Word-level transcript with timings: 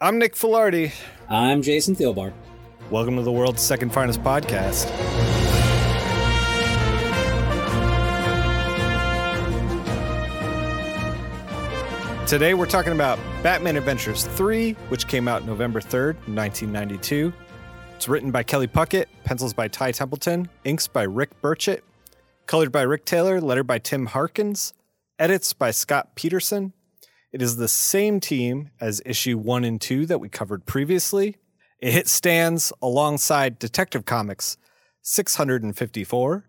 I'm 0.00 0.16
Nick 0.18 0.36
Filardi. 0.36 0.92
I'm 1.28 1.60
Jason 1.60 1.96
Thielbar. 1.96 2.32
Welcome 2.88 3.16
to 3.16 3.22
the 3.22 3.32
world's 3.32 3.60
second 3.60 3.92
finest 3.92 4.22
podcast. 4.22 4.86
Today 12.28 12.54
we're 12.54 12.66
talking 12.66 12.92
about 12.92 13.18
Batman 13.42 13.76
Adventures 13.76 14.24
3, 14.24 14.74
which 14.88 15.08
came 15.08 15.26
out 15.26 15.44
November 15.44 15.80
3rd, 15.80 16.14
1992. 16.28 17.32
It's 17.96 18.08
written 18.08 18.30
by 18.30 18.44
Kelly 18.44 18.68
Puckett, 18.68 19.06
pencils 19.24 19.52
by 19.52 19.66
Ty 19.66 19.90
Templeton, 19.90 20.48
inks 20.62 20.86
by 20.86 21.02
Rick 21.02 21.30
Burchett, 21.42 21.80
colored 22.46 22.70
by 22.70 22.82
Rick 22.82 23.04
Taylor, 23.04 23.40
letter 23.40 23.64
by 23.64 23.78
Tim 23.78 24.06
Harkins, 24.06 24.74
edits 25.18 25.52
by 25.54 25.72
Scott 25.72 26.14
Peterson. 26.14 26.72
It 27.32 27.42
is 27.42 27.56
the 27.56 27.68
same 27.68 28.20
team 28.20 28.70
as 28.80 29.02
issue 29.04 29.36
1 29.36 29.64
and 29.64 29.80
2 29.80 30.06
that 30.06 30.18
we 30.18 30.28
covered 30.28 30.64
previously. 30.64 31.36
It 31.80 31.92
hit 31.92 32.08
stands 32.08 32.72
alongside 32.80 33.58
Detective 33.58 34.04
Comics 34.04 34.56
654, 35.02 36.44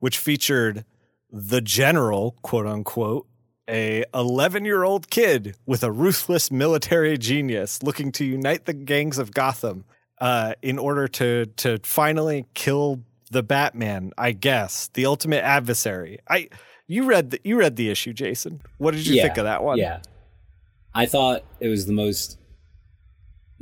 which 0.00 0.18
featured 0.18 0.84
the 1.30 1.60
general, 1.60 2.36
quote 2.42 2.66
unquote, 2.66 3.26
a 3.68 4.04
11 4.14 4.64
year 4.64 4.84
old 4.84 5.10
kid 5.10 5.56
with 5.66 5.82
a 5.82 5.90
ruthless 5.90 6.50
military 6.50 7.18
genius 7.18 7.82
looking 7.82 8.12
to 8.12 8.24
unite 8.24 8.64
the 8.64 8.72
gangs 8.72 9.18
of 9.18 9.32
Gotham 9.32 9.84
uh, 10.20 10.54
in 10.62 10.78
order 10.78 11.08
to 11.08 11.46
to 11.46 11.78
finally 11.82 12.46
kill 12.54 13.02
the 13.30 13.42
Batman. 13.42 14.12
I 14.16 14.32
guess 14.32 14.88
the 14.94 15.06
ultimate 15.06 15.42
adversary. 15.42 16.20
I 16.28 16.48
you 16.86 17.04
read 17.04 17.30
the, 17.30 17.40
you 17.42 17.58
read 17.58 17.76
the 17.76 17.90
issue, 17.90 18.12
Jason. 18.12 18.60
What 18.78 18.94
did 18.94 19.06
you 19.06 19.16
yeah, 19.16 19.24
think 19.24 19.38
of 19.38 19.44
that 19.44 19.64
one? 19.64 19.78
Yeah, 19.78 20.00
I 20.96 21.06
thought 21.06 21.44
it 21.60 21.68
was 21.68 21.86
the 21.86 21.92
most 21.92 22.38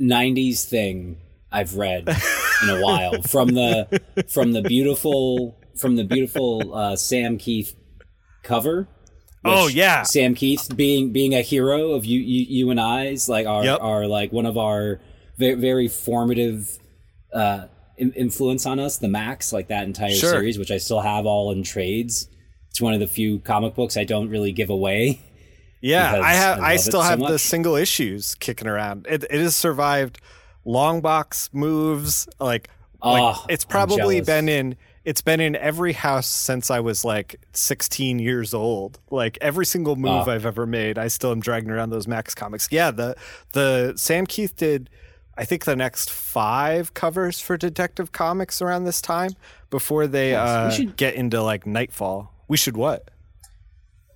90s 0.01 0.63
thing 0.63 1.17
I've 1.51 1.75
read 1.75 2.07
in 2.63 2.69
a 2.69 2.81
while. 2.81 3.21
from 3.27 3.49
the 3.49 4.01
from 4.27 4.53
the 4.53 4.61
beautiful 4.61 5.59
from 5.77 5.95
the 5.95 6.03
beautiful 6.03 6.73
uh, 6.73 6.95
Sam 6.95 7.37
Kieth 7.37 7.75
cover 8.43 8.87
Oh 9.45 9.67
yeah, 9.67 10.01
Sam 10.03 10.33
Kieth 10.33 10.75
being 10.75 11.11
being 11.11 11.35
a 11.35 11.41
hero 11.41 11.91
of 11.91 12.03
you 12.03 12.19
you, 12.19 12.45
you 12.49 12.71
and 12.71 12.79
I's 12.79 13.29
like 13.29 13.45
are 13.45 13.63
yep. 13.63 13.79
are 13.79 14.07
like 14.07 14.31
one 14.31 14.47
of 14.47 14.57
our 14.57 14.99
very, 15.37 15.53
very 15.53 15.87
formative 15.87 16.79
uh, 17.31 17.67
influence 17.97 18.65
on 18.65 18.79
us. 18.79 18.97
The 18.97 19.07
Max 19.07 19.53
like 19.53 19.67
that 19.67 19.85
entire 19.85 20.11
sure. 20.11 20.31
series, 20.31 20.57
which 20.57 20.71
I 20.71 20.77
still 20.77 21.01
have 21.01 21.27
all 21.27 21.51
in 21.51 21.61
trades. 21.61 22.27
It's 22.71 22.81
one 22.81 22.93
of 22.93 22.99
the 22.99 23.07
few 23.07 23.39
comic 23.39 23.75
books 23.75 23.97
I 23.97 24.03
don't 24.03 24.29
really 24.29 24.51
give 24.51 24.69
away. 24.71 25.21
Yeah, 25.85 26.19
I 26.19 26.33
have. 26.33 26.59
I, 26.59 26.71
I 26.71 26.75
still 26.77 27.01
have 27.01 27.19
so 27.19 27.27
the 27.27 27.39
single 27.39 27.75
issues 27.75 28.33
kicking 28.35 28.67
around. 28.67 29.05
It, 29.07 29.23
it 29.23 29.39
has 29.39 29.55
survived 29.55 30.19
long 30.63 31.01
box 31.01 31.49
moves. 31.53 32.27
Like, 32.39 32.69
oh, 33.03 33.11
like 33.11 33.35
it's 33.49 33.65
probably 33.65 34.19
been 34.21 34.49
in 34.49 34.77
it's 35.03 35.21
been 35.21 35.39
in 35.39 35.55
every 35.55 35.93
house 35.93 36.25
since 36.25 36.71
I 36.71 36.79
was 36.79 37.05
like 37.05 37.39
16 37.53 38.17
years 38.17 38.55
old. 38.55 38.99
Like 39.11 39.37
every 39.41 39.67
single 39.67 39.95
move 39.95 40.27
oh. 40.27 40.31
I've 40.31 40.47
ever 40.47 40.65
made, 40.65 40.97
I 40.97 41.07
still 41.07 41.31
am 41.31 41.39
dragging 41.39 41.69
around 41.69 41.91
those 41.91 42.07
Max 42.07 42.33
comics. 42.33 42.67
Yeah, 42.71 42.89
the 42.89 43.15
the 43.51 43.93
Sam 43.95 44.25
Kieth 44.25 44.55
did 44.55 44.89
I 45.37 45.45
think 45.45 45.65
the 45.65 45.75
next 45.75 46.09
five 46.09 46.95
covers 46.95 47.39
for 47.39 47.57
Detective 47.57 48.11
Comics 48.11 48.61
around 48.61 48.85
this 48.85 49.01
time 49.01 49.31
before 49.69 50.07
they 50.07 50.31
yes, 50.31 50.49
uh, 50.49 50.71
should, 50.71 50.97
get 50.97 51.13
into 51.13 51.43
like 51.43 51.67
Knightfall. 51.67 52.31
We 52.47 52.57
should 52.57 52.75
what? 52.75 53.11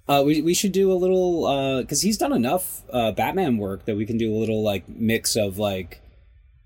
Uh, 0.09 0.23
we, 0.23 0.41
we 0.41 0.55
should 0.55 0.71
do 0.71 0.91
a 0.91 0.95
little 0.95 1.81
because 1.81 2.03
uh, 2.03 2.05
he's 2.05 2.17
done 2.17 2.33
enough 2.33 2.83
uh, 2.91 3.11
Batman 3.11 3.57
work 3.57 3.85
that 3.85 3.95
we 3.95 4.07
can 4.07 4.17
do 4.17 4.33
a 4.33 4.37
little 4.37 4.63
like 4.63 4.89
mix 4.89 5.35
of 5.35 5.59
like 5.59 6.01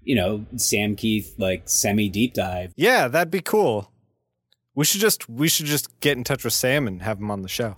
you 0.02 0.16
know 0.16 0.46
Sam 0.56 0.96
Kieth 0.96 1.38
like 1.38 1.64
semi 1.66 2.08
deep 2.08 2.34
dive. 2.34 2.72
Yeah, 2.78 3.10
that'd 3.10 3.32
be 3.32 3.42
cool. 3.42 3.92
We 4.76 4.86
should 4.86 5.02
just 5.02 5.28
we 5.28 5.50
should 5.50 5.66
just 5.66 6.00
get 6.00 6.18
in 6.18 6.24
touch 6.24 6.46
with 6.46 6.54
Sam 6.54 6.88
and 6.88 7.02
have 7.02 7.20
him 7.20 7.30
on 7.30 7.42
the 7.42 7.50
show. 7.50 7.76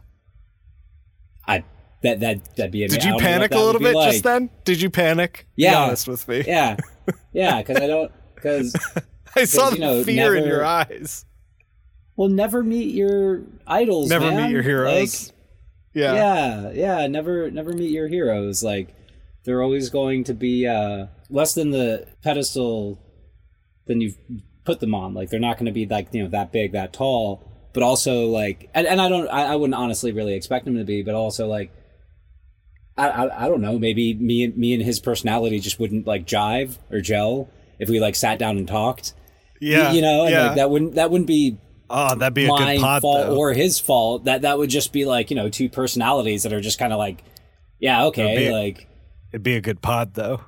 I 1.47 1.63
that 2.03 2.19
that 2.19 2.55
that'd 2.55 2.71
be. 2.71 2.87
Did 2.87 3.03
you 3.03 3.17
panic 3.17 3.51
a 3.51 3.59
little 3.59 3.81
bit 3.81 3.95
like. 3.95 4.11
just 4.11 4.23
then? 4.23 4.51
Did 4.65 4.79
you 4.79 4.91
panic? 4.91 5.47
Yeah, 5.55 5.71
be 5.71 5.75
honest 5.77 6.07
with 6.07 6.27
me. 6.27 6.43
Yeah, 6.45 6.77
yeah, 7.33 7.63
because 7.63 7.77
I 7.77 7.87
don't 7.87 8.11
because 8.35 8.75
I 9.35 9.45
saw 9.45 9.71
the 9.71 9.77
you 9.77 9.81
know, 9.81 10.03
fear 10.03 10.15
never, 10.15 10.35
in 10.35 10.45
your 10.45 10.63
eyes. 10.63 11.25
Well, 12.15 12.29
never 12.29 12.63
meet 12.63 12.93
your 12.93 13.41
idols. 13.65 14.09
Never 14.09 14.29
man. 14.29 14.43
meet 14.43 14.51
your 14.51 14.61
heroes. 14.61 15.27
Like, 15.27 15.34
yeah, 15.95 16.13
yeah, 16.13 16.71
yeah. 16.71 17.07
Never, 17.07 17.49
never 17.49 17.73
meet 17.73 17.89
your 17.89 18.07
heroes. 18.07 18.63
Like 18.63 18.93
they're 19.43 19.63
always 19.63 19.89
going 19.89 20.23
to 20.25 20.33
be 20.33 20.67
uh, 20.67 21.07
less 21.29 21.55
than 21.55 21.71
the 21.71 22.07
pedestal 22.21 22.99
than 23.87 24.01
you've 24.01 24.17
put 24.65 24.79
them 24.79 24.93
on. 24.93 25.13
Like 25.13 25.29
they're 25.29 25.39
not 25.39 25.57
going 25.57 25.67
to 25.67 25.71
be 25.71 25.87
like 25.87 26.09
you 26.11 26.23
know 26.23 26.29
that 26.29 26.51
big, 26.51 26.73
that 26.73 26.93
tall, 26.93 27.49
but 27.73 27.83
also 27.83 28.25
like, 28.27 28.69
and, 28.73 28.85
and 28.87 29.01
I 29.01 29.09
don't, 29.09 29.27
I, 29.29 29.53
I 29.53 29.55
wouldn't 29.55 29.75
honestly 29.75 30.11
really 30.11 30.33
expect 30.33 30.65
them 30.65 30.77
to 30.77 30.83
be, 30.83 31.03
but 31.03 31.15
also 31.15 31.47
like, 31.47 31.71
I, 32.97 33.09
I, 33.09 33.45
I 33.45 33.47
don't 33.47 33.61
know, 33.61 33.77
maybe 33.77 34.13
me 34.13 34.43
and 34.43 34.57
me 34.57 34.73
and 34.73 34.81
his 34.81 34.99
personality 34.99 35.59
just 35.59 35.79
wouldn't 35.79 36.07
like 36.07 36.25
jive 36.25 36.77
or 36.89 37.01
gel 37.01 37.49
if 37.77 37.89
we 37.89 37.99
like 37.99 38.15
sat 38.15 38.39
down 38.39 38.57
and 38.57 38.67
talked. 38.67 39.13
Yeah, 39.59 39.89
you, 39.89 39.97
you 39.97 40.01
know, 40.01 40.27
yeah. 40.27 40.47
Like, 40.47 40.55
that 40.55 40.69
wouldn't 40.69 40.95
that 40.95 41.11
wouldn't 41.11 41.27
be 41.27 41.57
Oh, 41.89 42.15
that'd 42.15 42.33
be 42.33 42.45
a 42.45 42.49
my 42.49 42.75
good 42.75 42.81
pod, 42.81 43.01
fault 43.01 43.27
though. 43.27 43.37
or 43.37 43.53
his 43.53 43.79
fault. 43.79 44.25
That 44.25 44.41
that 44.41 44.57
would 44.57 44.69
just 44.69 44.91
be 44.91 45.05
like 45.05 45.29
you 45.29 45.35
know 45.35 45.49
two 45.49 45.69
personalities 45.69 46.43
that 46.43 46.53
are 46.53 46.61
just 46.61 46.79
kind 46.79 46.93
of 46.93 46.99
like, 46.99 47.23
yeah, 47.79 48.05
okay, 48.05 48.47
it'd 48.47 48.53
like 48.53 48.87
it'd 49.31 49.43
be 49.43 49.55
a 49.55 49.61
good 49.61 49.81
pod 49.81 50.13
though 50.13 50.41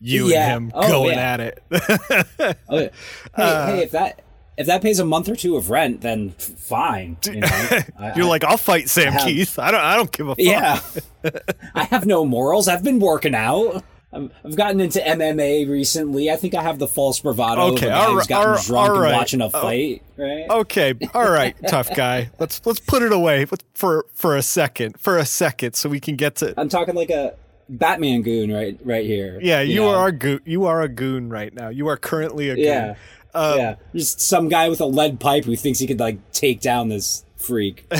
you 0.00 0.28
yeah. 0.28 0.56
and 0.56 0.64
him 0.64 0.72
oh, 0.74 0.88
going 0.88 1.16
yeah. 1.16 1.32
at 1.32 1.40
it. 1.40 1.62
okay. 1.72 2.56
Hey, 2.70 2.90
uh, 3.34 3.66
hey, 3.66 3.82
if 3.82 3.90
that 3.92 4.22
if 4.56 4.66
that 4.66 4.82
pays 4.82 4.98
a 4.98 5.04
month 5.04 5.28
or 5.28 5.36
two 5.36 5.56
of 5.56 5.70
rent, 5.70 6.00
then 6.00 6.30
fine. 6.30 7.16
You 7.24 7.40
know? 7.40 7.48
You're 8.16 8.26
I, 8.26 8.28
like, 8.28 8.44
I'll 8.44 8.56
fight 8.56 8.88
Sam 8.88 9.08
I 9.08 9.10
have, 9.12 9.22
Kieth. 9.22 9.62
I 9.62 9.70
don't. 9.70 9.80
I 9.80 9.96
don't 9.96 10.12
give 10.12 10.28
a 10.28 10.34
fuck. 10.34 10.44
Yeah, 10.44 10.80
I 11.74 11.84
have 11.84 12.06
no 12.06 12.24
morals. 12.24 12.68
I've 12.68 12.82
been 12.82 12.98
working 12.98 13.34
out. 13.34 13.84
I've 14.10 14.56
gotten 14.56 14.80
into 14.80 15.00
MMA 15.00 15.68
recently. 15.68 16.30
I 16.30 16.36
think 16.36 16.54
I 16.54 16.62
have 16.62 16.78
the 16.78 16.88
false 16.88 17.20
bravado 17.20 17.72
okay, 17.72 17.88
of 17.88 17.92
a 17.92 17.94
guy 17.94 18.06
who's 18.06 18.26
gotten 18.26 18.52
all, 18.52 18.62
drunk 18.62 18.90
all 18.90 19.00
right. 19.00 19.08
and 19.08 19.16
watching 19.16 19.40
a 19.42 19.46
oh, 19.46 19.50
fight. 19.50 20.02
Right? 20.16 20.46
Okay, 20.48 20.94
all 21.12 21.30
right, 21.30 21.54
tough 21.68 21.94
guy. 21.94 22.30
Let's 22.38 22.64
let's 22.64 22.80
put 22.80 23.02
it 23.02 23.12
away 23.12 23.46
for 23.74 24.06
for 24.14 24.36
a 24.36 24.42
second, 24.42 24.98
for 24.98 25.18
a 25.18 25.26
second, 25.26 25.74
so 25.74 25.90
we 25.90 26.00
can 26.00 26.16
get 26.16 26.36
to. 26.36 26.54
I'm 26.58 26.70
talking 26.70 26.94
like 26.94 27.10
a 27.10 27.34
Batman 27.68 28.22
goon 28.22 28.50
right 28.50 28.78
right 28.82 29.04
here. 29.04 29.38
Yeah, 29.42 29.60
you, 29.60 29.74
you 29.74 29.80
know? 29.80 29.94
are 29.94 30.08
a 30.08 30.12
goon. 30.12 30.40
You 30.46 30.64
are 30.64 30.80
a 30.80 30.88
goon 30.88 31.28
right 31.28 31.52
now. 31.52 31.68
You 31.68 31.88
are 31.88 31.98
currently 31.98 32.48
a 32.48 32.54
goon. 32.54 32.64
Yeah. 32.64 32.94
Um, 33.34 33.58
yeah. 33.58 33.74
Just 33.94 34.22
some 34.22 34.48
guy 34.48 34.70
with 34.70 34.80
a 34.80 34.86
lead 34.86 35.20
pipe 35.20 35.44
who 35.44 35.54
thinks 35.54 35.78
he 35.78 35.86
could 35.86 36.00
like 36.00 36.32
take 36.32 36.60
down 36.60 36.88
this 36.88 37.24
freak. 37.36 37.92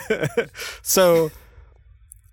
so 0.82 1.32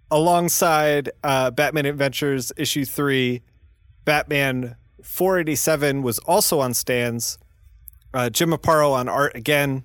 alongside 0.10 1.12
uh, 1.24 1.52
Batman 1.52 1.86
Adventures 1.86 2.52
issue 2.58 2.86
3, 2.86 3.42
Batman 4.06 4.76
487 5.02 6.02
was 6.02 6.20
also 6.20 6.60
on 6.60 6.74
stands. 6.74 7.38
Uh, 8.14 8.30
Jim 8.30 8.52
Aparo 8.52 8.92
on 8.92 9.10
art 9.10 9.36
again. 9.36 9.84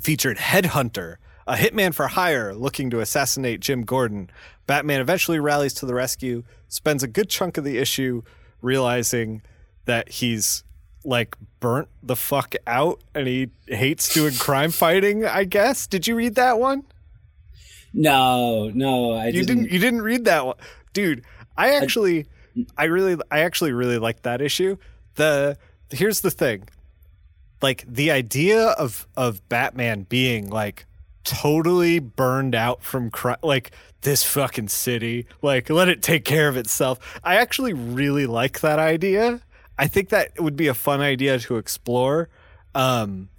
Featured 0.00 0.38
Headhunter, 0.38 1.16
a 1.46 1.56
hitman 1.56 1.92
for 1.92 2.08
hire 2.08 2.54
looking 2.54 2.88
to 2.90 3.00
assassinate 3.00 3.60
Jim 3.60 3.82
Gordon. 3.82 4.30
Batman 4.66 5.00
eventually 5.00 5.38
rallies 5.38 5.74
to 5.74 5.86
the 5.86 5.92
rescue, 5.92 6.42
spends 6.68 7.02
a 7.02 7.06
good 7.06 7.28
chunk 7.28 7.58
of 7.58 7.64
the 7.64 7.76
issue 7.76 8.22
realizing 8.62 9.42
that 9.84 10.08
he's 10.08 10.64
like 11.04 11.36
burnt 11.60 11.88
the 12.02 12.16
fuck 12.16 12.54
out 12.66 13.02
and 13.14 13.26
he 13.26 13.50
hates 13.66 14.12
doing 14.14 14.32
crime 14.34 14.70
fighting, 14.70 15.26
I 15.26 15.44
guess. 15.44 15.86
Did 15.86 16.06
you 16.06 16.16
read 16.16 16.34
that 16.36 16.58
one? 16.58 16.84
No, 17.94 18.70
no, 18.74 19.12
I 19.12 19.26
you 19.26 19.32
didn't. 19.32 19.46
didn't 19.46 19.70
you 19.72 19.78
didn't 19.78 20.02
read 20.02 20.24
that 20.26 20.44
one. 20.44 20.56
Dude, 20.92 21.22
I 21.56 21.76
actually 21.76 22.26
I, 22.56 22.82
I 22.82 22.84
really 22.84 23.16
I 23.30 23.40
actually 23.40 23.72
really 23.72 23.98
like 23.98 24.22
that 24.22 24.40
issue. 24.40 24.76
The 25.14 25.56
here's 25.90 26.20
the 26.20 26.30
thing. 26.30 26.68
Like 27.62 27.84
the 27.88 28.10
idea 28.10 28.68
of 28.70 29.06
of 29.16 29.48
Batman 29.48 30.02
being 30.08 30.50
like 30.50 30.86
totally 31.24 31.98
burned 31.98 32.54
out 32.54 32.82
from 32.82 33.10
like 33.42 33.70
this 34.02 34.22
fucking 34.22 34.68
city 34.68 35.26
like 35.40 35.70
let 35.70 35.88
it 35.88 36.02
take 36.02 36.22
care 36.22 36.48
of 36.48 36.56
itself 36.58 37.18
i 37.24 37.36
actually 37.36 37.72
really 37.72 38.26
like 38.26 38.60
that 38.60 38.78
idea 38.78 39.40
i 39.78 39.86
think 39.86 40.10
that 40.10 40.38
would 40.38 40.54
be 40.54 40.68
a 40.68 40.74
fun 40.74 41.00
idea 41.00 41.38
to 41.38 41.56
explore 41.56 42.28
um, 42.74 43.30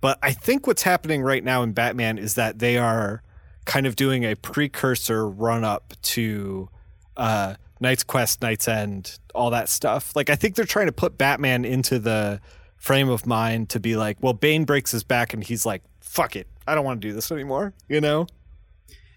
but 0.00 0.16
i 0.22 0.30
think 0.30 0.68
what's 0.68 0.84
happening 0.84 1.22
right 1.22 1.42
now 1.42 1.64
in 1.64 1.72
batman 1.72 2.18
is 2.18 2.36
that 2.36 2.60
they 2.60 2.78
are 2.78 3.20
kind 3.64 3.86
of 3.86 3.96
doing 3.96 4.24
a 4.24 4.34
precursor 4.36 5.28
run 5.28 5.64
up 5.64 5.94
to 6.02 6.68
uh, 7.16 7.54
knight's 7.80 8.02
quest 8.04 8.42
knight's 8.42 8.66
end 8.68 9.18
all 9.34 9.50
that 9.50 9.68
stuff 9.68 10.14
like 10.16 10.30
i 10.30 10.34
think 10.36 10.54
they're 10.54 10.64
trying 10.64 10.86
to 10.86 10.92
put 10.92 11.16
batman 11.18 11.64
into 11.64 11.98
the 11.98 12.40
frame 12.76 13.08
of 13.08 13.26
mind 13.26 13.68
to 13.68 13.80
be 13.80 13.96
like 13.96 14.16
well 14.20 14.32
bane 14.32 14.64
breaks 14.64 14.90
his 14.90 15.02
back 15.04 15.32
and 15.34 15.44
he's 15.44 15.64
like 15.66 15.82
fuck 16.00 16.36
it 16.36 16.46
I 16.66 16.74
don't 16.74 16.84
want 16.86 17.02
to 17.02 17.08
do 17.08 17.12
this 17.12 17.30
anymore, 17.30 17.74
you 17.90 18.00
know? 18.00 18.26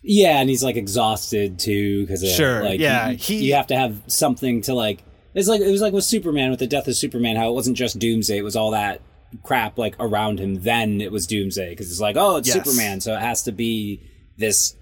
Yeah, 0.03 0.39
and 0.41 0.49
he's 0.49 0.63
like 0.63 0.75
exhausted 0.75 1.59
too 1.59 2.01
because 2.05 2.21
Sure, 2.29 2.61
like 2.61 2.79
yeah, 2.79 3.09
you, 3.09 3.17
he- 3.17 3.45
you 3.47 3.53
have 3.55 3.67
to 3.67 3.75
have 3.77 4.01
something 4.07 4.61
to 4.63 4.73
like. 4.73 5.01
It's 5.33 5.47
like 5.47 5.61
it 5.61 5.71
was 5.71 5.79
like 5.81 5.93
with 5.93 6.03
Superman 6.03 6.49
with 6.49 6.59
the 6.59 6.67
death 6.67 6.87
of 6.89 6.95
Superman, 6.97 7.35
how 7.37 7.49
it 7.49 7.53
wasn't 7.53 7.77
just 7.77 7.99
Doomsday; 7.99 8.37
it 8.37 8.43
was 8.43 8.55
all 8.57 8.71
that 8.71 8.99
crap 9.43 9.77
like 9.77 9.95
around 9.99 10.39
him. 10.41 10.61
Then 10.61 10.99
it 10.99 11.11
was 11.11 11.25
Doomsday 11.25 11.69
because 11.69 11.89
it's 11.91 12.01
like, 12.01 12.15
oh, 12.17 12.35
it's 12.37 12.47
Yes. 12.49 12.57
Superman, 12.65 12.99
so 12.99 13.13
it 13.15 13.21
has 13.21 13.43
to 13.43 13.51
be 13.53 14.01
this 14.37 14.75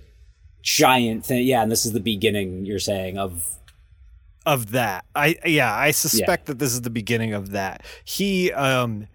giant 0.62 1.26
thing. 1.26 1.46
Yeah, 1.48 1.62
and 1.64 1.72
this 1.72 1.86
is 1.86 1.94
the 1.94 2.00
beginning. 2.00 2.66
You're 2.66 2.80
saying 2.80 3.18
of 3.18 3.46
of 4.46 4.72
that. 4.72 5.06
I 5.16 5.36
yeah, 5.46 5.74
I 5.76 5.92
suspect 5.92 6.46
that 6.48 6.60
this 6.60 6.74
is 6.74 6.82
the 6.82 6.90
beginning 6.90 7.34
of 7.34 7.52
that. 7.52 7.84
He 8.04 8.52
um 8.52 9.08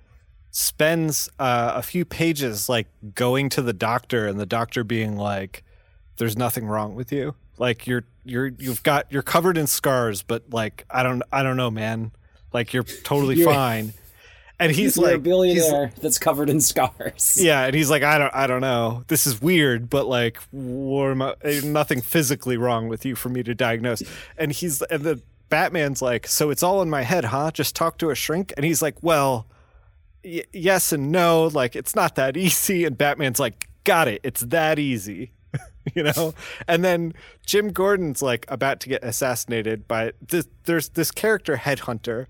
spends 0.53 1.29
uh, 1.39 1.73
a 1.77 1.83
few 1.83 2.05
pages 2.05 2.69
like 2.69 2.89
going 3.15 3.49
to 3.51 3.63
the 3.63 3.73
doctor 3.73 4.27
and 4.27 4.41
the 4.41 4.47
doctor 4.47 4.83
being 4.83 5.17
like 5.17 5.63
there's 6.17 6.37
nothing 6.37 6.67
wrong 6.67 6.95
with 6.97 7.13
you. 7.13 7.35
Like 7.59 7.87
you're 7.87 8.05
you're 8.25 8.49
you've 8.49 8.83
got 8.83 9.07
you're 9.13 9.23
covered 9.23 9.57
in 9.57 9.67
scars 9.67 10.23
but 10.23 10.45
like 10.51 10.85
I 10.91 11.03
don't 11.03 11.23
I 11.33 11.43
don't 11.43 11.57
know 11.57 11.71
man. 11.71 12.13
Like 12.53 12.73
you're 12.73 12.83
totally 12.83 13.37
You're- 13.39 13.53
fine. 13.53 13.93
And 14.61 14.71
he's 14.73 14.97
you're 14.97 15.07
like 15.07 15.15
a 15.15 15.17
he's- 15.17 15.25
billionaire 15.25 15.93
that's 16.01 16.19
covered 16.19 16.51
in 16.51 16.61
scars. 16.61 17.39
yeah, 17.41 17.65
and 17.65 17.75
he's 17.75 17.91
like, 17.91 18.03
I 18.03 18.19
don't, 18.19 18.35
I 18.35 18.47
don't 18.47 18.61
know. 18.61 19.05
This 19.09 19.27
is 19.27 19.41
weird, 19.41 19.91
but 19.91 20.07
like, 20.07 20.39
I, 20.55 21.35
eh, 21.43 21.61
nothing 21.65 22.01
physically 22.01 22.57
wrong 22.57 22.89
with 22.89 23.05
you 23.05 23.15
for 23.17 23.29
me 23.31 23.43
to 23.43 23.55
diagnose. 23.55 24.03
And 24.37 24.53
he's, 24.53 24.83
and 24.83 25.03
the 25.03 25.23
Batman's 25.49 26.01
like, 26.03 26.27
so 26.27 26.51
it's 26.51 26.62
all 26.62 26.83
in 26.83 26.91
my 26.91 27.03
head, 27.03 27.25
huh? 27.25 27.51
Just 27.51 27.75
talk 27.75 27.99
to 27.99 28.11
a 28.11 28.15
shrink. 28.15 28.53
And 28.57 28.65
he's 28.65 28.83
like, 28.83 28.97
well, 29.03 29.47
y- 30.25 30.45
yes 30.53 30.93
and 30.93 31.11
no. 31.11 31.47
Like, 31.47 31.75
it's 31.75 31.97
not 31.97 32.15
that 32.17 32.37
easy. 32.37 32.85
And 32.85 32.97
Batman's 32.97 33.41
like, 33.41 33.69
got 33.85 34.09
it. 34.09 34.21
It's 34.23 34.43
that 34.43 34.79
easy. 34.79 35.33
you 35.97 36.03
know 36.05 36.33
and 36.69 36.85
then 36.85 37.13
jim 37.45 37.73
gordon's 37.73 38.23
like 38.23 38.45
about 38.49 38.79
to 38.79 38.89
get 38.89 39.03
assassinated 39.03 39.89
by 39.89 40.13
this 40.29 40.47
there's 40.65 40.91
this 40.91 41.11
character 41.11 41.56
headhunter 41.56 42.27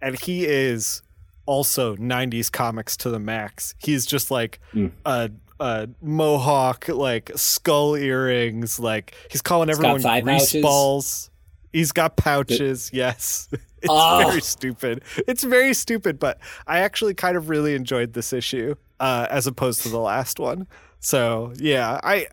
and 0.00 0.20
he 0.20 0.44
is 0.44 1.02
also 1.46 1.96
90s 1.96 2.50
comics 2.50 2.96
to 2.98 3.10
the 3.10 3.18
max. 3.18 3.74
He's 3.78 4.06
just 4.06 4.30
like 4.30 4.60
a, 5.04 5.30
a 5.60 5.88
mohawk 6.00 6.88
like 6.88 7.30
skull 7.36 7.94
earrings 7.96 8.78
like 8.80 9.14
he's 9.30 9.42
calling 9.42 9.68
got 9.68 9.76
everyone 9.76 10.22
grease 10.24 10.54
balls. 10.62 11.30
He's 11.72 11.92
got 11.92 12.16
pouches 12.16 12.90
yes. 12.92 13.48
It's 13.82 13.90
Oh. 13.90 14.28
very 14.28 14.40
stupid. 14.40 15.02
It's 15.26 15.42
very 15.42 15.74
stupid 15.74 16.18
but 16.20 16.38
i 16.68 16.78
actually 16.78 17.14
kind 17.14 17.36
of 17.36 17.48
really 17.48 17.74
enjoyed 17.74 18.12
this 18.12 18.32
issue 18.32 18.76
uh, 19.00 19.26
as 19.30 19.48
opposed 19.48 19.82
to 19.82 19.88
the 19.88 19.98
last 19.98 20.38
one. 20.38 20.66
So 21.00 21.52
yeah 21.56 21.98
i 22.04 22.26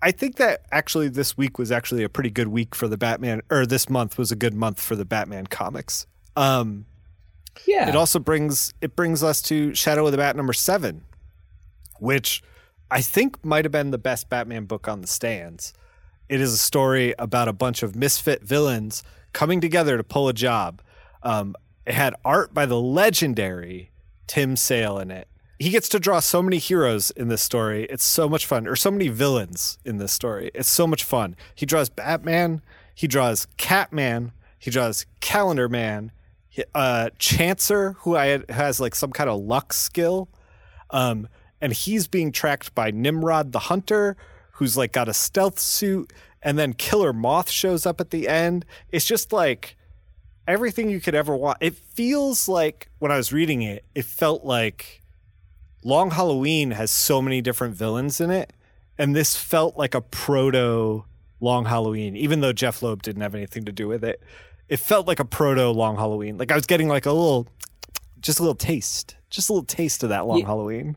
I 0.00 0.12
think 0.12 0.36
that 0.36 0.62
actually 0.70 1.08
this 1.08 1.36
week 1.36 1.58
was 1.58 1.70
actually 1.72 2.04
a 2.04 2.08
pretty 2.08 2.30
good 2.30 2.46
week 2.48 2.74
for 2.76 2.86
the 2.86 2.96
Batman, 2.96 3.42
or 3.50 3.66
this 3.66 3.90
month 3.90 4.16
was 4.16 4.30
a 4.30 4.36
good 4.36 4.54
month 4.54 4.80
for 4.80 4.94
the 4.94 5.04
Batman 5.04 5.48
comics. 5.48 6.06
Um, 6.36 6.86
yeah. 7.66 7.88
it 7.88 7.96
also 7.96 8.18
brings 8.18 8.72
it 8.80 8.96
brings 8.96 9.22
us 9.22 9.42
to 9.42 9.74
Shadow 9.74 10.06
of 10.06 10.12
the 10.12 10.18
Bat 10.18 10.36
number 10.36 10.52
seven, 10.52 11.04
which 11.98 12.42
I 12.90 13.00
think 13.00 13.44
might 13.44 13.64
have 13.64 13.72
been 13.72 13.90
the 13.90 13.98
best 13.98 14.28
Batman 14.28 14.64
book 14.64 14.88
on 14.88 15.00
the 15.00 15.06
stands. 15.06 15.74
It 16.28 16.40
is 16.40 16.52
a 16.52 16.58
story 16.58 17.14
about 17.18 17.48
a 17.48 17.52
bunch 17.52 17.82
of 17.82 17.96
misfit 17.96 18.42
villains 18.42 19.02
coming 19.32 19.60
together 19.60 19.96
to 19.96 20.04
pull 20.04 20.28
a 20.28 20.32
job. 20.32 20.82
Um, 21.22 21.54
it 21.86 21.94
had 21.94 22.14
art 22.24 22.52
by 22.52 22.66
the 22.66 22.80
legendary 22.80 23.90
Tim 24.26 24.56
Sale 24.56 24.98
in 24.98 25.10
it. 25.10 25.28
He 25.58 25.70
gets 25.70 25.88
to 25.88 25.98
draw 25.98 26.20
so 26.20 26.42
many 26.42 26.58
heroes 26.58 27.10
in 27.10 27.28
this 27.28 27.42
story. 27.42 27.86
It's 27.90 28.04
so 28.04 28.28
much 28.28 28.46
fun, 28.46 28.68
or 28.68 28.76
so 28.76 28.90
many 28.90 29.08
villains 29.08 29.78
in 29.84 29.96
this 29.96 30.12
story. 30.12 30.50
It's 30.54 30.68
so 30.68 30.86
much 30.86 31.02
fun. 31.02 31.34
He 31.54 31.66
draws 31.66 31.88
Batman, 31.88 32.62
he 32.94 33.08
draws 33.08 33.46
Catman, 33.56 34.32
he 34.58 34.70
draws 34.70 35.06
Calendar 35.20 35.68
Man, 35.68 36.12
uh, 36.74 37.10
Chancer, 37.18 37.96
who 37.98 38.16
I 38.16 38.26
had, 38.26 38.50
has 38.50 38.80
like 38.80 38.94
some 38.94 39.10
kind 39.10 39.30
of 39.30 39.40
luck 39.40 39.72
skill, 39.72 40.28
um, 40.90 41.28
and 41.60 41.72
he's 41.72 42.06
being 42.06 42.32
tracked 42.32 42.74
by 42.74 42.90
Nimrod 42.90 43.52
the 43.52 43.58
Hunter, 43.58 44.16
who's 44.52 44.76
like 44.76 44.92
got 44.92 45.08
a 45.08 45.14
stealth 45.14 45.58
suit, 45.58 46.12
and 46.42 46.58
then 46.58 46.72
Killer 46.72 47.12
Moth 47.12 47.50
shows 47.50 47.86
up 47.86 48.00
at 48.00 48.10
the 48.10 48.28
end. 48.28 48.64
It's 48.90 49.04
just 49.04 49.32
like 49.32 49.76
everything 50.46 50.88
you 50.88 51.00
could 51.00 51.14
ever 51.14 51.36
want. 51.36 51.58
It 51.60 51.74
feels 51.74 52.48
like 52.48 52.88
when 52.98 53.12
I 53.12 53.16
was 53.16 53.32
reading 53.32 53.62
it, 53.62 53.84
it 53.94 54.04
felt 54.04 54.44
like 54.44 55.02
Long 55.84 56.10
Halloween 56.10 56.72
has 56.72 56.90
so 56.90 57.20
many 57.20 57.40
different 57.40 57.74
villains 57.74 58.20
in 58.20 58.30
it, 58.30 58.52
and 58.96 59.14
this 59.14 59.36
felt 59.36 59.76
like 59.76 59.94
a 59.94 60.00
proto 60.00 61.04
Long 61.40 61.66
Halloween, 61.66 62.16
even 62.16 62.40
though 62.40 62.52
Jeph 62.52 62.82
Loeb 62.82 63.02
didn't 63.02 63.22
have 63.22 63.34
anything 63.34 63.64
to 63.64 63.72
do 63.72 63.86
with 63.86 64.02
it. 64.02 64.22
It 64.68 64.78
felt 64.78 65.06
like 65.06 65.20
a 65.20 65.24
proto 65.24 65.70
Long 65.70 65.96
Halloween. 65.96 66.36
Like 66.38 66.52
I 66.52 66.54
was 66.54 66.66
getting 66.66 66.88
like 66.88 67.06
a 67.06 67.12
little, 67.12 67.46
just 68.20 68.38
a 68.38 68.42
little 68.42 68.54
taste, 68.54 69.16
just 69.30 69.48
a 69.48 69.52
little 69.52 69.66
taste 69.66 70.02
of 70.02 70.10
that 70.10 70.26
Long 70.26 70.38
Yeah. 70.40 70.46
Halloween. 70.46 70.96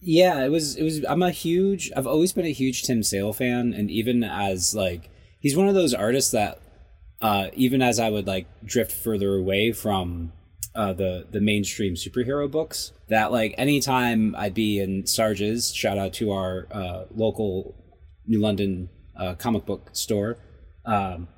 Yeah, 0.00 0.44
it 0.44 0.48
was 0.48 0.74
it 0.76 0.82
was 0.82 1.04
I'm 1.08 1.22
a 1.22 1.30
huge 1.30 1.92
I've 1.96 2.06
always 2.08 2.32
been 2.32 2.44
a 2.46 2.52
huge 2.52 2.82
Tim 2.82 3.02
Sale 3.04 3.32
fan 3.32 3.72
and 3.72 3.88
even 3.90 4.24
as 4.24 4.74
like 4.74 5.08
he's 5.38 5.56
one 5.56 5.68
of 5.68 5.74
those 5.74 5.94
artists 5.94 6.32
that 6.32 6.60
uh 7.20 7.48
even 7.54 7.82
as 7.82 8.00
I 8.00 8.10
would 8.10 8.26
like 8.26 8.46
drift 8.64 8.90
further 8.90 9.36
away 9.36 9.70
from 9.70 10.32
uh 10.74 10.92
the 10.92 11.28
the 11.30 11.40
mainstream 11.40 11.94
superhero 11.94 12.50
books 12.50 12.90
that 13.10 13.30
like 13.30 13.54
anytime 13.56 14.34
I'd 14.36 14.54
be 14.54 14.80
in 14.80 15.06
Sarge's 15.06 15.72
shout 15.72 15.98
out 15.98 16.14
to 16.14 16.32
our 16.32 16.66
uh 16.72 17.04
local 17.14 17.76
New 18.26 18.40
London 18.40 18.88
uh 19.16 19.34
comic 19.34 19.64
book 19.66 19.90
store 19.92 20.36
um 20.84 21.28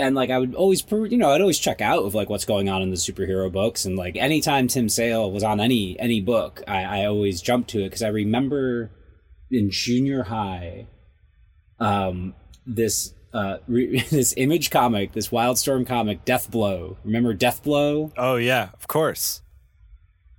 and 0.00 0.16
like 0.16 0.30
I 0.30 0.38
would 0.38 0.54
always, 0.54 0.84
you 0.90 1.16
know, 1.18 1.30
I'd 1.30 1.40
always 1.40 1.58
check 1.58 1.80
out 1.80 2.02
of 2.04 2.14
like 2.14 2.28
what's 2.28 2.44
going 2.44 2.68
on 2.68 2.82
in 2.82 2.90
the 2.90 2.96
superhero 2.96 3.52
books, 3.52 3.84
and 3.84 3.96
like 3.96 4.16
anytime 4.16 4.66
Tim 4.66 4.88
Sale 4.88 5.30
was 5.30 5.44
on 5.44 5.60
any 5.60 5.98
any 6.00 6.20
book, 6.20 6.62
I, 6.66 6.82
I 7.02 7.04
always 7.06 7.40
jumped 7.40 7.70
to 7.70 7.80
it 7.80 7.90
because 7.90 8.02
I 8.02 8.08
remember 8.08 8.90
in 9.50 9.70
junior 9.70 10.24
high, 10.24 10.86
um, 11.78 12.34
this 12.66 13.14
uh 13.32 13.58
re- 13.68 14.04
this 14.10 14.34
image 14.36 14.70
comic, 14.70 15.12
this 15.12 15.28
Wildstorm 15.28 15.86
comic, 15.86 16.24
Deathblow. 16.24 16.96
Remember 17.04 17.34
Deathblow? 17.34 18.12
Oh 18.16 18.36
yeah, 18.36 18.70
of 18.74 18.88
course. 18.88 19.42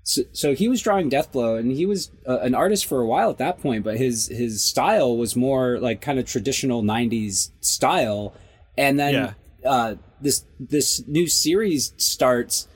So, 0.04 0.24
so 0.34 0.56
he 0.56 0.68
was 0.68 0.82
drawing 0.82 1.12
Deathblow, 1.12 1.60
and 1.60 1.72
he 1.72 1.86
was 1.86 2.10
uh, 2.28 2.40
an 2.40 2.56
artist 2.56 2.88
for 2.88 3.02
a 3.02 3.06
while 3.06 3.30
at 3.30 3.38
that 3.38 3.62
point. 3.62 3.84
But 3.84 3.98
his 3.98 4.28
his 4.28 4.64
style 4.64 5.16
was 5.16 5.36
more 5.36 5.78
like 5.80 6.02
kind 6.02 6.18
of 6.20 6.26
traditional 6.26 6.82
'90s 6.82 7.52
style. 7.62 8.34
And 8.78 9.00
then 9.00 9.14
Yeah. 9.14 9.34
Uh, 9.66 9.96
this 10.22 10.46
this 10.60 11.06
new 11.08 11.28
series 11.28 11.94
starts, 11.98 12.68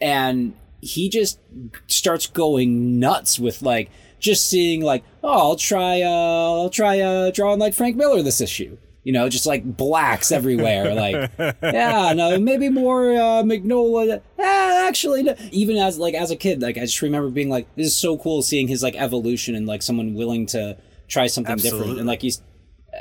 and 0.00 0.54
he 0.80 1.08
just 1.08 1.38
starts 1.86 2.26
going 2.26 2.98
nuts 2.98 3.38
with 3.38 3.62
like 3.62 3.90
just 4.18 4.48
seeing 4.48 4.82
like, 4.82 5.04
oh, 5.22 5.50
I'll 5.50 5.56
try, 5.56 6.02
uh, 6.02 6.08
I'll 6.08 6.70
try 6.70 7.00
uh, 7.00 7.30
drawing 7.30 7.58
like 7.58 7.74
Frank 7.74 7.96
Miller 7.96 8.22
this 8.22 8.40
issue. 8.40 8.76
You 9.04 9.12
know, 9.12 9.28
just 9.30 9.46
like 9.46 9.64
blacks 9.64 10.30
everywhere. 10.30 10.94
like, 11.38 11.56
yeah, 11.62 12.12
no, 12.14 12.38
maybe 12.38 12.68
more 12.68 13.12
uh, 13.12 13.42
Mignola. 13.42 14.20
Eh, 14.38 14.86
actually, 14.86 15.22
no. 15.22 15.34
even 15.50 15.76
as 15.76 15.98
like 15.98 16.14
as 16.14 16.30
a 16.30 16.36
kid, 16.36 16.60
like 16.60 16.76
I 16.76 16.82
just 16.82 17.00
remember 17.00 17.30
being 17.30 17.48
like, 17.48 17.74
this 17.74 17.86
is 17.86 17.96
so 17.96 18.18
cool 18.18 18.42
seeing 18.42 18.68
his 18.68 18.82
like 18.82 18.96
evolution 18.96 19.54
and 19.54 19.66
like 19.66 19.82
someone 19.82 20.14
willing 20.14 20.46
to 20.46 20.76
try 21.06 21.26
something 21.26 21.56
different. 21.56 21.98
And 21.98 22.06
like 22.06 22.20
he's, 22.20 22.42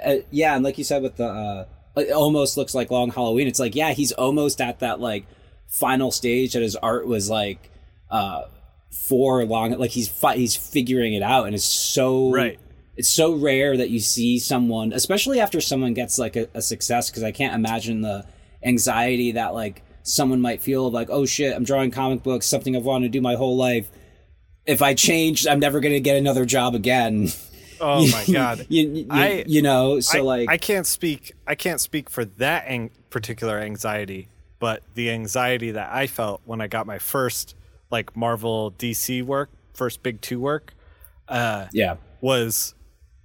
uh, 0.05 0.17
yeah, 0.31 0.55
and 0.55 0.63
like 0.63 0.77
you 0.77 0.85
said 0.85 1.03
with 1.03 1.17
the, 1.17 1.25
uh, 1.25 1.65
it 1.97 2.11
almost 2.11 2.57
looks 2.57 2.73
like 2.75 2.91
Long 2.91 3.09
Halloween. 3.11 3.47
It's 3.47 3.59
like, 3.59 3.75
yeah, 3.75 3.91
he's 3.93 4.11
almost 4.11 4.61
at 4.61 4.79
that 4.79 4.99
like 4.99 5.25
final 5.67 6.11
stage 6.11 6.53
that 6.53 6.61
his 6.61 6.75
art 6.75 7.07
was 7.07 7.29
like, 7.29 7.69
uh, 8.09 8.43
for 8.91 9.43
long, 9.45 9.71
like 9.77 9.91
he's 9.91 10.07
fi- 10.07 10.35
he's 10.37 10.55
figuring 10.55 11.13
it 11.13 11.21
out, 11.23 11.45
and 11.45 11.53
it's 11.55 11.63
so 11.65 12.31
Right. 12.31 12.59
it's 12.95 13.09
so 13.09 13.33
rare 13.33 13.75
that 13.77 13.89
you 13.89 13.99
see 13.99 14.39
someone, 14.39 14.91
especially 14.93 15.39
after 15.39 15.59
someone 15.61 15.93
gets 15.93 16.17
like 16.17 16.35
a, 16.35 16.47
a 16.53 16.61
success, 16.61 17.09
because 17.09 17.23
I 17.23 17.31
can't 17.31 17.53
imagine 17.53 18.01
the 18.01 18.25
anxiety 18.63 19.33
that 19.33 19.53
like 19.53 19.83
someone 20.03 20.41
might 20.41 20.61
feel 20.61 20.87
of 20.87 20.93
like, 20.93 21.09
oh 21.09 21.25
shit, 21.25 21.55
I'm 21.55 21.63
drawing 21.63 21.91
comic 21.91 22.23
books, 22.23 22.47
something 22.47 22.75
I've 22.75 22.85
wanted 22.85 23.07
to 23.07 23.17
do 23.17 23.21
my 23.21 23.35
whole 23.35 23.55
life. 23.57 23.89
If 24.65 24.81
I 24.81 24.93
change, 24.93 25.45
I'm 25.47 25.59
never 25.59 25.79
going 25.79 25.93
to 25.93 25.99
get 25.99 26.17
another 26.17 26.45
job 26.45 26.75
again. 26.75 27.29
Oh 27.81 28.07
my 28.07 28.25
god. 28.31 28.65
you, 28.69 28.87
you, 28.89 29.07
I- 29.09 29.43
you 29.47 29.61
know, 29.61 29.99
so 29.99 30.19
I, 30.19 30.21
like, 30.21 30.49
I 30.49 30.57
can't 30.57 30.85
speak 30.87 31.33
I 31.45 31.55
can't 31.55 31.79
speak 31.79 32.09
for 32.09 32.25
that 32.25 32.65
ang- 32.67 32.91
particular 33.09 33.59
anxiety, 33.59 34.27
but 34.59 34.83
the 34.95 35.09
anxiety 35.11 35.71
that 35.71 35.91
I 35.91 36.07
felt 36.07 36.41
when 36.45 36.61
I 36.61 36.67
got 36.67 36.85
my 36.87 36.99
first 36.99 37.55
like 37.89 38.15
Marvel 38.17 38.71
DC 38.71 39.23
work, 39.23 39.49
first 39.73 40.03
big 40.03 40.21
2 40.21 40.39
work, 40.39 40.73
uh 41.27 41.67
yeah, 41.71 41.95
was 42.21 42.73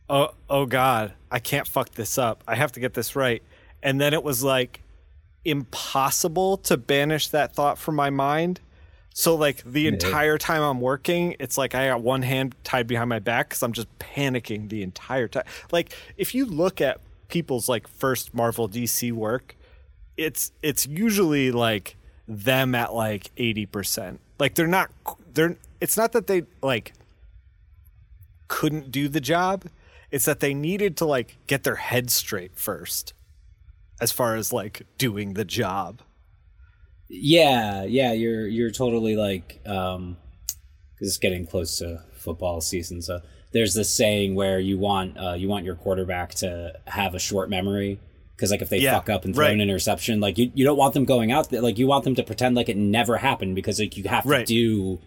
oh 0.09 0.31
oh 0.51 0.67
god, 0.67 1.15
I 1.31 1.39
can't 1.39 1.67
fuck 1.67 1.91
this 1.91 2.19
up. 2.19 2.45
I 2.47 2.55
have 2.55 2.73
to 2.73 2.81
get 2.81 2.95
this 2.95 3.17
right. 3.17 3.43
And 3.83 4.01
then 4.01 4.15
it 4.15 4.23
was 4.23 4.45
like 4.45 4.81
impossible 5.45 6.57
to 6.57 6.77
banish 6.77 7.29
that 7.29 7.55
thought 7.55 7.79
from 7.79 7.95
my 7.97 8.11
mind. 8.11 8.61
So 9.15 9.35
like 9.35 9.63
the 9.65 9.87
entire 9.89 10.39
time 10.39 10.63
I'm 10.63 10.81
working, 10.81 11.37
it's 11.39 11.59
like 11.59 11.75
I 11.75 11.89
got 11.89 12.03
one 12.03 12.23
hand 12.23 12.55
tied 12.65 12.87
behind 12.87 13.09
my 13.09 13.19
back 13.19 13.51
because 13.51 13.63
I'm 13.63 13.73
just 13.73 13.89
panicking 13.99 14.69
the 14.69 14.83
entire 14.83 15.29
time. 15.29 15.45
Like 15.71 15.95
if 16.17 16.35
you 16.35 16.47
look 16.47 16.81
at 16.81 17.01
people's 17.29 17.69
like 17.69 17.89
first 17.89 18.35
Marvel 18.35 18.69
DC 18.69 19.13
work, 19.13 19.57
it's 20.17 20.53
it's 20.63 20.87
usually 20.87 21.51
like 21.51 21.97
them 22.27 22.75
at 22.75 22.95
like 22.95 23.31
eighty 23.37 23.67
percent. 23.67 24.21
Like 24.39 24.55
they're 24.55 24.67
not 24.67 24.91
they're 25.35 25.57
it's 25.81 25.97
not 25.97 26.13
that 26.13 26.27
they 26.27 26.45
like 26.63 26.95
couldn't 28.49 28.91
do 28.91 29.09
the 29.09 29.21
job. 29.21 29.67
It's 30.11 30.27
that 30.27 30.41
they 30.41 30.53
needed 30.53 30.97
to 30.99 31.07
like 31.07 31.39
get 31.47 31.65
their 31.65 31.77
head 31.77 32.11
straight 32.11 32.55
first, 32.55 33.15
as 34.01 34.13
far 34.13 34.37
as 34.37 34.53
like 34.53 34.83
doing 34.99 35.35
the 35.35 35.45
job. 35.45 36.03
Yeah, 37.09 37.85
yeah, 37.85 38.13
you're 38.13 38.47
you're 38.47 38.71
totally 38.71 39.17
like 39.17 39.61
um 39.67 40.17
cuz 40.99 41.09
it's 41.09 41.19
getting 41.19 41.47
close 41.47 41.79
to 41.79 42.03
football 42.15 42.61
season. 42.61 43.03
So 43.03 43.21
there's 43.53 43.75
this 43.75 43.91
saying 43.91 44.35
where 44.35 44.59
you 44.59 44.79
want 44.79 45.19
uh, 45.19 45.35
you 45.35 45.49
want 45.49 45.65
your 45.65 45.75
quarterback 45.75 46.35
to 46.37 46.73
have 46.87 47.15
a 47.15 47.19
short 47.19 47.51
memory 47.51 47.99
because 48.37 48.51
like 48.51 48.63
if 48.63 48.71
they 48.71 48.79
Yeah, 48.79 48.95
fuck 48.95 49.11
up 49.11 49.25
and 49.25 49.35
throw 49.35 49.45
right. 49.47 49.53
an 49.53 49.61
interception, 49.61 50.21
like 50.21 50.39
you, 50.39 50.51
you 50.55 50.65
don't 50.65 50.79
want 50.79 50.95
them 50.95 51.05
going 51.05 51.31
out 51.31 51.51
there, 51.51 51.61
like 51.61 51.79
you 51.79 51.87
want 51.87 52.05
them 52.05 52.15
to 52.15 52.23
pretend 52.23 52.55
like 52.57 52.69
it 52.71 52.77
never 52.79 53.19
happened 53.19 53.55
because 53.57 53.79
like 53.79 53.97
you 53.97 54.05
have 54.05 54.25
Right. 54.25 54.47
to 54.47 54.53
do 54.55 55.01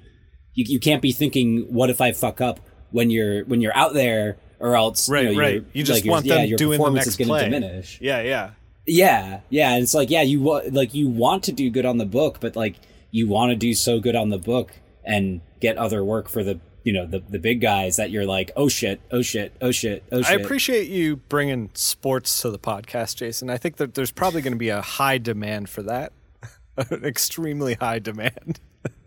you, 0.53 0.63
you 0.67 0.79
can't 0.79 1.01
be 1.01 1.11
thinking 1.11 1.65
what 1.73 1.89
if 1.89 1.99
I 2.01 2.11
fuck 2.11 2.39
up 2.39 2.59
when 2.91 3.09
you're 3.09 3.43
when 3.45 3.61
you're 3.61 3.75
out 3.75 3.93
there 3.93 4.37
or 4.59 4.75
else 4.75 5.09
Right, 5.09 5.25
you 5.29 5.33
know, 5.33 5.39
right. 5.39 5.63
You 5.73 5.83
just 5.83 6.05
like, 6.05 6.11
want 6.11 6.25
yeah, 6.25 6.35
them 6.35 6.45
your 6.49 6.57
doing 6.57 6.79
the 6.81 6.89
next 6.91 7.07
is 7.07 7.15
play. 7.17 7.43
diminish. 7.45 7.97
Yeah, 7.99 8.21
yeah. 8.21 8.51
Yeah, 8.87 9.41
yeah, 9.49 9.73
and 9.73 9.83
it's 9.83 9.93
like 9.93 10.09
yeah, 10.09 10.21
you 10.21 10.41
wa- 10.41 10.61
like 10.71 10.93
you 10.93 11.07
want 11.07 11.43
to 11.45 11.51
do 11.51 11.69
good 11.69 11.85
on 11.85 11.97
the 11.97 12.05
book, 12.05 12.37
but 12.39 12.55
like 12.55 12.75
you 13.11 13.27
want 13.27 13.49
to 13.51 13.55
do 13.55 13.73
so 13.73 13.99
good 13.99 14.15
on 14.15 14.29
the 14.29 14.37
book 14.37 14.73
and 15.03 15.41
get 15.59 15.77
other 15.77 16.03
work 16.03 16.29
for 16.29 16.43
the 16.43 16.59
you 16.83 16.93
know 16.93 17.05
the 17.05 17.19
the 17.19 17.39
big 17.39 17.61
guys 17.61 17.95
that 17.95 18.11
you're 18.11 18.25
like 18.25 18.51
oh 18.55 18.67
shit, 18.69 19.01
oh 19.11 19.21
shit, 19.21 19.55
oh 19.61 19.71
shit, 19.71 20.03
oh 20.11 20.21
shit. 20.21 20.39
I 20.39 20.43
appreciate 20.43 20.87
you 20.87 21.15
bringing 21.15 21.71
sports 21.73 22.41
to 22.43 22.51
the 22.51 22.59
podcast, 22.59 23.15
Jason. 23.15 23.49
I 23.49 23.57
think 23.57 23.77
that 23.77 23.95
there's 23.95 24.11
probably 24.11 24.41
going 24.41 24.53
to 24.53 24.59
be 24.59 24.69
a 24.69 24.81
high 24.81 25.17
demand 25.17 25.67
for 25.69 25.81
that, 25.83 26.13
an 26.77 27.03
extremely 27.05 27.73
high 27.75 27.99
demand. 27.99 28.59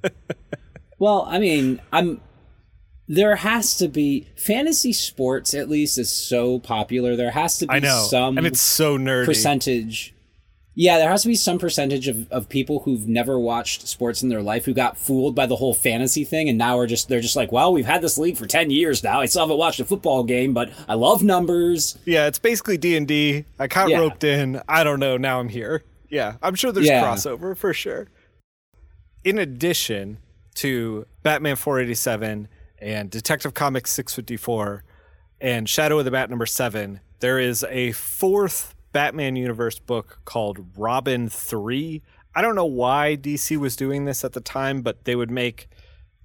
Well, 0.98 1.26
I 1.28 1.38
mean, 1.38 1.80
I'm 1.92 2.20
there 3.08 3.36
has 3.36 3.74
to 3.78 3.88
be 3.88 4.28
fantasy 4.36 4.92
sports 4.92 5.54
at 5.54 5.68
least 5.68 5.98
is 5.98 6.10
so 6.12 6.58
popular. 6.58 7.16
There 7.16 7.30
has 7.30 7.58
to 7.58 7.66
be 7.66 7.72
I 7.74 7.78
know, 7.78 8.06
some 8.08 8.36
and 8.38 8.46
it's 8.46 8.60
so 8.60 8.98
nerdy. 8.98 9.24
percentage. 9.24 10.14
Yeah, 10.80 10.98
there 10.98 11.08
has 11.10 11.22
to 11.22 11.28
be 11.28 11.34
some 11.34 11.58
percentage 11.58 12.06
of, 12.06 12.30
of 12.30 12.48
people 12.48 12.80
who've 12.80 13.08
never 13.08 13.36
watched 13.36 13.88
sports 13.88 14.22
in 14.22 14.28
their 14.28 14.42
life 14.42 14.64
who 14.64 14.72
got 14.72 14.96
fooled 14.96 15.34
by 15.34 15.46
the 15.46 15.56
whole 15.56 15.74
fantasy 15.74 16.22
thing 16.22 16.48
and 16.48 16.56
now 16.56 16.78
are 16.78 16.86
just 16.86 17.08
they're 17.08 17.20
just 17.20 17.34
like, 17.34 17.50
well, 17.50 17.72
we've 17.72 17.84
had 17.86 18.00
this 18.00 18.16
league 18.16 18.36
for 18.36 18.46
ten 18.46 18.70
years 18.70 19.02
now. 19.02 19.20
I 19.20 19.26
still 19.26 19.42
haven't 19.42 19.56
watched 19.58 19.80
a 19.80 19.84
football 19.84 20.22
game, 20.22 20.54
but 20.54 20.70
I 20.88 20.94
love 20.94 21.22
numbers. 21.24 21.98
Yeah, 22.04 22.26
it's 22.28 22.38
basically 22.38 22.78
D 22.78 22.96
and 22.96 23.08
D. 23.08 23.44
I 23.58 23.66
got 23.66 23.88
Yeah. 23.88 23.98
roped 23.98 24.22
in. 24.22 24.60
I 24.68 24.84
don't 24.84 25.00
know. 25.00 25.16
Now 25.16 25.40
I'm 25.40 25.48
here. 25.48 25.82
Yeah, 26.10 26.36
I'm 26.42 26.54
sure 26.54 26.70
there's 26.70 26.86
Yeah. 26.86 27.02
crossover 27.02 27.56
for 27.56 27.72
sure. 27.74 28.06
In 29.24 29.36
addition 29.38 30.18
to 30.56 31.06
Batman 31.24 31.56
487 31.56 32.46
and 32.80 33.10
Detective 33.10 33.54
Comics 33.54 33.90
654 33.92 34.84
and 35.40 35.68
Shadow 35.68 35.98
of 35.98 36.04
the 36.04 36.10
Bat 36.10 36.30
number 36.30 36.46
seven, 36.46 37.00
there 37.20 37.38
is 37.38 37.64
a 37.68 37.92
fourth 37.92 38.74
Batman 38.92 39.36
universe 39.36 39.78
book 39.78 40.20
called 40.24 40.64
Robin 40.76 41.28
3. 41.28 42.02
I 42.34 42.42
don't 42.42 42.54
know 42.54 42.64
why 42.66 43.16
DC 43.20 43.56
was 43.56 43.76
doing 43.76 44.04
this 44.04 44.24
at 44.24 44.32
the 44.32 44.40
time, 44.40 44.82
but 44.82 45.04
they 45.04 45.14
would 45.16 45.30
make 45.30 45.68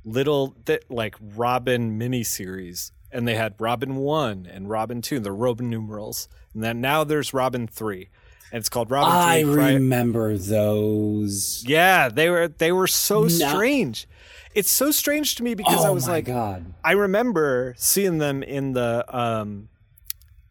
little 0.05 0.55
like 0.89 1.15
Robin 1.19 1.97
miniseries, 1.99 2.91
and 3.11 3.27
they 3.27 3.35
had 3.35 3.55
Robin 3.59 3.95
one 3.95 4.47
and 4.51 4.69
Robin 4.69 5.01
two, 5.01 5.19
the 5.19 5.31
Robin 5.31 5.69
numerals, 5.69 6.27
and 6.53 6.63
then 6.63 6.81
now 6.81 7.03
there's 7.03 7.33
Robin 7.33 7.67
three, 7.67 8.09
and 8.51 8.59
it's 8.59 8.69
called 8.69 8.91
Robin 8.91 9.11
I 9.13 9.43
three. 9.43 9.63
I 9.63 9.73
remember 9.75 10.37
those. 10.37 11.63
yeah, 11.67 12.09
they 12.09 12.29
were 12.29 12.47
they 12.47 12.71
were 12.71 12.87
so 12.87 13.21
No. 13.23 13.27
strange. 13.29 14.07
It's 14.55 14.71
so 14.71 14.91
strange 14.91 15.35
to 15.35 15.43
me 15.43 15.55
because 15.55 15.83
oh 15.83 15.87
I 15.87 15.89
was 15.89 16.07
like, 16.07 16.25
god. 16.25 16.73
I 16.83 16.91
remember 16.91 17.73
seeing 17.77 18.19
them 18.19 18.43
in 18.43 18.73
the 18.73 19.05
um, 19.15 19.69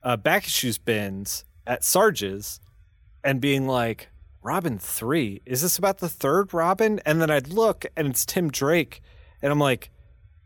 uh, 0.02 0.16
back 0.16 0.47
issues 0.47 0.78
bins 0.78 1.44
at 1.66 1.85
Sarge's 1.85 2.61
and 3.23 3.40
being 3.40 3.66
like, 3.66 4.09
Robin 4.42 4.78
3? 4.78 5.42
Is 5.47 5.62
this 5.62 5.78
about 5.78 5.99
the 5.99 6.09
third 6.09 6.52
Robin? 6.52 7.00
And 7.06 7.21
then 7.23 7.30
I'd 7.30 7.49
look 7.49 7.87
and 7.97 8.09
it's 8.09 8.26
Tim 8.26 8.50
Drake. 8.50 9.00
And 9.40 9.52
I'm 9.52 9.61
like, 9.61 9.90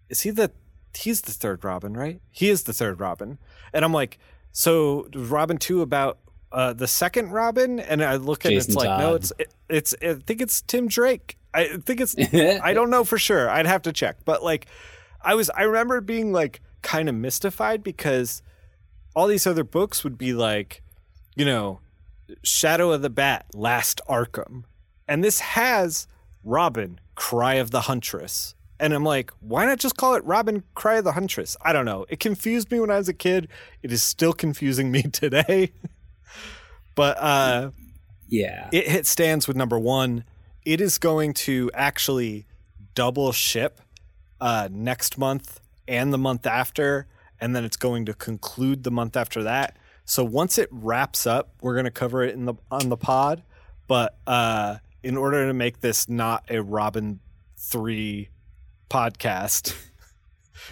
is 0.09 0.23
he 0.23 0.31
the. 0.31 0.53
He's 0.95 1.21
the 1.21 1.33
third 1.33 1.63
Robin, 1.63 1.95
right? 1.95 2.23
He 2.31 2.49
is 2.49 2.63
the 2.63 2.73
third 2.73 3.01
Robin. 3.01 3.39
And 3.75 3.85
I'm 3.85 3.93
like, 3.93 4.19
so 4.53 5.09
Robin 5.15 5.59
2 5.59 5.83
about 5.83 6.19
uh, 6.51 6.73
the 6.73 6.87
second 6.87 7.33
Robin? 7.33 7.79
And 7.81 8.03
I 8.03 8.17
look 8.17 8.47
and 8.47 8.55
it's 8.55 8.75
like, 8.75 8.99
no, 8.99 9.15
it's 9.15 9.33
it, 9.39 9.53
it's. 9.69 9.95
I 10.01 10.15
think 10.15 10.41
it's 10.41 10.63
Tim 10.63 10.89
Drake. 10.89 11.37
I 11.57 11.77
think 11.79 12.01
it's. 12.01 12.15
I 12.63 12.73
don't 12.75 12.91
know 12.91 13.05
for 13.05 13.19
sure. 13.19 13.49
I'd 13.51 13.67
have 13.67 13.83
to 13.83 13.93
check. 13.93 14.19
But 14.25 14.43
like, 14.43 14.67
I 15.23 15.35
was. 15.35 15.51
I 15.51 15.63
remember 15.63 16.01
being 16.01 16.33
like 16.33 16.61
kind 16.83 17.09
of 17.09 17.15
mystified 17.15 17.83
because 17.83 18.43
all 19.15 19.27
these 19.27 19.47
other 19.47 19.65
books 19.65 20.05
would 20.05 20.19
be 20.19 20.33
like, 20.35 20.83
you 21.35 21.45
know, 21.45 21.81
Shadow 22.43 22.93
of 22.93 23.03
the 23.03 23.11
Bat, 23.11 23.47
Last 23.55 24.01
Arkham, 24.09 24.65
and 25.09 25.25
this 25.25 25.41
has 25.41 26.07
Robin, 26.45 27.01
Cry 27.15 27.55
of 27.55 27.71
the 27.71 27.83
Huntress. 27.83 28.55
And 28.79 28.93
I'm 28.93 29.05
like, 29.05 29.31
why 29.41 29.65
not 29.65 29.79
just 29.79 29.97
call 29.97 30.17
it 30.17 30.25
Robin 30.27 30.63
Cry 30.75 30.97
of 30.97 31.05
the 31.05 31.13
Huntress? 31.13 31.57
I 31.63 31.73
don't 31.73 31.87
know. 31.87 32.05
It 32.11 32.21
confused 32.21 32.71
me 32.71 32.79
when 32.79 32.91
I 32.91 32.99
was 32.99 33.09
a 33.09 33.15
kid. 33.15 33.49
It 33.83 33.91
is 33.91 34.03
still 34.03 34.35
confusing 34.35 34.91
me 34.91 35.03
today. 35.13 35.73
but 36.95 37.17
uh 37.19 37.71
Yeah. 38.29 38.69
it 38.73 38.87
hit 38.87 39.07
stands 39.07 39.49
with 39.49 39.57
number 39.57 39.79
one. 39.79 40.25
It 40.67 40.81
is 40.81 40.99
going 40.99 41.33
to 41.35 41.71
actually 41.75 42.45
double 42.97 43.31
ship 43.31 43.81
uh, 44.41 44.69
next 44.71 45.17
month 45.17 45.61
and 45.87 46.13
the 46.13 46.19
month 46.19 46.45
after, 46.45 47.07
and 47.41 47.55
then 47.55 47.65
it's 47.65 47.77
going 47.77 48.05
to 48.07 48.15
conclude 48.15 48.83
the 48.83 48.91
month 48.91 49.17
after 49.17 49.45
that. 49.45 49.77
So 50.05 50.25
once 50.25 50.59
it 50.59 50.69
wraps 50.73 51.25
up, 51.25 51.53
we're 51.63 51.75
going 51.75 51.85
to 51.85 51.93
cover 51.93 52.25
it 52.25 52.35
in 52.35 52.47
the 52.47 52.55
on 52.69 52.89
the 52.89 52.97
pod. 52.97 53.45
But 53.87 54.19
uh, 54.27 54.79
in 55.05 55.17
order 55.17 55.47
to 55.47 55.55
make 55.55 55.83
this 55.83 56.09
not 56.09 56.45
a 56.51 56.61
Robin 56.61 57.21
three 57.57 58.29
podcast. 58.91 59.75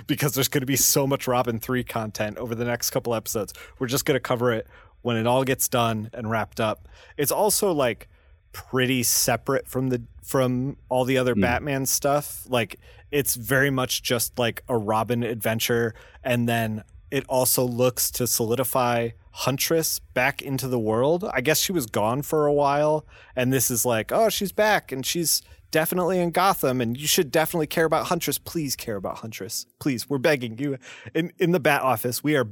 Because 0.08 0.34
there's 0.34 0.48
going 0.48 0.62
to 0.62 0.66
be 0.66 0.76
so 0.76 1.06
much 1.06 1.28
Robin 1.28 1.60
3 1.60 1.84
content 1.84 2.38
over 2.38 2.56
the 2.56 2.64
next 2.64 2.90
couple 2.90 3.14
episodes. 3.14 3.52
We're 3.78 3.86
just 3.86 4.04
going 4.04 4.16
to 4.16 4.20
cover 4.20 4.50
it 4.50 4.66
when 5.02 5.16
it 5.16 5.26
all 5.26 5.44
gets 5.44 5.68
done 5.68 6.10
and 6.12 6.28
wrapped 6.28 6.58
up. 6.58 6.88
It's 7.16 7.30
also 7.30 7.70
like 7.70 8.08
pretty 8.54 9.02
separate 9.02 9.68
from 9.68 9.88
the 9.90 10.02
from 10.22 10.78
all 10.88 11.04
the 11.04 11.18
other 11.18 11.34
hmm. 11.34 11.42
Batman 11.42 11.84
stuff. 11.84 12.46
Like 12.48 12.80
it's 13.10 13.34
very 13.34 13.68
much 13.68 14.02
just 14.02 14.38
like 14.38 14.62
a 14.68 14.78
Robin 14.78 15.22
adventure 15.22 15.94
and 16.22 16.48
then 16.48 16.84
it 17.10 17.26
also 17.28 17.64
looks 17.64 18.10
to 18.12 18.26
solidify 18.26 19.10
Huntress 19.32 19.98
back 19.98 20.40
into 20.40 20.68
the 20.68 20.78
world. 20.78 21.28
I 21.32 21.42
guess 21.42 21.60
she 21.60 21.72
was 21.72 21.86
gone 21.86 22.22
for 22.22 22.46
a 22.46 22.52
while 22.52 23.04
and 23.36 23.52
this 23.52 23.70
is 23.70 23.84
like, 23.84 24.10
oh, 24.10 24.30
she's 24.30 24.52
back 24.52 24.90
and 24.90 25.04
she's 25.04 25.42
definitely 25.70 26.20
in 26.20 26.30
Gotham 26.30 26.80
and 26.80 26.96
you 26.96 27.06
should 27.06 27.30
definitely 27.30 27.66
care 27.66 27.84
about 27.84 28.06
Huntress. 28.06 28.38
Please 28.38 28.76
care 28.76 28.96
about 28.96 29.18
Huntress. 29.18 29.66
Please, 29.80 30.08
we're 30.08 30.18
begging 30.18 30.56
you 30.58 30.78
in 31.14 31.32
in 31.38 31.50
the 31.50 31.60
Bat 31.60 31.82
office. 31.82 32.22
We 32.22 32.36
are 32.36 32.48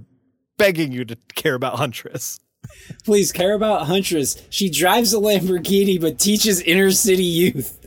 begging 0.58 0.92
you 0.92 1.04
to 1.04 1.16
care 1.34 1.54
about 1.54 1.76
Huntress. 1.76 2.40
Please 3.04 3.32
care 3.32 3.54
about 3.54 3.86
Huntress. 3.86 4.42
She 4.50 4.70
drives 4.70 5.12
a 5.12 5.18
Lamborghini 5.18 6.00
but 6.00 6.18
teaches 6.18 6.60
inner 6.60 6.90
city 6.90 7.24
youth. 7.24 7.78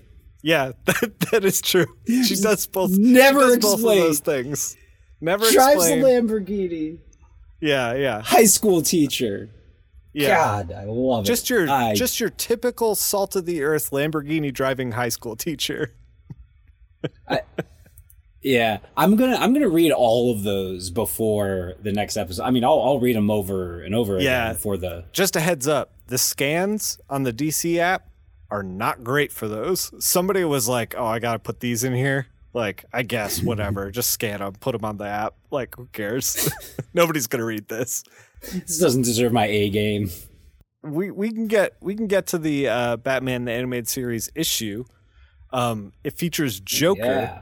Yeah, 0.43 0.73
that, 0.85 1.19
that 1.31 1.45
is 1.45 1.61
true. 1.61 1.87
She 2.07 2.35
does 2.35 2.67
both. 2.67 2.91
Never 2.91 3.39
does 3.39 3.57
both 3.59 3.79
of 3.79 3.81
those 3.85 4.19
things. 4.19 4.75
Never 5.21 5.49
Drives 5.49 5.85
a. 5.87 5.97
Lamborghini. 6.01 6.99
yeah, 7.61 7.93
yeah, 7.95 8.21
High 8.21 8.43
school 8.45 8.81
teacher. 8.81 9.49
yeah. 10.13 10.35
God, 10.35 10.71
I 10.71 10.83
love 10.85 11.25
Just 11.25 11.49
it. 11.49 11.53
your 11.53 11.69
I, 11.69 11.95
just 11.95 12.19
your 12.19 12.29
typical 12.29 12.93
salt 12.95 13.35
of 13.35 13.45
the 13.45 13.63
earth 13.63 13.89
Lamborghini 13.91 14.53
driving 14.53 14.91
high 14.91 15.09
school 15.09 15.35
teacher. 15.35 15.93
Yeah. 18.45 18.77
I'm 18.95 19.15
gonna 19.15 19.35
I'm 19.35 19.53
gonna 19.53 19.67
read 19.67 19.91
all 19.91 20.31
of 20.31 20.43
those 20.43 20.89
before 20.91 21.73
the 21.81 21.91
next 21.91 22.15
episode. 22.15 22.43
I 22.43 22.51
mean, 22.51 22.63
I'll 22.63 22.79
I'll 22.81 22.99
read 22.99 23.15
them 23.15 23.29
over 23.31 23.81
and 23.81 23.93
over 23.95 24.19
Yeah. 24.21 24.51
again 24.51 24.61
for 24.61 24.77
the. 24.77 25.05
Just 25.11 25.35
a 25.35 25.39
heads 25.39 25.67
up: 25.67 25.91
the 26.07 26.17
scans 26.17 26.99
on 27.09 27.23
the 27.23 27.33
DC 27.33 27.77
app 27.79 28.07
are 28.51 28.61
not 28.63 29.03
great 29.03 29.31
for 29.31 29.47
those. 29.47 29.91
Somebody 30.03 30.43
was 30.45 30.69
like, 30.69 30.93
"Oh, 30.97 31.05
I 31.05 31.17
gotta 31.19 31.39
put 31.39 31.59
these 31.59 31.83
in 31.83 31.93
here." 31.93 32.27
Like, 32.53 32.85
I 32.93 33.01
guess 33.03 33.41
whatever. 33.43 33.91
Just 33.99 34.11
scan 34.11 34.39
them, 34.39 34.53
put 34.53 34.71
them 34.73 34.85
on 34.85 34.95
the 34.97 35.05
app. 35.07 35.33
Like, 35.51 35.75
who 35.75 35.87
cares? 35.91 36.49
Nobody's 36.93 37.27
gonna 37.27 37.43
read 37.43 37.67
this. 37.67 38.03
This 38.53 38.77
doesn't 38.79 39.01
deserve 39.01 39.33
my 39.33 39.45
A 39.47 39.69
game. 39.71 40.09
we 40.83 41.09
we 41.11 41.31
can 41.31 41.47
get 41.47 41.73
we 41.81 41.95
can 41.95 42.05
get 42.07 42.27
to 42.27 42.37
the 42.37 42.67
uh, 42.69 42.97
Batman 42.97 43.45
the 43.45 43.51
animated 43.51 43.87
series 43.87 44.29
issue. 44.35 44.85
Um, 45.51 45.93
it 46.03 46.13
features 46.13 46.59
Joker. 46.59 47.01
Yeah. 47.03 47.41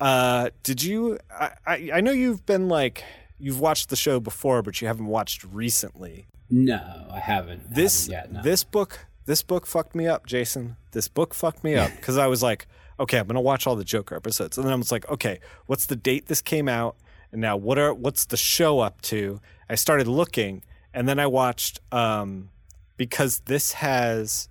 Uh, 0.00 0.50
did 0.62 0.82
you? 0.82 1.18
I, 1.30 1.50
I 1.66 1.90
I 1.94 2.00
know 2.00 2.12
you've 2.12 2.46
been 2.46 2.68
like 2.68 3.04
you've 3.38 3.60
watched 3.60 3.88
the 3.88 3.96
show 3.96 4.20
before, 4.20 4.62
but 4.62 4.80
you 4.80 4.88
haven't 4.88 5.06
watched 5.06 5.44
recently. 5.44 6.26
No, 6.50 7.06
I 7.10 7.18
haven't. 7.18 7.74
This 7.74 8.06
haven't 8.06 8.32
yet, 8.32 8.32
no. 8.32 8.42
this 8.42 8.64
book 8.64 9.06
this 9.26 9.42
book 9.42 9.66
fucked 9.66 9.94
me 9.94 10.06
up, 10.06 10.26
Jason. 10.26 10.76
This 10.92 11.08
book 11.08 11.34
fucked 11.34 11.62
me 11.62 11.74
up 11.74 11.90
because 11.96 12.16
I 12.16 12.26
was 12.26 12.42
like, 12.42 12.66
okay, 12.98 13.18
I'm 13.18 13.26
gonna 13.26 13.40
watch 13.40 13.66
all 13.66 13.76
the 13.76 13.84
Joker 13.84 14.16
episodes, 14.16 14.56
and 14.56 14.66
then 14.66 14.72
I 14.72 14.76
was 14.76 14.92
like, 14.92 15.08
okay, 15.10 15.40
what's 15.66 15.86
the 15.86 15.96
date 15.96 16.26
this 16.26 16.40
came 16.40 16.68
out, 16.68 16.96
and 17.32 17.40
now 17.40 17.56
what 17.56 17.78
are 17.78 17.92
what's 17.92 18.24
the 18.24 18.36
show 18.36 18.80
up 18.80 19.02
to? 19.02 19.40
I 19.68 19.74
started 19.74 20.06
looking, 20.06 20.64
and 20.94 21.08
then 21.08 21.18
I 21.18 21.26
watched 21.26 21.80
um, 21.92 22.50
because 22.96 23.40
this 23.40 23.74
has 23.74 24.48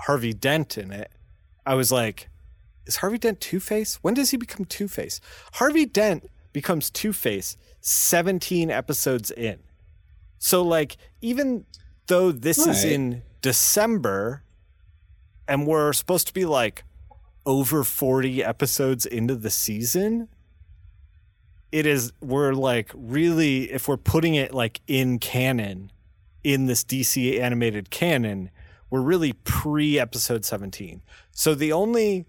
Harvey 0.00 0.32
Dent 0.32 0.78
in 0.78 0.92
it. 0.92 1.10
I 1.66 1.74
was 1.74 1.90
like, 1.92 2.29
is 2.90 2.96
Harvey 2.96 3.18
Dent 3.18 3.40
Two 3.40 3.60
Face? 3.60 4.00
When 4.02 4.14
does 4.14 4.30
he 4.30 4.36
become 4.36 4.64
Two 4.64 4.88
Face? 4.88 5.20
Harvey 5.54 5.86
Dent 5.86 6.28
becomes 6.52 6.90
Two 6.90 7.12
Face 7.12 7.56
17 7.80 8.68
episodes 8.68 9.30
in. 9.30 9.60
So 10.38 10.62
like 10.62 10.96
even 11.20 11.66
though 12.08 12.32
this 12.32 12.58
is 12.58 12.82
in 12.82 13.22
December 13.42 14.42
and 15.46 15.68
we're 15.68 15.92
supposed 15.92 16.26
to 16.26 16.34
be 16.34 16.44
like 16.44 16.82
over 17.46 17.84
40 17.84 18.42
episodes 18.42 19.06
into 19.06 19.36
the 19.36 19.50
season, 19.50 20.28
it 21.70 21.86
is 21.86 22.12
we're 22.20 22.54
like 22.54 22.90
really 22.92 23.70
if 23.70 23.86
we're 23.86 23.96
putting 23.96 24.34
it 24.34 24.52
like 24.52 24.80
in 24.88 25.20
canon 25.20 25.92
in 26.42 26.66
this 26.66 26.82
DC 26.82 27.38
animated 27.38 27.90
canon, 27.90 28.50
we're 28.90 29.00
really 29.00 29.34
pre 29.44 30.00
episode 30.00 30.44
17. 30.44 31.02
So 31.30 31.54
the 31.54 31.72
only 31.72 32.26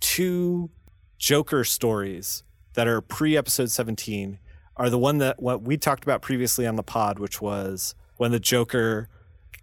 two 0.00 0.70
Joker 1.18 1.64
stories 1.64 2.42
that 2.74 2.88
are 2.88 3.00
pre 3.00 3.36
episode 3.36 3.70
17 3.70 4.38
are 4.76 4.90
the 4.90 4.98
one 4.98 5.18
that 5.18 5.40
what 5.42 5.62
we 5.62 5.76
talked 5.76 6.02
about 6.04 6.22
previously 6.22 6.66
on 6.66 6.76
the 6.76 6.82
pod, 6.82 7.18
which 7.18 7.40
was 7.40 7.94
when 8.16 8.30
the 8.32 8.40
Joker 8.40 9.08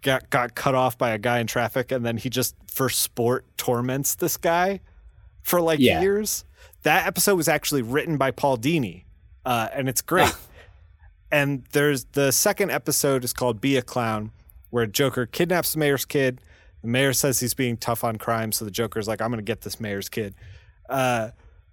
got 0.02 0.30
got 0.30 0.54
cut 0.54 0.74
off 0.74 0.96
by 0.96 1.10
a 1.10 1.18
guy 1.18 1.40
in 1.40 1.46
traffic 1.46 1.90
and 1.90 2.06
then 2.06 2.16
he 2.16 2.30
just 2.30 2.54
for 2.68 2.88
sport 2.88 3.44
torments 3.56 4.14
this 4.14 4.36
guy 4.36 4.80
for 5.42 5.60
like 5.60 5.80
Yeah. 5.80 6.00
years. 6.00 6.44
That 6.82 7.06
episode 7.06 7.34
was 7.34 7.48
actually 7.48 7.82
written 7.82 8.16
by 8.16 8.30
Paul 8.30 8.56
Dini, 8.56 9.02
uh, 9.44 9.68
and 9.72 9.88
it's 9.88 10.00
great. 10.02 10.32
and 11.32 11.64
there's 11.72 12.04
the 12.12 12.30
second 12.30 12.70
episode 12.70 13.24
is 13.24 13.32
called 13.32 13.60
"Be 13.60 13.76
a 13.76 13.82
Clown," 13.82 14.30
where 14.70 14.86
Joker 14.86 15.26
kidnaps 15.26 15.72
the 15.72 15.80
mayor's 15.80 16.04
kid. 16.04 16.40
The 16.82 16.88
mayor 16.88 17.12
says 17.12 17.40
he's 17.40 17.54
being 17.54 17.76
tough 17.76 18.04
on 18.04 18.16
crime, 18.16 18.52
so 18.52 18.64
the 18.64 18.70
Joker's 18.70 19.08
like, 19.08 19.20
"I'm 19.20 19.30
going 19.30 19.38
to 19.38 19.42
get 19.42 19.62
this 19.62 19.80
mayor's 19.80 20.08
kid." 20.08 20.34
Uh, 20.88 21.30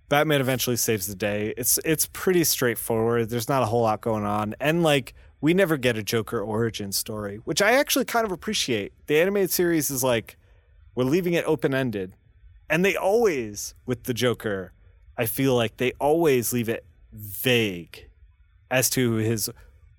Batman 0.09 0.41
eventually 0.41 0.75
saves 0.75 1.07
the 1.07 1.15
day. 1.15 1.53
It's 1.57 1.79
it's 1.85 2.07
pretty 2.11 2.43
straightforward. 2.43 3.29
There's 3.29 3.49
not 3.49 3.63
a 3.63 3.65
whole 3.65 3.81
lot 3.81 4.01
going 4.01 4.23
on, 4.23 4.55
and 4.59 4.83
like 4.83 5.13
we 5.41 5.53
never 5.53 5.77
get 5.77 5.97
a 5.97 6.03
Joker 6.03 6.41
origin 6.41 6.91
story, 6.91 7.37
which 7.43 7.61
I 7.61 7.73
actually 7.73 8.05
kind 8.05 8.25
of 8.25 8.31
appreciate. 8.31 8.93
The 9.07 9.19
animated 9.19 9.51
series 9.51 9.89
is 9.89 10.03
like 10.03 10.37
we're 10.95 11.03
leaving 11.03 11.33
it 11.33 11.45
open 11.45 11.73
ended, 11.73 12.13
and 12.69 12.83
they 12.83 12.95
always 12.95 13.73
with 13.85 14.03
the 14.03 14.13
Joker, 14.13 14.73
I 15.17 15.25
feel 15.25 15.55
like 15.55 15.77
they 15.77 15.91
always 15.99 16.53
leave 16.53 16.69
it 16.69 16.85
vague 17.11 18.07
as 18.69 18.89
to 18.91 19.13
his 19.13 19.49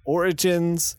origins, 0.04 0.96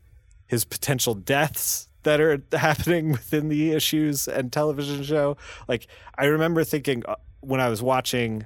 his 0.47 0.65
potential 0.65 1.13
deaths 1.13 1.86
that 2.07 2.21
are 2.21 2.41
happening 2.57 3.11
within 3.11 3.49
the 3.49 3.71
issues 3.71 4.27
and 4.27 4.51
television 4.51 5.03
show. 5.03 5.35
Like 5.67 5.87
I 6.17 6.25
remember 6.25 6.63
thinking 6.63 7.03
uh, 7.05 7.15
when 7.41 7.59
I 7.59 7.69
was 7.69 7.81
watching 7.83 8.45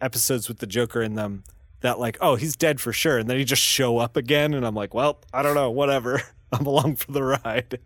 episodes 0.00 0.48
with 0.48 0.58
the 0.58 0.66
Joker 0.66 1.02
in 1.02 1.14
them 1.14 1.44
that 1.80 1.98
like, 1.98 2.16
oh, 2.20 2.36
he's 2.36 2.56
dead 2.56 2.80
for 2.80 2.92
sure, 2.92 3.18
and 3.18 3.28
then 3.28 3.38
he 3.38 3.44
just 3.44 3.62
show 3.62 3.98
up 3.98 4.16
again, 4.16 4.54
and 4.54 4.66
I'm 4.66 4.74
like, 4.74 4.94
well, 4.94 5.20
I 5.32 5.42
don't 5.42 5.54
know, 5.54 5.70
whatever. 5.70 6.22
I'm 6.52 6.66
along 6.66 6.96
for 6.96 7.12
the 7.12 7.22
ride. 7.22 7.78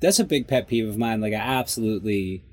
that's 0.00 0.18
a 0.18 0.24
big 0.24 0.48
pet 0.48 0.68
peeve 0.68 0.88
of 0.88 0.98
mine. 0.98 1.20
Like 1.20 1.32
I 1.32 1.36
absolutely 1.36 2.44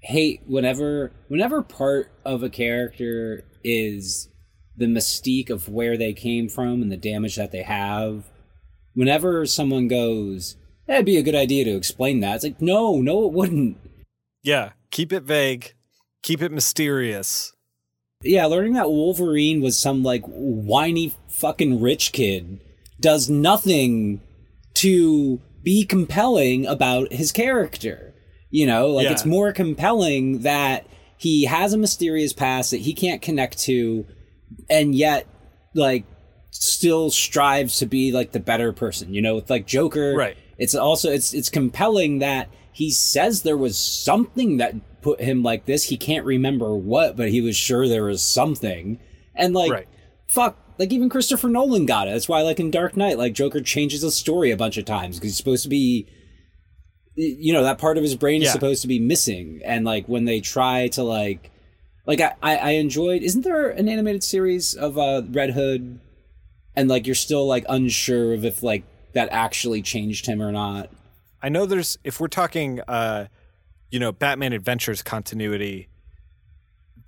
hate 0.00 0.42
whenever 0.46 1.12
whenever 1.28 1.62
part 1.62 2.10
of 2.24 2.42
a 2.42 2.50
character 2.50 3.44
is 3.62 4.28
the 4.76 4.86
mystique 4.86 5.50
of 5.50 5.68
where 5.68 5.96
they 5.96 6.12
came 6.12 6.48
from 6.48 6.82
and 6.82 6.90
the 6.90 6.96
damage 6.96 7.36
that 7.36 7.52
they 7.52 7.62
have. 7.62 8.24
Whenever 8.94 9.46
someone 9.46 9.88
goes, 9.88 10.56
that'd 10.86 11.06
be 11.06 11.16
a 11.16 11.22
good 11.22 11.34
idea 11.34 11.64
to 11.64 11.76
explain 11.76 12.20
that. 12.20 12.36
It's 12.36 12.44
like, 12.44 12.60
no, 12.60 13.00
no, 13.00 13.26
it 13.26 13.32
wouldn't. 13.32 13.78
Yeah, 14.42 14.70
keep 14.90 15.12
it 15.12 15.22
vague, 15.22 15.74
keep 16.22 16.42
it 16.42 16.52
mysterious. 16.52 17.52
Yeah, 18.22 18.46
learning 18.46 18.74
that 18.74 18.88
Wolverine 18.90 19.60
was 19.62 19.78
some 19.78 20.02
like 20.02 20.22
whiny 20.26 21.14
fucking 21.28 21.80
rich 21.80 22.12
kid 22.12 22.60
does 23.00 23.28
nothing 23.28 24.20
to 24.74 25.40
be 25.64 25.84
compelling 25.84 26.66
about 26.66 27.12
his 27.12 27.32
character. 27.32 28.14
You 28.50 28.66
know, 28.66 28.88
like 28.88 29.04
Yeah. 29.06 29.12
it's 29.12 29.24
more 29.24 29.52
compelling 29.52 30.40
that 30.40 30.86
he 31.18 31.44
has 31.44 31.72
a 31.72 31.78
mysterious 31.78 32.32
past 32.32 32.70
that 32.72 32.80
he 32.80 32.94
can't 32.94 33.22
connect 33.22 33.58
to 33.60 34.06
and 34.68 34.94
yet 34.94 35.26
like 35.74 36.04
still 36.50 37.10
strives 37.10 37.78
to 37.78 37.86
be 37.86 38.12
like 38.12 38.32
the 38.32 38.40
better 38.40 38.72
person. 38.72 39.14
You 39.14 39.22
know, 39.22 39.36
with 39.36 39.50
like 39.50 39.66
Joker, 39.66 40.14
Right. 40.14 40.36
It's 40.58 40.74
also 40.74 41.10
it's 41.10 41.32
it's 41.34 41.48
compelling 41.50 42.18
that 42.20 42.48
he 42.72 42.90
says 42.90 43.42
there 43.42 43.56
was 43.56 43.78
something 43.78 44.56
that 44.58 44.74
put 45.02 45.20
him 45.20 45.42
like 45.42 45.66
this. 45.66 45.84
He 45.84 45.96
can't 45.96 46.24
remember 46.24 46.74
what, 46.76 47.16
but 47.16 47.30
he 47.30 47.40
was 47.40 47.56
sure 47.56 47.88
there 47.88 48.04
was 48.04 48.22
something. 48.22 48.98
And 49.34 49.52
like 49.54 49.70
Right. 49.72 49.88
fuck, 50.28 50.56
like 50.78 50.92
even 50.92 51.08
Christopher 51.08 51.48
Nolan 51.48 51.86
got 51.86 52.08
it. 52.08 52.12
That's 52.12 52.28
why 52.28 52.42
like 52.42 52.60
in 52.60 52.70
Dark 52.70 52.96
Knight, 52.96 53.18
like 53.18 53.32
Joker 53.34 53.60
changes 53.60 54.00
the 54.02 54.10
story 54.10 54.50
a 54.50 54.56
bunch 54.56 54.76
of 54.78 54.84
times 54.84 55.16
because 55.16 55.30
he's 55.30 55.36
supposed 55.36 55.64
to 55.64 55.68
be 55.68 56.06
you 57.14 57.52
know, 57.52 57.62
that 57.62 57.76
part 57.78 57.98
of 57.98 58.02
his 58.02 58.14
brain 58.16 58.40
is 58.40 58.46
Yeah. 58.46 58.52
supposed 58.52 58.80
to 58.82 58.88
be 58.88 58.98
missing. 58.98 59.60
And 59.64 59.84
like 59.84 60.06
when 60.08 60.24
they 60.24 60.40
try 60.40 60.88
to 60.88 61.02
like 61.02 61.50
like 62.06 62.20
I, 62.20 62.34
I, 62.42 62.56
I 62.56 62.70
enjoyed 62.72 63.22
isn't 63.22 63.42
there 63.42 63.68
an 63.68 63.88
animated 63.88 64.24
series 64.24 64.74
of 64.74 64.96
uh 64.98 65.22
Red 65.30 65.50
Hood 65.50 66.00
and 66.74 66.88
like 66.88 67.06
you're 67.06 67.14
still 67.14 67.46
like 67.46 67.64
unsure 67.68 68.32
of 68.32 68.44
if 68.46 68.62
like 68.62 68.84
that 69.14 69.28
actually 69.30 69.82
changed 69.82 70.26
him 70.26 70.40
or 70.42 70.52
not. 70.52 70.90
I 71.42 71.48
know 71.48 71.66
there's 71.66 71.98
if 72.04 72.20
we're 72.20 72.28
talking 72.28 72.80
uh 72.88 73.26
you 73.90 73.98
know 73.98 74.12
Batman 74.12 74.52
Adventures 74.52 75.02
continuity 75.02 75.88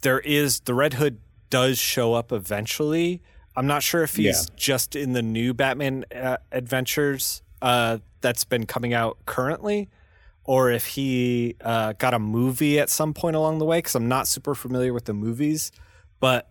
there 0.02 0.20
is 0.20 0.60
the 0.60 0.74
Red 0.74 0.94
Hood 0.94 1.18
does 1.50 1.78
show 1.78 2.14
up 2.14 2.32
eventually. 2.32 3.22
I'm 3.56 3.66
not 3.66 3.82
sure 3.82 4.02
if 4.02 4.16
he's 4.16 4.24
Yeah. 4.48 4.54
just 4.56 4.96
in 4.96 5.12
the 5.12 5.22
new 5.22 5.54
Batman 5.54 6.04
uh, 6.14 6.38
Adventures 6.52 7.42
uh 7.62 7.98
that's 8.20 8.44
been 8.44 8.66
coming 8.66 8.92
out 8.92 9.18
currently 9.26 9.88
or 10.46 10.70
if 10.70 10.86
he 10.88 11.56
uh, 11.62 11.94
got 11.94 12.12
a 12.12 12.18
movie 12.18 12.78
at 12.78 12.90
some 12.90 13.14
point 13.14 13.36
along 13.36 13.58
the 13.58 13.64
way 13.64 13.80
cuz 13.80 13.94
I'm 13.94 14.08
not 14.08 14.26
super 14.28 14.54
familiar 14.54 14.92
with 14.92 15.04
the 15.06 15.14
movies 15.14 15.70
but 16.20 16.48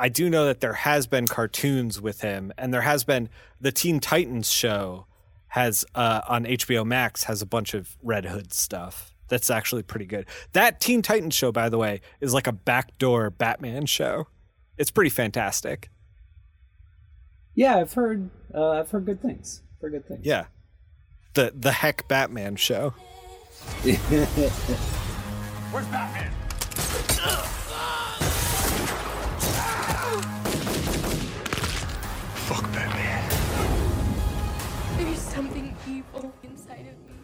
I 0.00 0.08
do 0.08 0.30
know 0.30 0.46
that 0.46 0.60
there 0.60 0.72
has 0.72 1.06
been 1.06 1.26
cartoons 1.26 2.00
with 2.00 2.22
him, 2.22 2.52
and 2.56 2.72
there 2.72 2.80
has 2.80 3.04
been 3.04 3.28
the 3.60 3.70
Teen 3.70 4.00
Titans 4.00 4.50
show 4.50 5.04
has 5.48 5.84
uh, 5.94 6.22
on 6.26 6.44
HBO 6.44 6.86
Max 6.86 7.24
has 7.24 7.42
a 7.42 7.46
bunch 7.46 7.74
of 7.74 7.98
Red 8.02 8.24
Hood 8.24 8.54
stuff. 8.54 9.12
That's 9.28 9.50
actually 9.50 9.82
pretty 9.82 10.06
good. 10.06 10.24
That 10.52 10.80
Teen 10.80 11.02
Titans 11.02 11.34
show, 11.34 11.52
by 11.52 11.68
the 11.68 11.76
way, 11.76 12.00
is 12.20 12.32
like 12.32 12.46
a 12.46 12.52
backdoor 12.52 13.28
Batman 13.28 13.84
show. 13.84 14.26
It's 14.78 14.90
pretty 14.90 15.10
fantastic. 15.10 15.90
Yeah, 17.54 17.76
I've 17.76 17.92
heard 17.92 18.30
uh, 18.54 18.70
I've 18.70 18.90
heard 18.90 19.04
good 19.04 19.20
things. 19.20 19.62
Heard 19.82 19.92
good 19.92 20.08
things. 20.08 20.24
Yeah, 20.24 20.46
the 21.34 21.52
the 21.54 21.72
Heck 21.72 22.08
Batman 22.08 22.56
show. 22.56 22.90
Where's 25.70 25.86
Batman? 25.88 26.32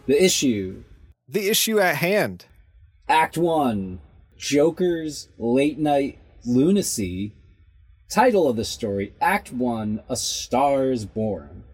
The 0.06 0.22
issue, 0.22 0.84
The 1.28 1.48
issue 1.48 1.78
at 1.80 1.96
hand. 1.96 2.46
Act 3.08 3.36
One, 3.36 4.00
Joker's 4.36 5.28
late 5.38 5.78
night 5.78 6.18
lunacy. 6.44 7.32
Title 8.08 8.48
of 8.48 8.54
the 8.56 8.64
story, 8.64 9.14
Act 9.20 9.52
One: 9.52 10.00
A 10.08 10.16
Star 10.16 10.92
is 10.92 11.04
Born, 11.04 11.64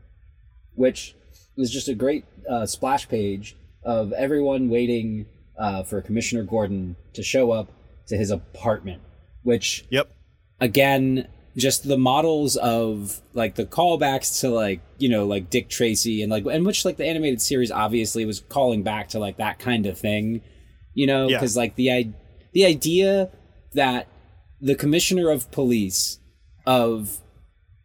which 0.75 1.15
was 1.57 1.71
just 1.71 1.89
a 1.89 1.95
great 1.95 2.25
uh, 2.49 2.65
splash 2.65 3.07
page 3.09 3.57
of 3.85 4.13
everyone 4.15 4.71
waiting 4.71 5.27
uh, 5.59 5.83
for 5.83 6.01
Commissioner 6.01 6.43
Gordon 6.45 6.97
to 7.13 7.23
show 7.23 7.51
up 7.51 7.71
to 8.07 8.17
his 8.17 8.31
apartment. 8.31 9.03
Which 9.43 9.85
Yep. 9.91 10.11
again 10.61 11.29
just 11.57 11.87
the 11.87 11.99
models 11.99 12.57
of 12.57 13.21
like 13.35 13.55
the 13.57 13.65
callbacks 13.67 14.41
to 14.41 14.49
like 14.49 14.81
you 14.99 15.09
know 15.09 15.27
like 15.27 15.51
dick 15.51 15.69
tracy 15.69 16.23
and 16.23 16.31
like 16.33 16.45
and 16.47 16.65
which 16.65 16.85
like 16.85 16.97
the 16.97 17.05
animated 17.05 17.41
series 17.43 17.71
obviously 17.71 18.25
was 18.25 18.41
calling 18.49 18.83
back 18.83 19.09
to 19.09 19.19
like 19.19 19.37
that 19.37 19.59
kind 19.59 19.85
of 19.87 19.99
thing 19.99 20.41
you 20.95 21.07
know 21.07 21.29
Yeah. 21.29 21.37
because 21.39 21.57
like 21.57 21.75
the 21.77 21.93
i 21.93 22.13
the 22.55 22.65
idea 22.65 23.31
that 23.75 24.09
the 24.61 24.75
commissioner 24.75 25.29
of 25.31 25.51
police 25.51 26.19
of 26.67 27.19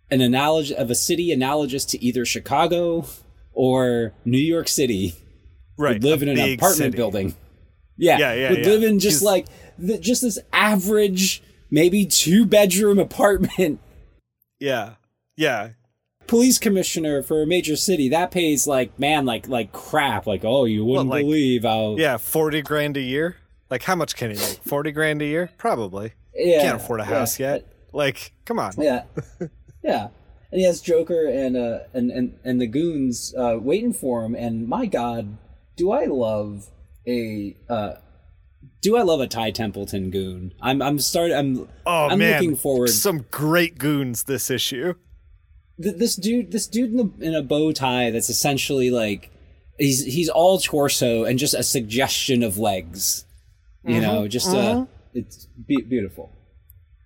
an 0.09 0.21
analogy 0.21 0.73
of 0.75 0.89
a 0.89 0.95
city 0.95 1.31
analogous 1.33 1.83
to 1.85 2.01
either 2.03 2.23
Chicago 2.25 3.05
or 3.53 4.13
New 4.23 4.37
York 4.37 4.67
City 4.69 5.15
right. 5.77 5.93
would 5.95 6.03
live 6.03 6.21
in 6.23 6.29
an 6.29 6.37
apartment 6.39 6.75
city. 6.77 6.95
building. 6.95 7.35
Yeah, 7.97 8.19
Yeah, 8.19 8.33
yeah, 8.33 8.49
would 8.51 8.59
yeah. 8.59 8.65
live 8.67 8.83
in 8.83 8.99
just 8.99 9.15
He's- 9.21 9.23
like 9.23 9.47
the, 9.79 9.97
just 9.97 10.21
this 10.21 10.37
average, 10.53 11.41
maybe 11.69 12.05
two 12.05 12.45
bedroom 12.45 12.99
apartment. 12.99 13.79
Yeah. 14.59 14.95
Yeah. 15.35 15.69
Police 16.25 16.57
commissioner 16.59 17.21
for 17.23 17.41
a 17.41 17.47
major 17.47 17.75
city 17.75 18.09
that 18.09 18.31
pays 18.31 18.65
like 18.67 18.97
man 18.99 19.25
like 19.25 19.47
like 19.47 19.71
crap 19.71 20.25
like 20.27 20.43
oh 20.43 20.65
you 20.65 20.83
wouldn't 20.83 21.09
like- 21.09 21.23
believe 21.23 21.63
how 21.63 21.95
Yeah. 21.97 22.17
40 22.17 22.61
grand 22.63 22.97
a 22.97 23.01
year. 23.01 23.37
Like, 23.69 23.83
how 23.83 23.95
much 23.95 24.15
can 24.15 24.31
he 24.31 24.37
make? 24.37 24.59
40 24.65 24.91
grand 24.93 25.21
a 25.21 25.25
year? 25.25 25.51
Probably. 25.57 26.13
yeah 26.33 26.61
Can't 26.61 26.77
afford 26.77 27.01
a 27.01 27.03
yeah. 27.03 27.09
house 27.09 27.39
yet. 27.39 27.65
Like, 27.93 28.31
come 28.45 28.59
on. 28.59 28.71
Yeah, 28.77 29.03
yeah. 29.83 30.07
And 30.51 30.59
he 30.59 30.65
has 30.65 30.79
Joker 30.81 31.27
and 31.27 31.57
uh 31.57 31.79
and 31.93 32.09
and 32.11 32.39
and 32.45 32.61
the 32.61 32.67
goons 32.67 33.33
uh 33.37 33.57
waiting 33.59 33.91
for 33.93 34.23
him. 34.23 34.35
And 34.35 34.67
my 34.67 34.85
God, 34.85 35.37
do 35.75 35.91
I 35.91 36.05
love 36.05 36.69
a 37.05 37.55
uh 37.69 37.93
do 38.81 38.97
I 38.97 39.01
love 39.03 39.19
a 39.19 39.27
Ty 39.27 39.51
Templeton 39.51 40.09
goon? 40.11 40.53
I'm 40.61 40.81
I'm 40.81 40.99
starting. 40.99 41.35
I'm 41.35 41.67
Oh, 41.85 42.07
I'm 42.09 42.19
man. 42.19 42.33
looking 42.41 42.55
forward. 42.55 42.87
To 42.87 42.93
some 42.93 43.25
great 43.31 43.77
goons 43.77 44.23
this 44.23 44.49
issue. 44.49 44.93
th- 45.81 45.95
this 45.97 46.15
dude 46.15 46.51
this 46.51 46.67
dude 46.67 46.91
in, 46.91 46.97
the, 46.97 47.25
in 47.27 47.35
a 47.35 47.41
bow 47.43 47.71
tie 47.71 48.09
that's 48.11 48.29
essentially 48.29 48.89
like 48.91 49.31
he's 49.77 50.03
he's 50.05 50.29
all 50.29 50.59
torso 50.59 51.23
and 51.23 51.37
just 51.39 51.53
a 51.53 51.63
suggestion 51.63 52.43
of 52.43 52.57
legs. 52.57 53.25
You 53.83 54.01
know, 54.01 54.27
just 54.27 54.49
uh 54.53 54.85
it's 55.13 55.47
be- 55.65 55.81
beautiful. 55.81 56.31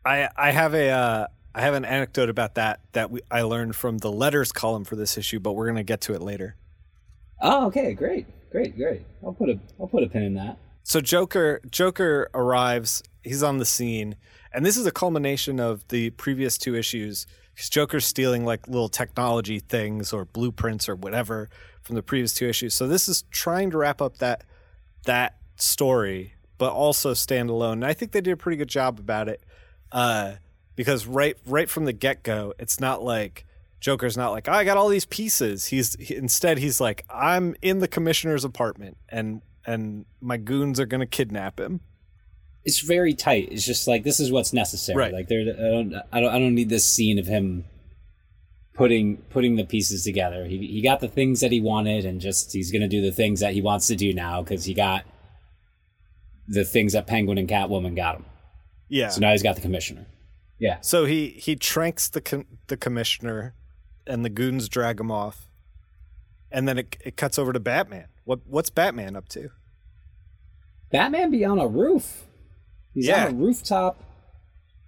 I 0.06 0.30
I 0.36 0.52
have 0.52 0.74
a 0.74 0.90
uh, 0.90 1.28
I 1.54 1.62
have 1.62 1.74
an 1.76 1.86
anecdote 1.86 2.30
about 2.30 2.56
that 2.56 2.80
that 2.94 3.12
we, 3.12 3.22
I 3.30 3.44
learned 3.44 3.76
from 3.76 4.00
the 4.00 4.12
letters 4.12 4.52
column 4.52 4.84
for 4.86 4.96
this 4.96 5.18
issue, 5.18 5.40
but 5.40 5.52
we're 5.54 5.68
gonna 5.68 5.84
get 5.84 6.02
to 6.02 6.14
it 6.16 6.22
later. 6.22 6.56
Oh, 7.42 7.68
okay, 7.68 7.94
great, 7.94 8.26
great, 8.52 8.76
great. 8.76 9.02
I'll 9.24 9.34
put 9.34 9.50
a 9.50 9.60
I'll 9.80 9.88
put 9.88 10.02
a 10.04 10.08
pin 10.08 10.24
in 10.24 10.34
that. 10.36 10.58
So 10.84 11.02
Joker 11.02 11.62
Joker 11.70 12.30
arrives. 12.34 13.04
He's 13.24 13.44
on 13.44 13.58
the 13.58 13.66
scene, 13.66 14.16
and 14.54 14.66
this 14.66 14.78
is 14.78 14.86
a 14.86 14.92
culmination 14.92 15.60
of 15.60 15.88
the 15.90 16.10
previous 16.12 16.58
two 16.58 16.76
issues. 16.76 17.28
Because 17.54 17.70
Joker's 17.70 18.06
stealing 18.06 18.46
like 18.46 18.68
little 18.68 18.90
technology 18.90 19.60
things 19.60 20.14
or 20.14 20.26
blueprints 20.26 20.88
or 20.88 20.96
whatever 20.96 21.50
from 21.82 21.96
the 21.96 22.04
previous 22.04 22.34
two 22.34 22.48
issues. 22.48 22.74
So 22.74 22.88
this 22.88 23.10
is 23.10 23.24
trying 23.30 23.72
to 23.72 23.78
wrap 23.78 24.02
up 24.02 24.18
that 24.18 24.44
that 25.06 25.38
story, 25.56 26.34
but 26.58 26.72
also 26.72 27.14
stand 27.14 27.50
alone. 27.50 27.74
And 27.74 27.86
I 27.86 27.94
think 27.94 28.12
they 28.12 28.22
did 28.22 28.32
a 28.32 28.38
pretty 28.38 28.58
good 28.58 28.70
job 28.70 29.00
about 29.00 29.28
it. 29.28 29.44
Uh, 29.92 30.36
because 30.76 31.06
right 31.06 31.38
right 31.46 31.70
from 31.70 31.86
the 31.86 31.94
get 31.94 32.24
go, 32.24 32.54
it's 32.58 32.80
not 32.80 33.04
like 33.04 33.46
Joker's 33.80 34.16
not 34.16 34.32
like 34.32 34.48
I 34.48 34.64
got 34.64 34.78
all 34.78 34.90
these 34.90 35.06
pieces. 35.06 35.66
He's 35.66 35.96
he, 36.00 36.16
instead 36.16 36.58
he's 36.58 36.80
like 36.80 37.06
I'm 37.10 37.56
in 37.62 37.80
the 37.80 37.88
commissioner's 37.88 38.46
apartment 38.46 38.98
and 39.10 39.42
and 39.66 40.06
my 40.20 40.38
goons 40.38 40.80
are 40.80 40.86
gonna 40.86 41.06
kidnap 41.08 41.60
him. 41.60 41.82
it's 42.64 42.80
very 42.82 43.14
tight. 43.14 43.50
It's 43.52 43.66
just 43.66 43.88
like 43.88 44.04
this 44.04 44.20
is 44.20 44.32
what's 44.32 44.54
necessary. 44.54 44.98
Right. 44.98 45.14
Like 45.14 45.28
there, 45.28 45.42
I 45.42 45.70
don't, 45.72 45.96
I 46.12 46.20
don't, 46.22 46.34
I 46.36 46.40
don't 46.40 46.56
need 46.56 46.70
this 46.70 46.86
scene 46.86 47.18
of 47.20 47.26
him 47.28 47.66
putting 48.74 49.18
putting 49.30 49.56
the 49.56 49.66
pieces 49.66 50.04
together. 50.04 50.46
He 50.46 50.58
he 50.68 50.82
got 50.82 51.00
the 51.00 51.08
things 51.08 51.40
that 51.42 51.52
he 51.52 51.60
wanted, 51.62 52.06
and 52.06 52.22
just 52.22 52.54
he's 52.54 52.72
gonna 52.72 52.88
do 52.88 53.02
the 53.02 53.12
things 53.12 53.40
that 53.40 53.54
he 53.54 53.62
wants 53.62 53.88
to 53.88 53.96
do 53.96 54.14
now 54.14 54.42
because 54.42 54.66
he 54.66 54.74
got 54.74 55.06
the 56.48 56.64
things 56.66 56.94
that 56.94 57.08
Penguin 57.08 57.38
and 57.38 57.48
Catwoman 57.50 57.96
got 57.96 58.16
him. 58.18 58.26
Yeah. 58.90 59.10
So 59.10 59.22
now 59.22 59.32
he's 59.32 59.44
got 59.44 59.56
the 59.56 59.62
commissioner. 59.62 60.06
Yeah. 60.60 60.80
So 60.82 61.06
he 61.06 61.30
he 61.30 61.56
tranks 61.56 62.10
the 62.10 62.22
com- 62.22 62.46
the 62.68 62.78
commissioner, 62.78 63.56
and 64.06 64.24
the 64.24 64.30
goons 64.30 64.70
drag 64.70 65.00
him 65.00 65.12
off, 65.12 65.48
and 66.52 66.68
then 66.68 66.78
it 66.78 66.98
it 67.04 67.18
cuts 67.18 67.40
over 67.40 67.54
to 67.54 67.60
Batman. 67.60 68.06
What 68.24 68.40
what's 68.46 68.70
Batman 68.70 69.16
up 69.16 69.28
to? 69.30 69.50
Batman 70.92 71.32
be 71.32 71.46
on 71.46 71.60
a 71.60 71.68
roof. 71.68 72.26
He's 72.94 73.08
Yeah. 73.08 73.26
on 73.28 73.32
a 73.34 73.36
rooftop, 73.36 74.04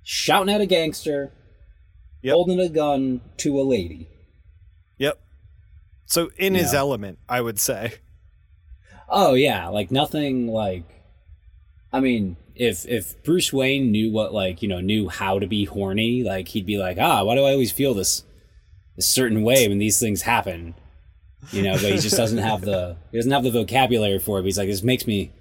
shouting 0.03 0.53
at 0.53 0.61
a 0.61 0.65
gangster, 0.65 1.31
Yep. 2.21 2.33
holding 2.33 2.59
a 2.59 2.69
gun 2.69 3.21
to 3.37 3.59
a 3.59 3.63
lady. 3.63 4.09
Yep. 4.97 5.19
So 6.05 6.29
in 6.37 6.53
his 6.55 6.73
element, 6.73 7.19
I 7.29 7.41
would 7.41 7.59
say. 7.59 7.93
Oh 9.09 9.33
yeah, 9.33 9.67
like 9.69 9.91
nothing 9.91 10.47
like 10.47 10.83
I 11.91 11.99
mean, 11.99 12.37
if 12.55 12.85
if 12.87 13.23
Bruce 13.23 13.53
Wayne 13.53 13.91
knew 13.91 14.11
what 14.11 14.33
like, 14.33 14.61
you 14.61 14.67
know, 14.67 14.81
knew 14.81 15.09
how 15.09 15.39
to 15.39 15.47
be 15.47 15.65
horny, 15.65 16.23
like 16.23 16.49
he'd 16.49 16.65
be 16.65 16.77
like, 16.77 16.97
"Ah, 16.99 17.23
why 17.23 17.35
do 17.35 17.43
I 17.43 17.51
always 17.51 17.71
feel 17.71 17.93
this 17.93 18.23
a 18.97 19.01
certain 19.01 19.43
way 19.43 19.67
when 19.67 19.77
these 19.77 19.99
things 19.99 20.23
happen?" 20.23 20.73
You 21.51 21.61
know, 21.63 21.73
but 21.73 21.81
he 21.81 21.97
just 21.97 22.15
doesn't 22.17 22.37
have 22.39 22.61
the 22.61 22.95
he 23.11 23.17
doesn't 23.17 23.31
have 23.31 23.43
the 23.43 23.51
vocabulary 23.51 24.19
for 24.19 24.39
it. 24.39 24.41
But 24.43 24.45
he's 24.47 24.57
like, 24.57 24.67
"This 24.69 24.83
makes 24.83 25.05
me 25.07 25.31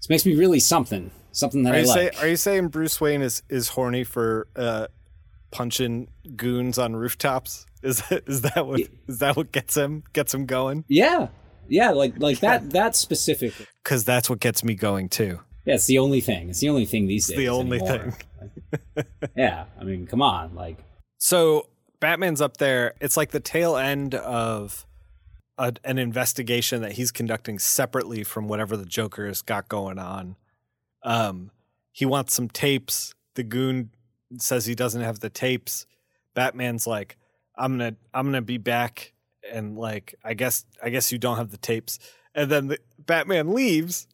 this 0.00 0.08
makes 0.08 0.24
me 0.26 0.34
really 0.34 0.60
something, 0.60 1.10
something 1.32 1.62
that 1.64 1.72
Are 1.74 1.76
I 1.76 1.80
you 1.80 1.86
like." 1.86 2.14
say, 2.14 2.20
Are 2.20 2.28
you 2.28 2.36
saying 2.36 2.68
Bruce 2.68 3.00
Wayne 3.00 3.22
is 3.22 3.42
is 3.48 3.68
horny 3.70 4.04
for 4.04 4.46
uh, 4.56 4.86
punching 5.50 6.08
goons 6.36 6.78
on 6.78 6.94
rooftops? 6.96 7.66
Is 7.82 8.02
that, 8.08 8.24
is 8.26 8.42
that 8.42 8.66
what 8.66 8.80
is 9.08 9.18
that 9.20 9.36
what 9.36 9.52
gets 9.52 9.74
him 9.76 10.04
gets 10.12 10.34
him 10.34 10.44
going? 10.46 10.84
yeah. 10.88 11.28
Yeah, 11.68 11.90
like 11.92 12.18
like 12.18 12.40
that 12.40 12.70
that 12.70 12.94
specific. 12.96 13.54
Because 13.84 14.04
that's 14.04 14.28
what 14.28 14.40
gets 14.40 14.62
me 14.64 14.74
going 14.74 15.08
too. 15.08 15.40
Yeah, 15.64 15.74
it's 15.76 15.86
the 15.86 15.98
only 15.98 16.20
thing. 16.20 16.50
It's 16.50 16.58
the 16.60 16.68
only 16.68 16.84
thing 16.84 17.06
these 17.06 17.28
days. 17.28 17.36
the 17.38 17.48
only 17.48 17.78
anymore. 17.80 18.12
thing. 18.96 19.04
Yeah, 19.36 19.64
I 19.80 19.84
mean, 19.84 20.06
come 20.06 20.20
on, 20.20 20.54
like 20.54 20.78
So 21.18 21.68
Batman's 22.00 22.40
up 22.40 22.56
there. 22.56 22.94
It's 23.00 23.16
like 23.16 23.30
the 23.30 23.40
tail 23.40 23.76
end 23.76 24.14
of 24.14 24.84
a, 25.60 25.74
an 25.84 25.98
investigation 25.98 26.80
that 26.80 26.92
he's 26.92 27.12
conducting 27.12 27.58
separately 27.58 28.24
from 28.24 28.48
whatever 28.48 28.76
the 28.76 28.86
Joker 28.86 29.26
has 29.26 29.42
got 29.42 29.68
going 29.68 29.98
on. 29.98 30.36
Um, 31.04 31.50
he 31.92 32.06
wants 32.06 32.34
some 32.34 32.48
tapes. 32.48 33.14
The 33.34 33.42
goon 33.42 33.90
says 34.38 34.64
he 34.64 34.74
doesn't 34.74 35.02
have 35.02 35.20
the 35.20 35.28
tapes. 35.28 35.86
Batman's 36.34 36.86
like, 36.86 37.18
"I'm 37.56 37.72
gonna, 37.72 37.96
I'm 38.14 38.26
gonna 38.26 38.40
be 38.40 38.56
back," 38.56 39.12
and 39.52 39.76
like, 39.76 40.14
I 40.24 40.32
guess, 40.32 40.64
I 40.82 40.88
guess 40.88 41.12
you 41.12 41.18
don't 41.18 41.36
have 41.36 41.50
the 41.50 41.58
tapes. 41.58 41.98
And 42.34 42.50
then 42.50 42.68
the, 42.68 42.78
Batman 42.98 43.52
leaves. 43.52 44.06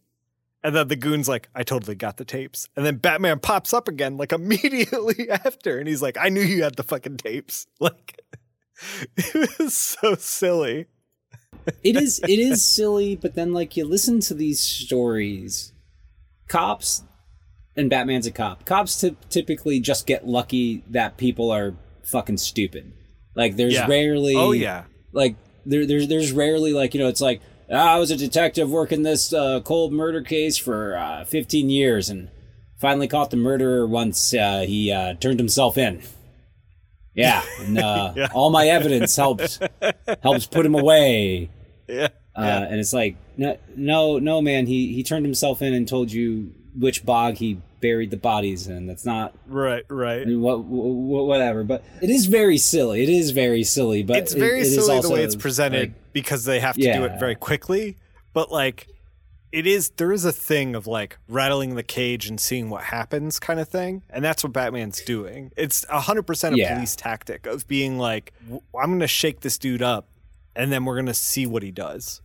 And 0.65 0.75
then 0.75 0.89
the 0.89 0.97
goon's 0.97 1.29
like, 1.29 1.49
I 1.55 1.63
totally 1.63 1.95
got 1.95 2.17
the 2.17 2.25
tapes. 2.25 2.69
And 2.75 2.85
then 2.85 2.97
Batman 2.97 3.39
pops 3.39 3.73
up 3.73 3.87
again, 3.87 4.17
like 4.17 4.33
immediately 4.33 5.31
after. 5.31 5.79
And 5.79 5.87
he's 5.87 6.03
like, 6.03 6.17
I 6.19 6.29
knew 6.29 6.41
you 6.41 6.65
had 6.65 6.75
the 6.75 6.83
fucking 6.83 7.19
tapes. 7.19 7.67
Like, 7.79 8.21
it 9.17 9.59
was 9.59 9.75
so 9.75 10.17
silly. 10.17 10.87
It 11.83 11.97
is 11.97 12.21
it 12.21 12.39
is 12.39 12.65
silly 12.65 13.17
but 13.17 13.35
then 13.35 13.53
like 13.53 13.77
you 13.77 13.85
listen 13.85 14.21
to 14.21 14.35
these 14.35 14.61
stories 14.61 15.73
cops 16.49 17.03
and 17.77 17.91
batman's 17.91 18.27
a 18.27 18.31
cop 18.31 18.65
cops 18.65 19.01
ty- 19.01 19.17
typically 19.31 19.81
just 19.81 20.07
get 20.07 20.27
lucky 20.27 20.83
that 20.89 21.17
people 21.17 21.51
are 21.51 21.75
fucking 22.05 22.37
stupid 22.37 22.93
like 23.35 23.57
there's 23.57 23.75
Yeah. 23.75 23.87
rarely 23.87 24.35
Oh, 24.37 24.53
yeah. 24.53 24.85
like 25.13 25.37
there, 25.65 25.85
there's 25.87 26.09
there's 26.09 26.33
rarely 26.33 26.73
like 26.73 26.95
you 26.95 27.01
know 27.01 27.09
it's 27.09 27.21
like 27.21 27.41
"Ah, 27.71 27.95
i 27.95 27.99
was 27.99 28.11
a 28.13 28.17
detective 28.17 28.71
working 28.71 29.03
this 29.03 29.33
uh, 29.33 29.61
cold 29.65 29.93
murder 29.93 30.23
case 30.23 30.57
for 30.57 30.97
uh, 30.97 31.25
15 31.25 31.69
years 31.69 32.09
and 32.09 32.29
finally 32.79 33.09
caught 33.09 33.31
the 33.31 33.37
murderer 33.37 33.87
once 33.87 34.33
uh, 34.35 34.61
he 34.67 34.93
uh, 34.93 35.15
turned 35.15 35.41
himself 35.41 35.77
in 35.77 36.01
yeah 37.15 37.43
and 37.61 37.79
uh, 37.79 38.13
Yeah. 38.17 38.29
all 38.33 38.51
my 38.51 38.69
evidence 38.69 39.17
helps 39.17 39.59
helps 40.23 40.47
put 40.47 40.65
him 40.65 40.75
away 40.77 41.51
Yeah. 41.89 42.09
uh, 42.37 42.41
and 42.69 42.79
it's 42.81 42.93
like 42.93 43.17
no 43.37 43.57
no 43.77 44.19
no 44.19 44.43
man 44.43 44.67
he 44.67 44.93
he 44.93 45.03
turned 45.03 45.25
himself 45.25 45.63
in 45.63 45.73
and 45.75 45.87
told 45.89 46.11
you 46.13 46.53
which 46.79 47.05
bog 47.07 47.35
he 47.37 47.61
buried 47.81 48.11
the 48.11 48.17
bodies 48.17 48.67
in 48.67 48.87
that's 48.87 49.05
not 49.05 49.35
Right, 49.47 49.85
right. 49.89 50.23
I 50.23 50.25
mean, 50.25 50.41
what, 50.41 50.65
what 50.65 51.27
whatever 51.27 51.63
but 51.65 51.85
it 52.03 52.11
is 52.11 52.27
very 52.27 52.59
silly 52.59 53.03
it 53.03 53.09
is 53.09 53.31
very 53.31 53.63
silly 53.65 54.03
but 54.03 54.17
it's 54.19 54.33
it- 54.35 54.39
very 54.39 54.61
it 54.61 54.67
is 54.67 54.75
silly 54.87 55.01
the 55.01 55.11
way 55.11 55.23
it's 55.25 55.37
presented 55.37 55.91
like, 55.91 56.13
because 56.13 56.45
they 56.45 56.61
have 56.61 56.75
to 56.77 56.83
do 56.93 57.05
it 57.05 57.19
very 57.21 57.35
quickly. 57.35 57.97
But 58.33 58.51
like, 58.53 58.89
it 59.53 59.67
is 59.67 59.91
there 59.97 60.13
is 60.13 60.25
a 60.27 60.33
thing 60.33 60.75
of 60.75 60.87
like 60.87 61.17
rattling 61.29 61.75
the 61.75 61.83
cage 61.83 62.29
and 62.29 62.39
seeing 62.41 62.69
what 62.69 62.83
happens 62.85 63.39
kind 63.39 63.61
of 63.61 63.69
thing, 63.69 64.03
and 64.11 64.23
that's 64.25 64.43
what 64.45 64.53
Batman's 64.53 65.01
doing. 65.03 65.53
It's 65.57 65.85
hundred 65.89 66.25
percent 66.25 66.55
a 66.55 66.59
Yeah. 66.59 66.75
police 66.75 66.97
tactic 66.97 67.47
of 67.47 67.67
being 67.69 67.99
like, 67.99 68.33
I'm 68.51 68.91
gonna 68.93 69.07
shake 69.07 69.41
this 69.41 69.57
dude 69.59 69.81
up, 69.83 70.09
and 70.57 70.73
then 70.73 70.85
we're 70.85 70.97
gonna 70.97 71.15
see 71.15 71.47
what 71.47 71.63
he 71.63 71.71
does. 71.71 72.21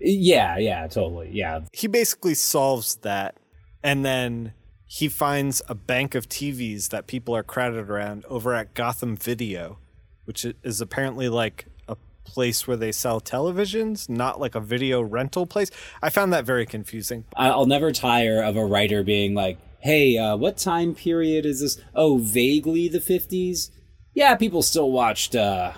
yeah 0.00 0.58
yeah 0.58 0.86
totally 0.86 1.30
yeah 1.32 1.60
He 1.72 1.86
basically 1.86 2.34
solves 2.34 2.96
that, 2.96 3.36
and 3.82 4.04
then 4.04 4.52
he 4.86 5.08
finds 5.08 5.60
a 5.68 5.74
bank 5.74 6.14
of 6.14 6.28
TVs 6.28 6.88
that 6.90 7.06
people 7.06 7.34
are 7.36 7.42
crowded 7.42 7.90
around 7.90 8.24
over 8.26 8.54
at 8.54 8.74
Gotham 8.74 9.16
Video, 9.16 9.78
which 10.24 10.46
is 10.62 10.80
apparently 10.80 11.28
like 11.28 11.66
a 11.88 11.96
place 12.24 12.66
where 12.66 12.76
they 12.76 12.92
sell 12.92 13.20
televisions, 13.20 14.08
not 14.08 14.40
like 14.40 14.54
a 14.54 14.60
video 14.60 15.02
rental 15.02 15.46
place. 15.46 15.70
I 16.02 16.08
found 16.10 16.32
that 16.32 16.44
very 16.44 16.64
confusing. 16.66 17.24
I'll 17.36 17.66
never 17.66 17.92
tire 17.92 18.42
of 18.42 18.56
a 18.56 18.64
writer 18.64 19.02
being 19.02 19.34
like, 19.34 19.58
"Hey, 19.80 20.16
uh, 20.16 20.36
what 20.36 20.56
time 20.56 20.94
period 20.94 21.44
is 21.44 21.60
this? 21.60 21.78
Oh, 21.94 22.18
vaguely 22.18 22.88
the 22.88 23.00
'50s. 23.00 23.70
Yeah, 24.14 24.34
people 24.36 24.62
still 24.62 24.90
watched 24.90 25.34
uh, 25.36 25.72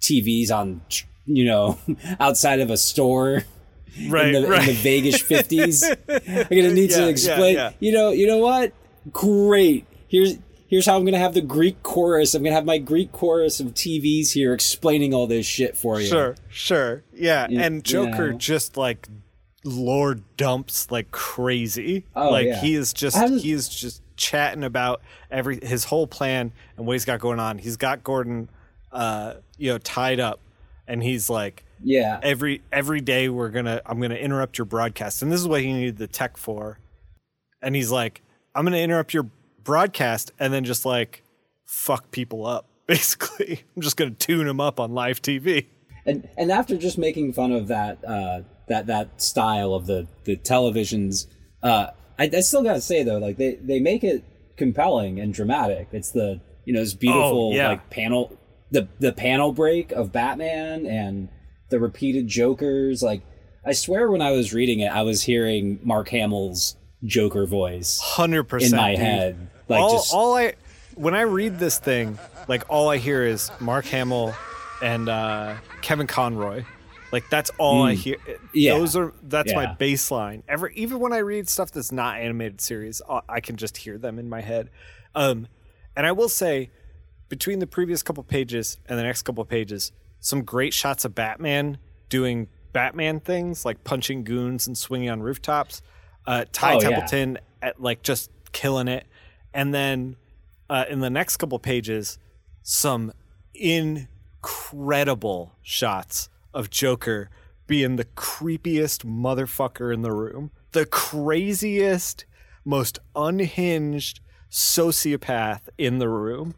TVs 0.00 0.50
on, 0.50 0.80
you 1.26 1.44
know, 1.44 1.78
outside 2.20 2.60
of 2.60 2.70
a 2.70 2.76
store." 2.76 3.44
Right, 4.08 4.32
in 4.34 4.42
the, 4.44 4.52
in 4.52 4.66
the 4.66 4.72
Vegas 4.72 5.20
50s. 5.28 5.82
I'm 6.08 6.44
gonna 6.44 6.72
need 6.72 6.90
Yeah, 6.92 6.96
to 6.98 7.08
explain. 7.08 7.56
yeah. 7.56 7.72
You 7.80 7.92
know, 7.92 8.10
you 8.10 8.26
know 8.28 8.38
what? 8.38 8.72
Great. 9.12 9.84
Here's 10.06 10.38
here's 10.68 10.86
how 10.86 10.96
I'm 10.96 11.04
gonna 11.04 11.18
have 11.18 11.34
the 11.34 11.40
Greek 11.42 11.82
chorus. 11.82 12.34
I'm 12.34 12.42
gonna 12.44 12.54
have 12.54 12.64
my 12.64 12.78
Greek 12.78 13.10
chorus 13.10 13.58
of 13.58 13.68
TVs 13.74 14.32
here 14.32 14.54
explaining 14.54 15.12
all 15.12 15.26
this 15.26 15.44
shit 15.44 15.76
for 15.76 16.00
you. 16.00 16.06
Sure, 16.06 16.36
sure. 16.48 17.02
Yeah, 17.12 17.48
You- 17.48 17.60
and 17.60 17.84
Joker 17.84 18.30
yeah. 18.30 18.38
just 18.38 18.76
like 18.76 19.08
lord 19.64 20.22
dumps 20.36 20.90
like 20.90 21.10
crazy. 21.10 22.06
Oh, 22.14 22.30
like 22.30 22.46
yeah. 22.46 22.60
he 22.60 22.74
is 22.76 22.92
just 22.92 23.20
was- 23.20 23.42
he 23.42 23.50
is 23.52 23.68
just 23.68 24.02
chatting 24.16 24.62
about 24.64 25.02
every 25.32 25.58
his 25.62 25.84
whole 25.84 26.06
plan 26.06 26.52
and 26.76 26.86
what 26.86 26.92
he's 26.92 27.04
got 27.04 27.18
going 27.20 27.40
on. 27.40 27.58
He's 27.58 27.76
got 27.76 28.04
Gordon 28.04 28.48
uh 28.92 29.34
you 29.58 29.70
know 29.72 29.78
tied 29.78 30.20
up. 30.20 30.40
And 30.86 31.02
he's 31.02 31.30
like 31.30 31.64
Yeah. 31.82 32.18
every 32.22 32.62
every 32.72 33.00
day 33.00 33.28
we're 33.28 33.50
gonna 33.50 33.80
i'm 33.86 34.00
gonna 34.00 34.14
interrupt 34.16 34.58
your 34.58 34.64
broadcast. 34.64 35.22
And 35.22 35.30
this 35.30 35.40
is 35.40 35.46
what 35.48 35.60
he 35.60 35.72
needed 35.72 35.98
the 35.98 36.06
tech 36.08 36.36
for. 36.36 36.78
And 37.62 37.74
he's 37.76 37.90
like 37.90 38.22
i'm 38.54 38.64
gonna 38.64 38.78
interrupt 38.78 39.14
your 39.14 39.26
broadcast 39.62 40.32
and 40.38 40.52
then 40.52 40.64
just 40.64 40.84
like 40.84 41.22
fuck 41.66 42.10
people 42.10 42.44
up 42.46 42.66
basically. 42.86 43.62
I'm 43.76 43.82
just 43.82 43.96
gonna 43.96 44.10
tune 44.12 44.46
them 44.46 44.60
up 44.60 44.80
on 44.80 44.92
live 44.92 45.22
tv 45.22 45.66
and 46.06 46.28
and 46.36 46.50
after 46.50 46.76
just 46.76 46.98
making 46.98 47.32
fun 47.34 47.52
of 47.52 47.68
that 47.68 48.04
uh 48.04 48.40
that 48.68 48.86
that 48.86 49.20
style 49.22 49.74
of 49.74 49.86
the 49.86 50.08
the 50.24 50.36
televisions 50.36 51.26
uh 51.62 51.88
I, 52.18 52.30
I 52.34 52.40
still 52.40 52.62
gotta 52.62 52.80
say 52.80 53.02
though 53.04 53.18
like 53.18 53.36
they 53.36 53.54
they 53.56 53.78
make 53.80 54.02
it 54.02 54.24
compelling 54.56 55.20
and 55.20 55.32
dramatic. 55.32 55.88
It's 55.92 56.10
the 56.10 56.40
you 56.66 56.72
know 56.74 56.80
this 56.80 56.94
beautiful 56.94 57.50
Oh, 57.52 57.56
yeah. 57.56 57.68
like 57.68 57.88
panel 57.90 58.36
the 58.70 58.88
the 58.98 59.12
panel 59.12 59.52
break 59.52 59.92
of 59.92 60.12
batman 60.12 60.86
and 60.86 61.28
the 61.70 61.78
repeated 61.80 62.26
jokers 62.28 63.02
like 63.02 63.22
i 63.64 63.72
swear 63.72 64.10
when 64.10 64.22
i 64.22 64.30
was 64.30 64.52
reading 64.52 64.80
it 64.80 64.88
i 64.92 65.02
was 65.02 65.22
hearing 65.22 65.78
mark 65.82 66.08
hamill's 66.08 66.76
joker 67.04 67.46
voice 67.46 68.00
100% 68.14 68.62
in 68.70 68.76
my 68.76 68.90
dude. 68.90 68.98
head 69.00 69.48
like 69.68 69.80
all, 69.80 69.92
just 69.92 70.12
all 70.14 70.36
i 70.36 70.54
when 70.94 71.14
i 71.14 71.22
read 71.22 71.58
this 71.58 71.78
thing 71.78 72.18
like 72.48 72.62
all 72.68 72.88
i 72.88 72.96
hear 72.96 73.24
is 73.24 73.50
mark 73.60 73.84
hamill 73.86 74.34
and 74.82 75.08
uh 75.08 75.54
kevin 75.82 76.06
conroy 76.06 76.62
like 77.12 77.24
that's 77.30 77.50
all 77.58 77.82
i 77.82 77.94
hear 77.94 78.16
Mm. 78.18 78.36
Yeah. 78.52 78.78
those 78.78 78.96
are 78.96 79.12
that's 79.22 79.54
my 79.54 79.66
baseline 79.66 80.42
ever 80.48 80.68
even 80.70 80.98
when 81.00 81.12
i 81.12 81.18
read 81.18 81.48
stuff 81.48 81.70
that's 81.70 81.92
not 81.92 82.18
animated 82.18 82.60
series 82.60 83.00
uh, 83.08 83.20
i 83.28 83.40
can 83.40 83.56
just 83.56 83.76
hear 83.76 83.96
them 83.98 84.18
in 84.18 84.28
my 84.28 84.40
head 84.40 84.70
um 85.14 85.46
and 85.96 86.04
i 86.06 86.12
will 86.12 86.28
say 86.28 86.70
between 87.30 87.60
the 87.60 87.66
previous 87.66 88.02
couple 88.02 88.22
pages 88.22 88.76
and 88.86 88.98
the 88.98 89.02
next 89.02 89.22
couple 89.22 89.42
pages 89.46 89.90
some 90.18 90.42
great 90.42 90.74
shots 90.74 91.06
of 91.06 91.14
batman 91.14 91.78
doing 92.10 92.46
batman 92.74 93.20
things 93.20 93.64
like 93.64 93.82
punching 93.84 94.22
goons 94.22 94.66
and 94.66 94.76
swinging 94.76 95.08
on 95.08 95.22
rooftops. 95.22 95.80
Uh 96.26 96.44
ty 96.52 96.74
Oh, 96.74 96.80
yeah. 96.82 96.88
templeton 96.90 97.38
at 97.62 97.80
like 97.80 98.02
just 98.02 98.30
killing 98.52 98.88
it. 98.88 99.06
And 99.54 99.72
then 99.72 100.16
uh, 100.68 100.84
in 100.88 101.00
the 101.00 101.10
next 101.10 101.38
couple 101.38 101.58
pages 101.58 102.18
some 102.62 103.12
incredible 103.54 105.54
shots 105.62 106.28
of 106.52 106.68
joker 106.70 107.30
being 107.66 107.96
the 107.96 108.04
creepiest 108.04 109.04
motherfucker 109.04 109.92
in 109.94 110.02
the 110.02 110.12
room 110.12 110.50
the 110.72 110.84
craziest 110.86 112.24
most 112.64 112.98
unhinged 113.16 114.20
sociopath 114.50 115.62
in 115.78 115.98
the 115.98 116.08
room 116.08 116.54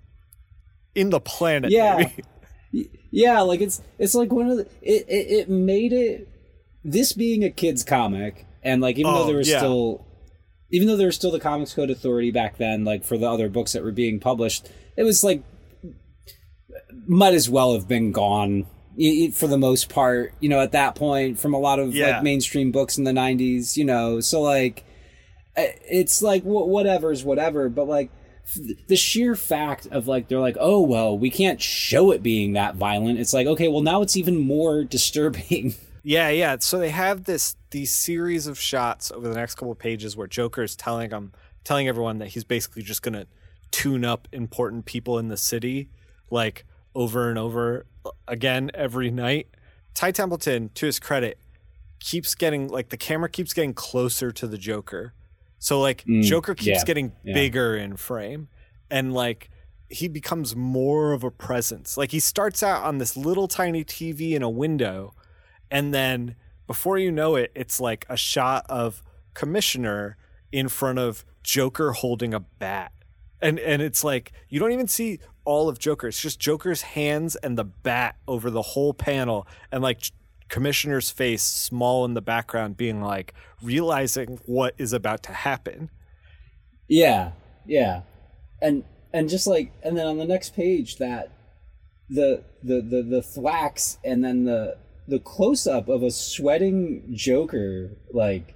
in 0.94 1.10
the 1.10 1.20
planet 1.20 1.70
yeah. 1.70 2.08
Y- 2.74 2.84
yeah 3.10 3.40
like 3.42 3.60
it's 3.60 3.82
it's 3.98 4.14
like 4.14 4.32
one 4.32 4.48
of 4.50 4.56
the 4.56 4.62
it, 4.80 5.04
it, 5.08 5.30
it 5.40 5.48
made 5.50 5.92
it 5.92 6.26
this 6.84 7.12
being 7.12 7.44
a 7.44 7.50
kids 7.50 7.84
comic 7.84 8.46
and 8.62 8.80
like 8.80 8.96
even 8.98 9.12
though 9.12 9.24
Oh, 9.24 9.26
there 9.26 9.36
was 9.36 9.48
yeah. 9.48 9.58
still 9.58 10.06
even 10.70 10.88
though 10.88 10.96
there 10.96 11.06
was 11.08 11.16
still 11.16 11.30
the 11.30 11.38
comics 11.40 11.74
code 11.74 11.90
authority 11.90 12.30
back 12.30 12.56
then 12.56 12.84
like 12.84 13.04
for 13.04 13.18
the 13.18 13.28
other 13.28 13.48
books 13.50 13.72
that 13.74 13.84
were 13.84 13.92
being 13.92 14.20
published 14.20 14.68
it 14.96 15.02
was 15.02 15.22
like 15.22 15.42
might 17.06 17.34
as 17.34 17.48
well 17.50 17.74
have 17.74 17.86
been 17.88 18.12
gone 18.12 18.66
for 19.34 19.46
the 19.46 19.58
most 19.58 19.88
part 19.88 20.32
you 20.40 20.48
know 20.48 20.60
at 20.60 20.72
that 20.72 20.94
point 20.94 21.38
from 21.38 21.54
a 21.54 21.58
lot 21.58 21.78
of 21.78 21.94
Yeah. 21.94 22.14
like 22.16 22.22
mainstream 22.22 22.70
books 22.72 22.98
in 22.98 23.04
the 23.04 23.10
90s 23.12 23.76
you 23.76 23.84
know 23.84 24.20
so 24.20 24.40
like 24.42 24.84
eh, 25.56 25.72
it's 25.90 26.22
like 26.22 26.42
wh- 26.42 26.68
whatever's 26.68 27.24
whatever 27.24 27.68
but 27.68 27.86
like 27.88 28.10
the 28.88 28.96
sheer 28.96 29.34
fact 29.34 29.86
of 29.86 30.06
like 30.06 30.28
they're 30.28 30.40
like 30.40 30.56
oh 30.60 30.80
well 30.80 31.16
we 31.16 31.30
can't 31.30 31.60
show 31.60 32.10
it 32.10 32.22
being 32.22 32.52
that 32.52 32.74
violent 32.74 33.18
it's 33.18 33.32
like 33.32 33.46
okay 33.46 33.68
well 33.68 33.82
now 33.82 34.02
it's 34.02 34.16
even 34.16 34.38
more 34.38 34.84
disturbing 34.96 35.74
Yeah, 36.02 36.30
yeah. 36.30 36.56
So 36.58 36.78
they 36.78 36.90
have 36.90 37.24
this 37.24 37.56
these 37.70 37.92
series 37.92 38.46
of 38.46 38.58
shots 38.58 39.12
over 39.12 39.28
the 39.28 39.34
next 39.34 39.54
couple 39.54 39.72
of 39.72 39.78
pages 39.78 40.16
where 40.16 40.26
Joker 40.26 40.62
is 40.62 40.74
telling 40.74 41.10
them, 41.10 41.32
telling 41.64 41.88
everyone 41.88 42.18
that 42.18 42.28
he's 42.28 42.44
basically 42.44 42.82
just 42.82 43.02
gonna 43.02 43.26
tune 43.70 44.04
up 44.04 44.26
important 44.32 44.84
people 44.84 45.18
in 45.18 45.28
the 45.28 45.36
city, 45.36 45.90
like 46.30 46.64
over 46.94 47.28
and 47.28 47.38
over 47.38 47.86
again 48.26 48.70
every 48.74 49.10
night. 49.10 49.48
Ty 49.94 50.10
Templeton, 50.10 50.70
to 50.74 50.86
his 50.86 50.98
credit, 50.98 51.38
keeps 52.00 52.34
getting 52.34 52.68
like 52.68 52.88
the 52.88 52.96
camera 52.96 53.28
keeps 53.28 53.52
getting 53.52 53.74
closer 53.74 54.32
to 54.32 54.46
the 54.46 54.58
Joker. 54.58 55.14
So 55.62 55.80
like 55.80 56.04
mm, 56.04 56.22
Joker 56.22 56.54
keeps 56.54 56.78
yeah, 56.80 56.84
getting 56.84 57.12
yeah. 57.24 57.34
bigger 57.34 57.76
in 57.76 57.96
frame, 57.96 58.48
and 58.90 59.12
like 59.14 59.50
he 59.88 60.08
becomes 60.08 60.56
more 60.56 61.12
of 61.12 61.24
a 61.24 61.30
presence. 61.30 61.96
Like 61.96 62.10
he 62.10 62.20
starts 62.20 62.62
out 62.62 62.82
on 62.82 62.98
this 62.98 63.16
little 63.16 63.48
tiny 63.48 63.84
TV 63.84 64.32
in 64.32 64.42
a 64.42 64.50
window 64.50 65.14
and 65.72 65.92
then 65.92 66.36
before 66.68 66.98
you 66.98 67.10
know 67.10 67.34
it 67.34 67.50
it's 67.56 67.80
like 67.80 68.06
a 68.08 68.16
shot 68.16 68.64
of 68.68 69.02
commissioner 69.34 70.16
in 70.52 70.68
front 70.68 70.98
of 70.98 71.24
joker 71.42 71.92
holding 71.92 72.32
a 72.32 72.38
bat 72.38 72.92
and 73.40 73.58
and 73.58 73.82
it's 73.82 74.04
like 74.04 74.32
you 74.48 74.60
don't 74.60 74.70
even 74.70 74.86
see 74.86 75.18
all 75.44 75.68
of 75.68 75.78
joker 75.78 76.06
it's 76.06 76.20
just 76.20 76.38
joker's 76.38 76.82
hands 76.82 77.34
and 77.36 77.58
the 77.58 77.64
bat 77.64 78.16
over 78.28 78.50
the 78.50 78.62
whole 78.62 78.94
panel 78.94 79.46
and 79.72 79.82
like 79.82 80.00
commissioner's 80.52 81.10
face 81.10 81.42
small 81.42 82.04
in 82.04 82.12
the 82.12 82.20
background 82.20 82.76
being 82.76 83.00
like 83.00 83.32
realizing 83.62 84.38
what 84.44 84.74
is 84.76 84.92
about 84.92 85.22
to 85.22 85.32
happen. 85.32 85.88
Yeah, 86.88 87.32
yeah, 87.66 88.02
and 88.60 88.84
and 89.14 89.30
just 89.30 89.46
like 89.46 89.72
and 89.82 89.96
then 89.96 90.06
on 90.06 90.18
the 90.18 90.26
next 90.26 90.54
page 90.54 90.98
that 90.98 91.32
the 92.10 92.44
the 92.62 92.82
the 92.82 93.02
the 93.02 93.22
thwacks 93.22 93.96
and 94.04 94.22
then 94.22 94.44
the 94.44 94.76
the 95.08 95.18
close 95.18 95.66
up 95.66 95.88
of 95.88 96.02
a 96.02 96.10
sweating 96.10 97.10
Joker 97.14 97.96
like 98.12 98.54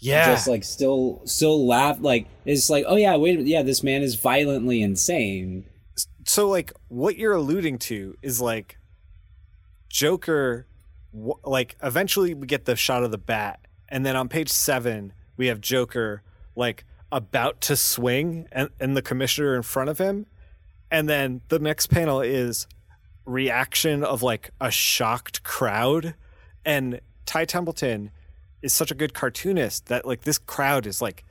yeah. 0.00 0.26
just 0.26 0.46
like 0.46 0.62
still 0.62 1.22
still 1.24 1.66
laugh 1.66 1.98
like 2.00 2.28
it's 2.44 2.70
like 2.70 2.84
oh 2.86 2.96
yeah 2.96 3.16
wait 3.16 3.40
yeah 3.40 3.62
this 3.62 3.82
man 3.82 4.02
is 4.02 4.14
violently 4.14 4.80
insane. 4.80 5.64
So 6.24 6.48
like 6.48 6.72
what 6.86 7.16
you're 7.16 7.34
alluding 7.34 7.78
to 7.80 8.16
is 8.22 8.40
like 8.40 8.78
joker 9.90 10.66
like 11.12 11.76
eventually 11.82 12.34
we 12.34 12.46
get 12.46 12.64
the 12.64 12.76
shot 12.76 13.02
of 13.02 13.10
the 13.10 13.18
bat 13.18 13.60
and 13.88 14.04
then 14.06 14.16
on 14.16 14.28
page 14.28 14.48
seven 14.48 15.12
we 15.36 15.46
have 15.48 15.60
joker 15.60 16.22
like 16.56 16.84
about 17.12 17.60
to 17.60 17.76
swing 17.76 18.48
and, 18.50 18.70
and 18.80 18.96
the 18.96 19.02
commissioner 19.02 19.54
in 19.54 19.62
front 19.62 19.90
of 19.90 19.98
him. 19.98 20.26
And 20.90 21.08
then 21.08 21.42
the 21.48 21.58
next 21.58 21.88
panel 21.88 22.20
is 22.22 22.66
reaction 23.26 24.02
of 24.02 24.22
like 24.22 24.50
a 24.60 24.70
shocked 24.70 25.42
crowd. 25.42 26.14
And 26.64 27.00
ty 27.26 27.44
templeton 27.44 28.10
is 28.62 28.72
such 28.72 28.90
a 28.90 28.94
good 28.94 29.12
cartoonist 29.12 29.86
that 29.86 30.06
like 30.06 30.22
this 30.22 30.38
crowd 30.38 30.86
is 30.86 31.02
like 31.02 31.24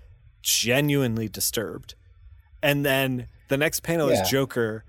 genuinely 0.43 1.27
disturbed. 1.27 1.95
And 2.61 2.85
then 2.85 3.27
the 3.47 3.57
next 3.57 3.81
panel 3.81 4.11
Yeah. 4.11 4.21
is 4.21 4.29
joker 4.29 4.85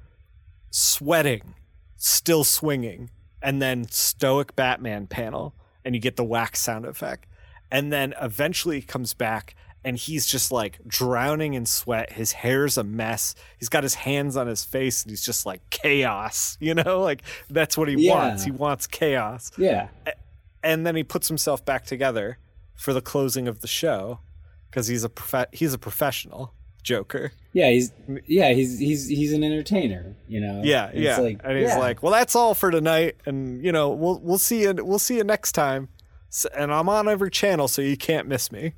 sweating 0.71 1.55
still 1.97 2.45
swinging 2.45 3.11
and 3.43 3.61
then 3.61 3.85
stoic 3.89 4.55
batman 4.57 5.07
panel 5.07 5.55
and 5.85 5.95
you 5.95 6.01
get 6.01 6.17
the 6.17 6.25
wax 6.25 6.61
sound 6.61 6.85
effect. 6.87 7.27
And 7.71 7.93
then 7.93 8.15
eventually 8.21 8.77
he 8.81 8.87
comes 8.87 9.15
back 9.15 9.55
and 9.85 9.97
he's 9.97 10.27
just 10.27 10.53
like 10.53 10.79
drowning 10.87 11.55
in 11.55 11.67
sweat. 11.67 12.13
His 12.13 12.33
hair's 12.33 12.79
a 12.79 12.85
mess. 12.85 13.35
He's 13.59 13.69
got 13.69 13.83
his 13.83 13.95
hands 13.95 14.37
on 14.37 14.47
his 14.47 14.65
face 14.65 15.03
and 15.03 15.11
he's 15.11 15.25
just 15.25 15.45
like 15.47 15.69
chaos 15.71 16.57
you 16.61 16.75
know? 16.75 17.01
Like 17.01 17.23
that's 17.51 17.77
what 17.77 17.89
he 17.89 17.97
Yeah. 17.97 18.15
wants. 18.15 18.45
He 18.45 18.51
wants 18.51 18.87
chaos. 18.87 19.51
Yeah. 19.57 19.89
And 20.63 20.87
then 20.87 20.95
he 20.95 21.03
puts 21.03 21.27
himself 21.29 21.65
back 21.65 21.85
together 21.85 22.39
for 22.77 22.93
the 22.93 23.01
closing 23.01 23.49
of 23.49 23.61
the 23.61 23.67
show 23.67 24.21
because 24.71 24.87
he's 24.87 25.03
a 25.05 25.09
prof- 25.09 25.49
he's 25.53 25.75
a 25.75 25.79
professional 25.79 26.55
Joker. 26.83 27.33
Yeah, 27.53 27.71
he's 27.71 27.93
yeah 28.27 28.53
he's 28.53 28.79
he's 28.79 29.09
he's 29.09 29.33
an 29.33 29.45
entertainer. 29.45 30.17
You 30.27 30.41
know. 30.41 30.63
Yeah, 30.65 30.87
It's 30.89 30.99
yeah. 30.99 31.19
Like, 31.19 31.41
and 31.45 31.59
he's 31.59 31.69
yeah. 31.69 31.79
like, 31.79 32.03
"Well, 32.03 32.13
that's 32.13 32.35
all 32.35 32.55
for 32.55 32.71
tonight, 32.71 33.17
and 33.27 33.63
you 33.65 33.73
know, 33.73 33.91
we'll 33.91 34.19
we'll 34.21 34.39
see 34.39 34.63
you 34.63 34.75
we'll 34.79 34.99
see 34.99 35.17
you 35.17 35.25
next 35.25 35.53
time." 35.53 35.89
S 36.31 36.47
and 36.57 36.73
I'm 36.73 36.89
on 36.89 37.09
every 37.09 37.31
channel, 37.31 37.69
so 37.69 37.83
you 37.83 37.97
can't 37.97 38.27
miss 38.27 38.51
me. 38.51 38.73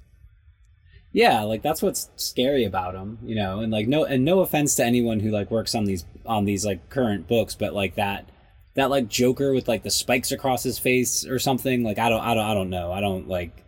yeah, 1.13 1.43
like 1.43 1.63
that's 1.63 1.83
what's 1.83 2.11
scary 2.17 2.65
about 2.65 2.95
him. 2.97 3.19
You 3.23 3.37
know, 3.37 3.61
and 3.61 3.71
like 3.71 3.87
no 3.87 4.05
and 4.05 4.25
no 4.25 4.41
offense 4.41 4.75
to 4.77 4.85
anyone 4.85 5.21
who 5.21 5.31
like 5.31 5.51
works 5.51 5.75
on 5.75 5.85
these 5.85 6.05
on 6.27 6.45
these 6.45 6.67
like 6.67 6.89
current 6.91 7.29
books, 7.29 7.55
but 7.55 7.73
like 7.75 7.95
that 7.95 8.29
that 8.75 8.91
like 8.91 9.07
Joker 9.09 9.53
with 9.55 9.69
like 9.69 9.85
the 9.85 9.91
spikes 9.91 10.33
across 10.33 10.65
his 10.65 10.81
face 10.81 11.25
or 11.25 11.39
something. 11.39 11.85
Like 11.85 11.99
I 12.01 12.09
don't 12.09 12.21
I 12.23 12.35
don't 12.35 12.45
I 12.45 12.55
don't 12.55 12.71
know. 12.71 12.91
I 12.93 13.01
don't 13.01 13.29
like. 13.29 13.64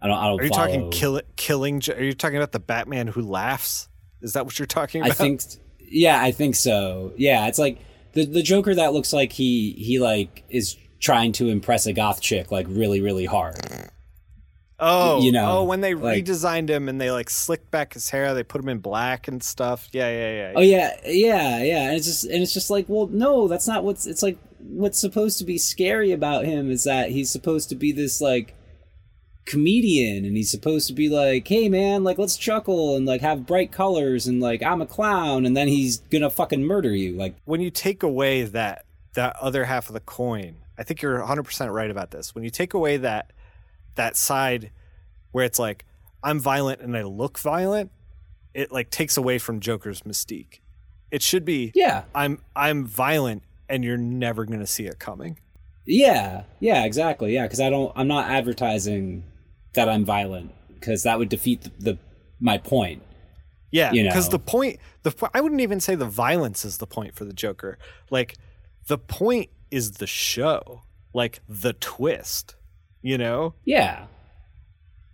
I 0.00 0.06
don't. 0.06 0.18
I 0.18 0.26
don't. 0.26 0.40
Are 0.40 0.44
you 0.44 0.48
follow. 0.50 0.66
talking 0.66 0.90
kill 0.90 1.20
killing? 1.36 1.82
Are 1.88 2.02
you 2.02 2.12
talking 2.12 2.36
about 2.36 2.52
the 2.52 2.60
Batman 2.60 3.08
who 3.08 3.22
laughs? 3.22 3.88
Is 4.22 4.32
that 4.34 4.44
what 4.44 4.58
you're 4.58 4.66
talking 4.66 5.02
about? 5.02 5.12
I 5.12 5.14
think, 5.14 5.42
yeah, 5.80 6.22
I 6.22 6.32
think 6.32 6.56
so. 6.56 7.12
Yeah, 7.16 7.46
it's 7.48 7.58
like 7.58 7.80
the 8.12 8.24
the 8.24 8.42
Joker 8.42 8.74
that 8.74 8.92
looks 8.92 9.12
like 9.12 9.32
he 9.32 9.72
he 9.72 9.98
like 9.98 10.44
is 10.48 10.76
trying 11.00 11.32
to 11.32 11.48
impress 11.48 11.86
a 11.86 11.92
goth 11.92 12.20
chick 12.20 12.50
like 12.50 12.66
really 12.68 13.00
really 13.00 13.24
hard. 13.24 13.56
Oh, 14.80 15.20
you 15.20 15.32
know, 15.32 15.58
oh, 15.58 15.64
when 15.64 15.80
they 15.80 15.94
like- 15.94 16.24
redesigned 16.24 16.68
him 16.68 16.88
and 16.88 17.00
they 17.00 17.10
like 17.10 17.30
slicked 17.30 17.70
back 17.72 17.94
his 17.94 18.10
hair, 18.10 18.32
they 18.34 18.44
put 18.44 18.62
him 18.62 18.68
in 18.68 18.78
black 18.78 19.26
and 19.26 19.42
stuff. 19.42 19.88
Yeah, 19.90 20.08
yeah, 20.08 20.32
yeah. 20.32 20.52
Oh 20.54 20.60
yeah, 20.60 20.96
yeah, 21.04 21.62
yeah, 21.64 21.88
and 21.88 21.96
it's 21.96 22.06
just 22.06 22.24
and 22.24 22.42
it's 22.42 22.54
just 22.54 22.70
like, 22.70 22.84
well, 22.88 23.08
no, 23.08 23.48
that's 23.48 23.66
not 23.66 23.82
what's. 23.82 24.06
It's 24.06 24.22
like 24.22 24.38
what's 24.60 25.00
supposed 25.00 25.38
to 25.38 25.44
be 25.44 25.58
scary 25.58 26.12
about 26.12 26.44
him 26.44 26.70
is 26.70 26.84
that 26.84 27.10
he's 27.10 27.30
supposed 27.30 27.68
to 27.70 27.74
be 27.74 27.90
this 27.90 28.20
like 28.20 28.54
comedian 29.48 30.24
and 30.24 30.36
he's 30.36 30.50
supposed 30.50 30.86
to 30.86 30.92
be 30.92 31.08
like 31.08 31.48
hey 31.48 31.68
man 31.68 32.04
like 32.04 32.18
let's 32.18 32.36
chuckle 32.36 32.96
and 32.96 33.06
like 33.06 33.22
have 33.22 33.46
bright 33.46 33.72
colors 33.72 34.26
and 34.26 34.40
like 34.40 34.62
i'm 34.62 34.82
a 34.82 34.86
clown 34.86 35.46
and 35.46 35.56
then 35.56 35.66
he's 35.66 35.98
gonna 36.10 36.28
fucking 36.28 36.62
murder 36.62 36.94
you 36.94 37.16
like 37.16 37.34
when 37.46 37.60
you 37.60 37.70
take 37.70 38.02
away 38.02 38.42
that 38.42 38.84
that 39.18 39.34
other 39.40 39.64
half 39.64 39.88
of 39.88 39.94
the 39.94 40.00
coin, 40.00 40.54
I 40.78 40.84
think 40.84 41.02
you're 41.02 41.18
100% 41.18 41.72
right 41.72 41.90
about 41.90 42.12
this. 42.12 42.36
When 42.36 42.44
you 42.44 42.50
take 42.50 42.72
away 42.72 42.98
that 42.98 43.32
that 43.96 44.16
side 44.16 44.70
where 45.32 45.44
it's 45.44 45.58
like 45.58 45.84
I'm 46.22 46.38
violent 46.38 46.80
and 46.80 46.96
I 46.96 47.02
look 47.02 47.36
violent, 47.36 47.90
it 48.54 48.70
like 48.70 48.90
takes 48.90 49.16
away 49.16 49.38
from 49.38 49.58
Joker's 49.58 50.02
mystique. 50.02 50.60
It 51.10 51.22
should 51.22 51.44
be 51.44 51.72
yeah 51.74 52.04
I'm 52.14 52.42
I'm 52.54 52.86
violent 52.86 53.42
and 53.68 53.84
you're 53.84 53.96
never 53.96 54.46
to 54.46 54.66
see 54.66 54.86
it 54.86 55.00
coming. 55.00 55.38
Yeah, 55.84 56.44
yeah, 56.60 56.84
exactly. 56.84 57.34
Yeah, 57.34 57.44
because 57.44 57.60
I 57.60 57.70
don't, 57.70 57.90
I'm 57.96 58.08
not 58.08 58.30
advertising 58.30 59.24
that 59.74 59.88
I'm 59.88 60.04
violent 60.04 60.52
because 60.74 61.02
that 61.02 61.18
would 61.18 61.28
defeat 61.28 61.62
the, 61.62 61.70
the 61.78 61.98
my 62.40 62.58
point. 62.58 63.02
Yeah, 63.70 63.92
You 63.92 64.04
because 64.04 64.28
know. 64.28 64.32
the 64.32 64.38
point, 64.38 64.78
the 65.02 65.30
I 65.34 65.40
wouldn't 65.40 65.60
even 65.60 65.80
say 65.80 65.94
the 65.94 66.06
violence 66.06 66.64
is 66.64 66.78
the 66.78 66.86
point 66.86 67.14
for 67.14 67.24
the 67.24 67.34
Joker. 67.34 67.78
Like, 68.10 68.36
the 68.86 68.96
point 68.96 69.50
is 69.70 69.92
the 69.92 70.06
show, 70.06 70.82
like 71.12 71.40
the 71.48 71.74
twist. 71.74 72.56
You 73.02 73.18
know? 73.18 73.54
Yeah, 73.64 74.06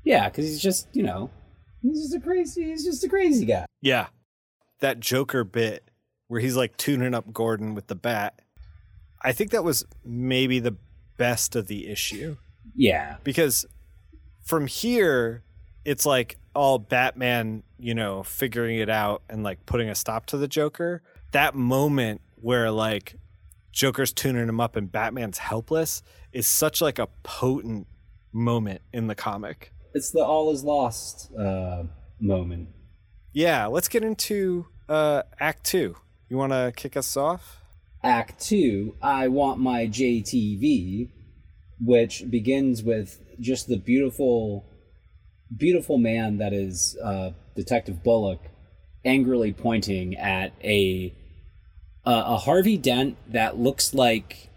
yeah, 0.05 0.29
because 0.29 0.47
he's 0.47 0.61
just, 0.61 0.89
you 0.93 1.03
know, 1.03 1.31
he's 1.83 2.03
just 2.03 2.15
a 2.15 2.21
crazy, 2.21 2.65
he's 2.65 2.85
just 2.85 3.05
a 3.05 3.09
crazy 3.09 3.45
guy. 3.45 3.67
Yeah, 3.83 4.07
that 4.81 5.01
Joker 5.01 5.45
bit 5.45 5.91
where 6.29 6.41
he's 6.41 6.57
like 6.57 6.77
tuning 6.77 7.15
up 7.15 7.33
Gordon 7.33 7.75
with 7.75 7.89
the 7.89 7.95
bat. 7.95 8.41
I 9.21 9.33
think 9.33 9.51
that 9.51 9.65
was 9.65 9.85
maybe 10.05 10.61
the 10.61 10.77
best 11.17 11.57
of 11.57 11.67
the 11.67 11.89
issue 11.89 12.37
Yeah, 12.75 13.17
because 13.25 13.67
from 14.45 14.67
here 14.67 15.43
it's 15.85 16.07
like 16.07 16.39
all 16.55 16.79
Batman, 16.79 17.63
you 17.79 17.95
know, 17.95 18.23
figuring 18.23 18.79
it 18.79 18.89
out 18.89 19.23
and 19.29 19.43
like 19.43 19.67
putting 19.67 19.89
a 19.89 19.95
stop 19.95 20.27
to 20.27 20.37
the 20.37 20.49
Joker. 20.49 21.03
That 21.33 21.55
moment 21.55 22.21
where 22.37 22.71
like 22.71 23.17
Joker's 23.73 24.13
tuning 24.13 24.49
him 24.49 24.61
up 24.61 24.77
and 24.77 24.91
Batman's 24.91 25.39
helpless 25.39 26.03
is 26.33 26.47
such 26.47 26.81
like 26.81 26.99
a 26.99 27.09
potent 27.23 27.87
moment 28.33 28.81
in 28.93 29.07
the 29.09 29.15
comic. 29.15 29.73
it's 29.95 30.11
the 30.11 30.25
all 30.25 30.51
is 30.53 30.65
lost 30.65 31.31
uh, 31.37 31.85
moment. 32.21 32.69
Yeah, 33.33 33.67
let's 33.67 33.89
get 33.89 34.05
into 34.05 34.67
uh 34.89 35.23
act 35.41 35.65
2. 35.65 35.97
You 36.29 36.37
want 36.37 36.53
to 36.53 36.73
kick 36.75 36.97
us 36.97 37.17
off? 37.17 37.61
Act 38.03 38.39
two, 38.39 38.97
I 39.01 39.29
want 39.29 39.61
my 39.61 39.87
JTV, 39.87 41.11
which 41.81 42.29
begins 42.31 42.83
with 42.83 43.21
just 43.41 43.69
the 43.69 43.77
beautiful, 43.77 44.65
beautiful 45.55 45.99
man 45.99 46.39
that 46.39 46.53
is 46.53 46.97
uh, 47.03 47.31
Detective 47.57 48.03
Bullock, 48.03 48.41
angrily 49.05 49.53
pointing 49.53 50.17
at 50.17 50.53
a 50.63 51.15
a, 52.05 52.11
a 52.11 52.37
Harvey 52.39 52.77
Dent 52.77 53.17
that 53.33 53.59
looks 53.59 53.95
like. 53.95 54.51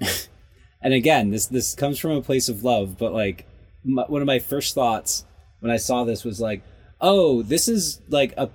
and 0.82 0.94
again, 0.94 1.30
this 1.30 1.46
this 1.46 1.74
comes 1.74 1.98
from 1.98 2.12
a 2.12 2.22
place 2.22 2.48
of 2.48 2.64
love, 2.64 2.96
but 2.98 3.12
like 3.12 3.46
my, 3.84 4.04
one 4.06 4.22
of 4.22 4.26
my 4.26 4.38
first 4.38 4.74
thoughts 4.74 5.24
when 5.60 5.70
I 5.70 5.76
saw 5.76 6.04
this 6.04 6.24
was 6.24 6.40
like, 6.40 6.62
oh, 7.00 7.42
this 7.42 7.68
is 7.68 8.00
like 8.08 8.34
a. 8.36 8.50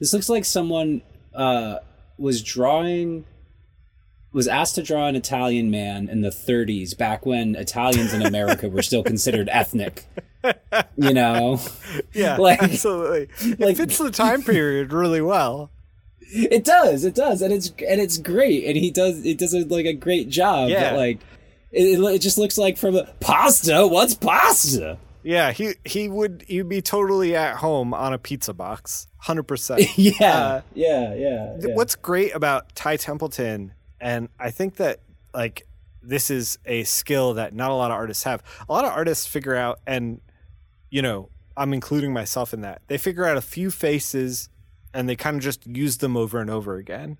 This 0.00 0.12
looks 0.12 0.28
like 0.28 0.44
someone 0.44 1.02
uh, 1.34 1.76
was 2.18 2.42
drawing 2.42 3.24
was 4.32 4.48
asked 4.48 4.74
to 4.76 4.82
draw 4.82 5.06
an 5.06 5.16
Italian 5.16 5.70
man 5.70 6.08
in 6.08 6.22
the 6.22 6.30
30s, 6.30 6.96
back 6.96 7.26
when 7.26 7.54
Italians 7.54 8.12
in 8.14 8.22
America 8.22 8.68
were 8.68 8.82
still 8.82 9.02
considered 9.02 9.48
ethnic. 9.52 10.06
You 10.96 11.12
know, 11.14 11.60
Yeah, 12.12 12.36
Like- 12.40 12.62
absolutely. 12.62 13.28
like- 13.58 13.70
it 13.72 13.76
fits 13.76 13.98
the 13.98 14.10
time 14.10 14.42
period 14.42 14.92
really 14.92 15.20
well. 15.20 15.70
it 16.34 16.64
does, 16.64 17.04
it 17.04 17.14
does, 17.14 17.42
and 17.42 17.52
it's 17.52 17.68
and 17.86 18.00
it's 18.00 18.16
great, 18.16 18.64
and 18.64 18.74
he 18.76 18.90
does 18.90 19.24
it 19.26 19.36
does 19.38 19.52
a, 19.52 19.66
like 19.66 19.84
a 19.86 19.92
great 19.92 20.28
job. 20.30 20.70
Yeah. 20.70 20.90
but 20.92 20.96
like 20.96 21.20
it, 21.70 22.00
it 22.00 22.18
just 22.20 22.38
looks 22.38 22.56
like 22.56 22.78
from 22.78 22.96
a 22.96 23.04
pasta. 23.20 23.86
What's 23.86 24.14
pasta? 24.14 24.96
Yeah, 25.22 25.52
he 25.52 25.74
he 25.84 26.08
would 26.08 26.44
he'd 26.48 26.68
be 26.70 26.80
totally 26.80 27.36
at 27.36 27.56
home 27.56 27.92
on 27.92 28.14
a 28.14 28.18
pizza 28.18 28.54
box, 28.54 29.08
hundred 29.18 29.42
percent. 29.44 29.82
Yeah, 29.98 30.36
Uh, 30.36 30.60
yeah, 30.74 31.14
yeah, 31.14 31.56
yeah. 31.60 31.74
What's 31.74 31.94
great 31.96 32.34
about 32.34 32.74
Ty 32.74 32.96
Templeton, 32.96 33.74
and 34.02 34.28
I 34.38 34.50
think 34.50 34.76
that 34.76 34.98
like 35.32 35.66
this 36.02 36.28
is 36.28 36.58
a 36.66 36.82
skill 36.82 37.34
that 37.34 37.54
not 37.54 37.70
a 37.70 37.74
lot 37.74 37.92
of 37.92 37.96
artists 37.96 38.24
have. 38.24 38.42
A 38.68 38.72
lot 38.72 38.84
of 38.84 38.90
artists 38.90 39.26
figure 39.26 39.54
out, 39.54 39.78
and 39.86 40.20
you 40.90 41.00
know, 41.00 41.30
I'm 41.56 41.72
including 41.72 42.12
myself 42.12 42.52
in 42.52 42.60
that. 42.62 42.82
They 42.88 42.98
figure 42.98 43.24
out 43.24 43.36
a 43.36 43.40
few 43.40 43.70
faces, 43.70 44.50
and 44.92 45.08
they 45.08 45.14
kind 45.14 45.36
of 45.36 45.42
just 45.42 45.66
use 45.66 45.98
them 45.98 46.16
over 46.16 46.40
and 46.40 46.50
over 46.50 46.76
again. 46.76 47.16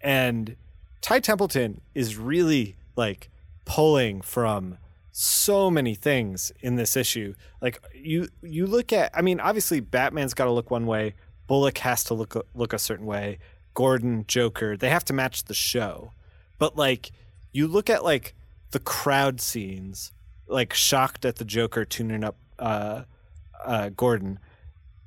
And 0.00 0.56
Ty 1.02 1.20
Templeton 1.20 1.82
is 1.94 2.16
really 2.16 2.76
like 2.96 3.28
pulling 3.66 4.22
from 4.22 4.78
so 5.10 5.70
many 5.70 5.94
things 5.94 6.50
in 6.60 6.76
this 6.76 6.96
issue. 6.96 7.34
Like 7.60 7.78
you 7.94 8.28
you 8.42 8.66
look 8.66 8.90
at 8.90 9.10
I 9.14 9.20
mean 9.20 9.38
obviously 9.38 9.80
Batman's 9.80 10.32
got 10.32 10.46
to 10.46 10.50
look 10.50 10.70
one 10.70 10.86
way, 10.86 11.14
Bullock 11.46 11.76
has 11.78 12.02
to 12.04 12.14
look 12.14 12.34
look 12.54 12.72
a 12.72 12.78
certain 12.78 13.04
way, 13.04 13.38
Gordon, 13.74 14.24
Joker, 14.26 14.78
they 14.78 14.88
have 14.88 15.04
to 15.04 15.12
match 15.12 15.44
the 15.44 15.54
show. 15.54 16.12
But 16.62 16.76
like 16.76 17.10
you 17.50 17.66
look 17.66 17.90
at 17.90 18.04
like 18.04 18.36
the 18.70 18.78
crowd 18.78 19.40
scenes, 19.40 20.12
like 20.46 20.72
shocked 20.72 21.24
at 21.24 21.34
the 21.34 21.44
Joker 21.44 21.84
tuning 21.84 22.22
up 22.22 22.36
uh 22.56 23.02
uh 23.64 23.88
Gordon 23.88 24.38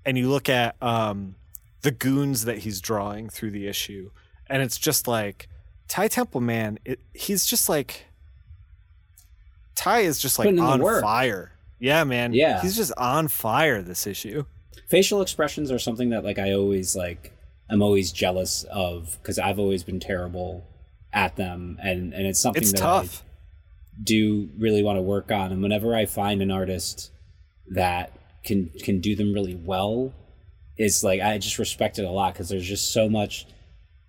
and 0.06 0.18
you 0.18 0.30
look 0.30 0.50
at 0.50 0.76
um 0.84 1.36
the 1.82 1.91
goons 1.91 2.44
that 2.44 2.58
he's 2.58 2.82
drawing 2.82 3.30
through 3.30 3.52
the 3.52 3.68
issue 3.68 4.12
and 4.48 4.62
it's 4.62 4.78
just 4.78 5.08
like 5.08 5.48
Ty 5.88 6.10
Temple 6.10 6.41
man, 6.41 6.78
it, 6.84 7.00
he's 7.13 7.46
just 7.46 7.70
like 7.70 8.08
Ty 9.76 10.00
is 10.00 10.20
just 10.20 10.38
like 10.38 10.48
Putting 10.48 10.60
in 10.60 10.80
the 10.82 10.86
on 10.86 11.02
fire. 11.02 11.54
Yeah, 11.80 12.04
man. 12.04 12.34
Yeah. 12.34 12.62
He's 12.62 12.76
just 12.76 12.91
on 12.98 13.30
fire 13.30 13.82
this 13.82 14.06
issue. 14.06 14.44
facial 14.89 15.22
expressions 15.22 15.72
are 15.72 15.80
something 15.80 16.10
that 16.10 16.26
like 16.26 16.38
I 16.38 16.52
always 16.52 16.98
like 16.98 17.32
I'm 17.70 17.82
always 17.82 18.12
jealous 18.12 18.65
of 18.65 19.18
because 19.22 19.39
I've 19.39 19.58
always 19.58 19.86
been 19.86 20.02
terrible 20.02 20.68
at 21.15 21.36
them 21.38 21.78
and 21.82 22.13
and 22.13 22.28
it's 22.28 22.39
something 22.39 22.62
It's 22.62 22.73
that 22.73 22.80
tough. 22.80 23.23
I 23.23 24.01
do 24.04 24.49
really 24.60 24.84
want 24.84 24.97
to 24.97 25.01
work 25.01 25.32
on 25.32 25.51
and 25.51 25.63
whenever 25.63 25.95
I 25.95 26.06
find 26.06 26.41
an 26.41 26.51
artist 26.51 27.12
that 27.73 28.12
can 28.43 28.69
can 28.84 28.99
do 28.99 29.15
them 29.15 29.34
really 29.34 29.56
well 29.56 30.13
it's 30.78 31.04
like 31.04 31.21
I 31.21 31.38
just 31.38 31.58
respect 31.58 31.97
it 31.97 32.04
a 32.06 32.12
lot 32.12 32.34
because 32.34 32.49
there's 32.49 32.67
just 32.67 32.91
so 32.91 33.08
much 33.10 33.47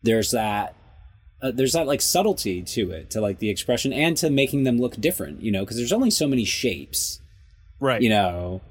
there's 0.02 0.32
that 0.32 0.74
uh, 1.40 1.52
there's 1.52 1.74
that 1.74 1.86
like 1.86 2.00
subtlety 2.00 2.62
to 2.62 2.90
it 2.90 3.10
to 3.10 3.20
like 3.20 3.38
the 3.38 3.48
expression 3.50 3.92
and 3.92 4.16
to 4.16 4.28
making 4.28 4.64
them 4.64 4.78
look 4.78 4.96
different 5.00 5.40
you 5.42 5.52
know 5.52 5.60
because 5.64 5.76
there's 5.76 5.92
only 5.92 6.10
so 6.10 6.26
many 6.26 6.44
shapes 6.44 7.20
Right. 7.78 8.02
you 8.02 8.08
know 8.08 8.62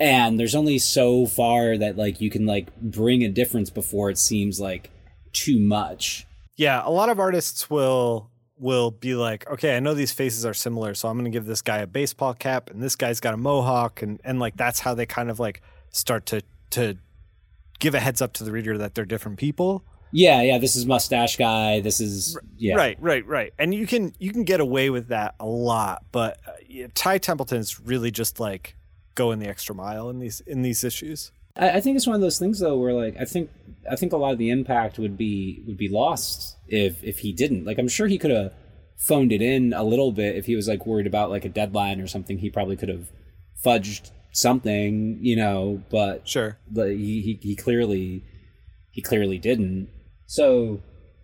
and 0.00 0.38
there's 0.40 0.54
only 0.54 0.78
so 0.78 1.26
far 1.26 1.78
that 1.78 1.96
like 1.96 2.20
you 2.20 2.30
can 2.30 2.46
like 2.46 2.74
bring 2.80 3.22
a 3.22 3.28
difference 3.28 3.70
before 3.70 4.10
it 4.10 4.18
seems 4.18 4.58
like 4.58 4.90
too 5.32 5.60
much 5.60 6.26
Yeah, 6.56 6.82
a 6.84 6.90
lot 6.90 7.08
of 7.08 7.18
artists 7.18 7.68
will 7.68 8.30
will 8.58 8.90
be 8.90 9.14
like, 9.14 9.48
okay, 9.50 9.76
I 9.76 9.80
know 9.80 9.92
these 9.92 10.12
faces 10.12 10.46
are 10.46 10.54
similar, 10.54 10.94
so 10.94 11.08
I'm 11.08 11.16
going 11.16 11.24
to 11.24 11.30
give 11.30 11.44
this 11.44 11.60
guy 11.60 11.78
a 11.78 11.86
baseball 11.86 12.32
cap, 12.32 12.70
and 12.70 12.82
this 12.82 12.96
guy's 12.96 13.20
got 13.20 13.34
a 13.34 13.36
mohawk, 13.36 14.02
and 14.02 14.20
and 14.24 14.38
like 14.40 14.56
that's 14.56 14.80
how 14.80 14.94
they 14.94 15.06
kind 15.06 15.30
of 15.30 15.38
like 15.38 15.62
start 15.90 16.26
to 16.26 16.42
to 16.70 16.96
give 17.78 17.94
a 17.94 18.00
heads 18.00 18.22
up 18.22 18.32
to 18.34 18.44
the 18.44 18.52
reader 18.52 18.78
that 18.78 18.94
they're 18.94 19.04
different 19.04 19.38
people. 19.38 19.84
Yeah, 20.12 20.40
yeah. 20.42 20.58
This 20.58 20.76
is 20.76 20.86
mustache 20.86 21.36
guy. 21.36 21.80
This 21.80 22.00
is 22.00 22.38
yeah. 22.56 22.74
Right, 22.74 22.96
right, 23.00 23.26
right. 23.26 23.52
And 23.58 23.74
you 23.74 23.86
can 23.86 24.14
you 24.18 24.32
can 24.32 24.44
get 24.44 24.60
away 24.60 24.88
with 24.88 25.08
that 25.08 25.34
a 25.38 25.46
lot, 25.46 26.04
but 26.12 26.38
uh, 26.46 26.88
Ty 26.94 27.18
Templeton's 27.18 27.80
really 27.80 28.10
just 28.10 28.40
like 28.40 28.76
going 29.14 29.38
the 29.40 29.48
extra 29.48 29.74
mile 29.74 30.08
in 30.08 30.18
these 30.18 30.40
in 30.40 30.62
these 30.62 30.84
issues. 30.84 31.32
I, 31.56 31.70
I 31.70 31.80
think 31.80 31.96
it's 31.96 32.06
one 32.06 32.14
of 32.14 32.22
those 32.22 32.38
things 32.38 32.60
though, 32.60 32.78
where 32.78 32.92
like 32.92 33.16
I 33.20 33.24
think 33.24 33.50
I 33.90 33.96
think 33.96 34.12
a 34.12 34.16
lot 34.16 34.32
of 34.32 34.38
the 34.38 34.50
impact 34.50 34.98
would 34.98 35.16
be 35.16 35.62
would 35.66 35.76
be 35.76 35.88
lost 35.88 36.56
if 36.66 37.02
if 37.04 37.20
he 37.20 37.32
didn't. 37.32 37.64
Like 37.64 37.78
I'm 37.78 37.88
sure 37.88 38.06
he 38.06 38.18
could 38.18 38.30
have 38.30 38.52
phoned 38.96 39.32
it 39.32 39.42
in 39.42 39.72
a 39.72 39.84
little 39.84 40.12
bit 40.12 40.36
if 40.36 40.46
he 40.46 40.56
was 40.56 40.68
like 40.68 40.86
worried 40.86 41.06
about 41.06 41.30
like 41.30 41.44
a 41.44 41.48
deadline 41.48 42.00
or 42.00 42.06
something. 42.06 42.38
He 42.38 42.50
probably 42.50 42.76
could 42.76 42.88
have 42.88 43.10
fudged 43.64 44.10
something, 44.32 45.18
you 45.20 45.36
know. 45.36 45.82
But 45.90 46.28
Sure. 46.28 46.58
but 46.70 46.90
he 46.90 47.20
he, 47.22 47.38
he 47.42 47.56
clearly 47.56 48.24
he 48.90 49.02
clearly 49.02 49.38
didn't. 49.38 49.88
So 50.26 50.80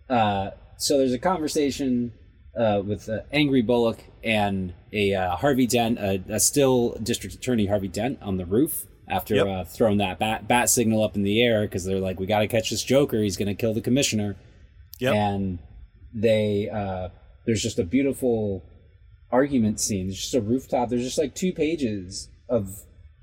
uh, 0.09 0.51
so 0.77 0.97
there's 0.97 1.13
a 1.13 1.19
conversation 1.19 2.13
uh, 2.57 2.81
with 2.85 3.09
uh, 3.09 3.21
Angry 3.31 3.61
Bullock 3.61 3.99
and 4.23 4.73
a 4.91 5.13
uh, 5.13 5.35
Harvey 5.37 5.65
Dent, 5.67 5.97
a, 5.97 6.23
a 6.29 6.39
still 6.39 6.95
District 7.01 7.35
Attorney 7.35 7.65
Harvey 7.65 7.87
Dent 7.87 8.21
on 8.21 8.37
the 8.37 8.45
roof 8.45 8.85
after 9.13 9.35
Yep. 9.35 9.47
uh, 9.47 9.63
throwing 9.63 9.97
that 9.99 10.19
bat 10.19 10.47
bat 10.47 10.69
signal 10.69 11.03
up 11.03 11.15
in 11.15 11.23
the 11.23 11.41
air 11.41 11.61
because 11.63 11.85
they're 11.85 11.99
like, 11.99 12.19
we 12.19 12.25
got 12.25 12.39
to 12.39 12.47
catch 12.47 12.69
this 12.69 12.83
Joker. 12.83 13.21
He's 13.21 13.37
gonna 13.37 13.55
kill 13.55 13.73
the 13.73 13.81
commissioner. 13.81 14.35
Yep. 14.99 15.13
And 15.15 15.59
they 16.13 16.69
uh, 16.69 17.09
there's 17.45 17.61
just 17.61 17.79
a 17.79 17.83
beautiful 17.83 18.63
argument 19.31 19.79
scene. 19.79 20.07
There's 20.07 20.21
just 20.21 20.33
a 20.35 20.41
rooftop. 20.41 20.89
There's 20.89 21.03
just 21.03 21.17
like 21.17 21.33
two 21.35 21.53
pages 21.53 22.29
of 22.49 22.69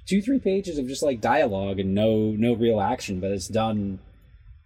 two 0.08 0.20
three 0.22 0.38
pages 0.40 0.78
of 0.78 0.88
just 0.88 1.02
like 1.02 1.20
dialogue 1.20 1.78
and 1.78 1.94
no 1.94 2.32
no 2.36 2.54
real 2.54 2.80
action, 2.80 3.20
but 3.20 3.30
it's 3.30 3.48
done 3.48 4.00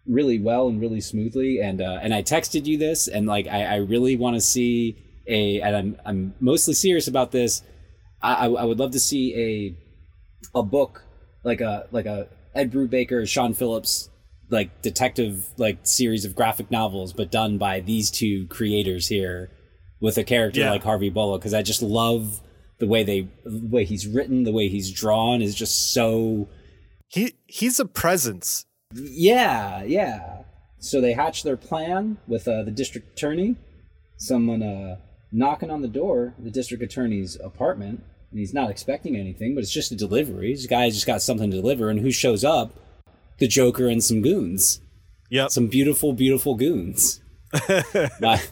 really 0.07 0.39
well 0.39 0.69
and 0.69 0.81
really 0.81 1.01
smoothly. 1.01 1.61
And 1.61 1.81
uh, 1.81 1.99
and 2.03 2.15
I 2.15 2.23
texted 2.23 2.67
you 2.67 2.79
this, 2.79 3.09
and 3.09 3.27
like 3.27 3.47
I, 3.47 3.65
I 3.65 3.77
really 3.77 4.17
want 4.17 4.37
to 4.37 4.41
see 4.41 4.97
a, 5.27 5.61
and 5.61 5.77
I'm 5.77 5.97
I'm 6.05 6.35
mostly 6.41 6.75
serious 6.75 7.09
about 7.09 7.31
this. 7.33 7.63
I, 8.23 8.47
I 8.47 8.51
I 8.63 8.65
would 8.65 8.79
love 8.79 8.93
to 8.93 9.01
see 9.01 9.35
a 10.55 10.59
a 10.59 10.63
book 10.63 11.04
like 11.45 11.61
a 11.61 11.87
like 11.93 12.07
a 12.07 12.29
Ed 12.55 12.73
Brubaker, 12.73 13.29
Sean 13.29 13.55
Phillips 13.55 14.11
like 14.51 14.83
detective 14.83 15.47
like 15.57 15.79
series 15.85 16.25
of 16.25 16.35
graphic 16.35 16.71
novels, 16.71 17.13
but 17.13 17.31
done 17.31 17.59
by 17.59 17.81
these 17.81 18.11
two 18.11 18.47
creators 18.49 19.09
here 19.09 19.51
with 20.01 20.19
a 20.19 20.25
character 20.25 20.61
Yeah. 20.61 20.71
like 20.71 20.83
Harvey 20.85 21.11
Bullock 21.11 21.41
because 21.41 21.55
I 21.55 21.63
just 21.63 21.81
love 21.83 22.41
the 22.79 22.87
way 22.87 23.03
they 23.05 23.29
the 23.45 23.67
way 23.71 23.85
he's 23.85 24.07
written, 24.07 24.43
the 24.45 24.53
way 24.53 24.69
he's 24.69 24.93
drawn 24.93 25.41
is 25.43 25.55
just 25.55 25.93
so 25.93 26.49
He 27.09 27.35
he's 27.47 27.79
a 27.81 27.85
presence. 27.87 28.67
yeah, 28.93 29.83
yeah. 29.85 30.43
So 30.79 31.01
they 31.01 31.13
hatch 31.15 31.43
their 31.43 31.57
plan 31.57 32.19
with 32.29 32.47
uh, 32.47 32.63
the 32.63 32.71
district 32.71 33.13
attorney. 33.17 33.57
Someone 34.19 34.63
uh, 34.63 34.97
knocking 35.33 35.71
on 35.71 35.81
the 35.83 35.89
door, 35.89 36.35
the 36.39 36.51
district 36.51 36.83
attorney's 36.83 37.37
apartment, 37.43 38.03
and 38.35 38.41
he's 38.41 38.53
not 38.53 38.69
expecting 38.69 39.15
anything, 39.17 39.55
but 39.55 39.63
it's 39.63 39.73
just 39.73 39.93
a 39.93 39.97
delivery. 39.97 40.53
This 40.53 40.67
guy 40.67 40.91
just 40.91 41.07
got 41.07 41.23
something 41.23 41.53
to 41.53 41.57
deliver, 41.61 41.89
and 41.89 42.01
who 42.01 42.11
shows 42.11 42.43
up? 42.45 42.75
The 43.39 43.47
Joker 43.47 43.87
and 43.89 44.03
some 44.03 44.23
goons, 44.23 44.81
Yep. 45.31 45.51
some 45.51 45.69
beautiful, 45.69 46.13
beautiful 46.13 46.57
goons. 46.57 47.21
My- 48.21 48.43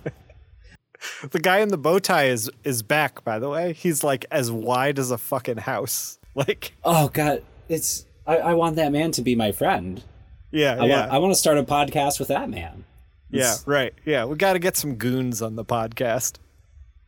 The 1.33 1.41
guy 1.41 1.59
in 1.59 1.69
the 1.71 1.77
bow 1.79 1.99
tie 1.99 2.27
is 2.27 2.49
is 2.63 2.85
back, 2.85 3.25
by 3.25 3.41
the 3.41 3.49
way. 3.49 3.73
He's 3.73 4.05
like 4.05 4.25
as 4.31 4.53
wide 4.53 5.01
as 5.01 5.11
a 5.11 5.19
fucking 5.19 5.59
house. 5.59 6.19
Like, 6.35 6.73
oh 6.83 7.09
God, 7.09 7.43
it's 7.69 8.07
I, 8.27 8.39
I 8.39 8.55
want 8.55 8.77
that 8.77 8.91
man 8.93 9.11
to 9.13 9.21
be 9.23 9.35
my 9.35 9.53
friend. 9.53 10.03
yeah, 10.51 10.77
I 10.81 10.87
yeah, 10.87 11.01
want 11.01 11.13
I 11.13 11.19
want 11.19 11.33
to 11.33 11.39
start 11.39 11.59
a 11.59 11.63
podcast 11.65 12.19
with 12.21 12.29
that 12.29 12.49
man. 12.49 12.85
yeah, 13.31 13.57
right. 13.67 13.93
Yeah, 14.07 14.25
we 14.25 14.37
got 14.37 14.53
to 14.55 14.59
get 14.59 14.77
some 14.79 14.95
goons 14.95 15.43
on 15.43 15.57
the 15.57 15.65
podcast. 15.65 16.37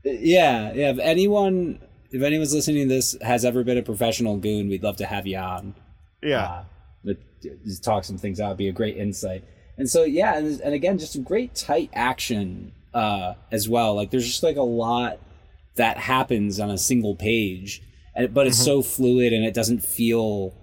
Yeah, 0.03 0.73
yeah. 0.75 0.91
If 0.91 0.99
anyone, 0.99 1.79
if 2.15 2.23
anyone's 2.23 2.55
listening 2.55 2.89
to 2.89 2.95
this 2.95 3.17
has 3.23 3.45
ever 3.45 3.65
been 3.65 3.77
a 3.77 3.83
professional 3.83 4.37
goon, 4.37 4.69
we'd 4.69 4.85
love 4.85 4.97
to 4.99 5.07
have 5.07 5.27
you 5.27 5.37
on. 5.37 5.75
Yeah, 6.23 6.63
Uh, 7.07 7.13
just 7.67 7.83
talk 7.85 8.05
some 8.05 8.17
things 8.17 8.41
out. 8.41 8.47
It'd 8.47 8.59
be 8.59 8.69
a 8.69 8.73
great 8.73 8.97
insight. 8.97 9.45
And 9.77 9.91
so 9.91 10.05
yeah, 10.05 10.37
and, 10.37 10.61
and 10.61 10.75
again, 10.75 10.99
just 10.99 11.13
some 11.13 11.25
great 11.25 11.55
tight 11.55 11.91
action 11.93 12.73
uh, 12.95 13.35
as 13.51 13.69
well. 13.69 13.95
Like 13.95 14.11
there's 14.11 14.27
just 14.27 14.43
like 14.45 14.57
a 14.57 14.63
lot 14.63 15.19
that 15.75 15.99
happens 15.99 16.61
on 16.61 16.71
a 16.71 16.79
single 16.79 17.17
page, 17.17 17.83
and 18.15 18.33
but 18.33 18.47
it's 18.47 18.63
so 18.65 18.81
fluid 18.81 19.33
and 19.33 19.45
it 19.45 19.53
doesn't 19.53 19.81
feel 19.81 20.55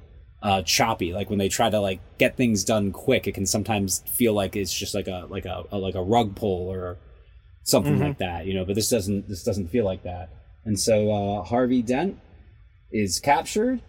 uh, 0.41 0.61
choppy. 0.61 1.11
Like 1.13 1.29
when 1.29 1.37
they 1.37 1.49
try 1.49 1.69
to 1.69 1.79
like 1.81 1.99
get 2.17 2.37
things 2.37 2.63
done 2.63 2.91
quick, 2.93 3.27
it 3.27 3.33
can 3.33 3.45
sometimes 3.45 3.99
feel 4.07 4.33
like 4.33 4.55
it's 4.55 4.73
just 4.73 4.95
like 4.95 5.07
a 5.07 5.27
like 5.29 5.45
a, 5.45 5.65
a 5.71 5.77
like 5.77 5.95
a 5.95 6.01
rug 6.01 6.35
pull 6.35 6.69
or 6.69 6.97
something 7.63 7.99
like 7.99 8.17
that, 8.19 8.45
you 8.45 8.53
know. 8.53 8.63
But 8.65 8.75
this 8.75 8.89
doesn't 8.89 9.27
this 9.27 9.43
doesn't 9.43 9.67
feel 9.67 9.83
like 9.85 10.03
that. 10.03 10.29
And 10.65 10.79
so 10.79 11.11
uh, 11.11 11.43
Harvey 11.43 11.81
Dent 11.81 12.19
is 12.91 13.19
captured, 13.19 13.81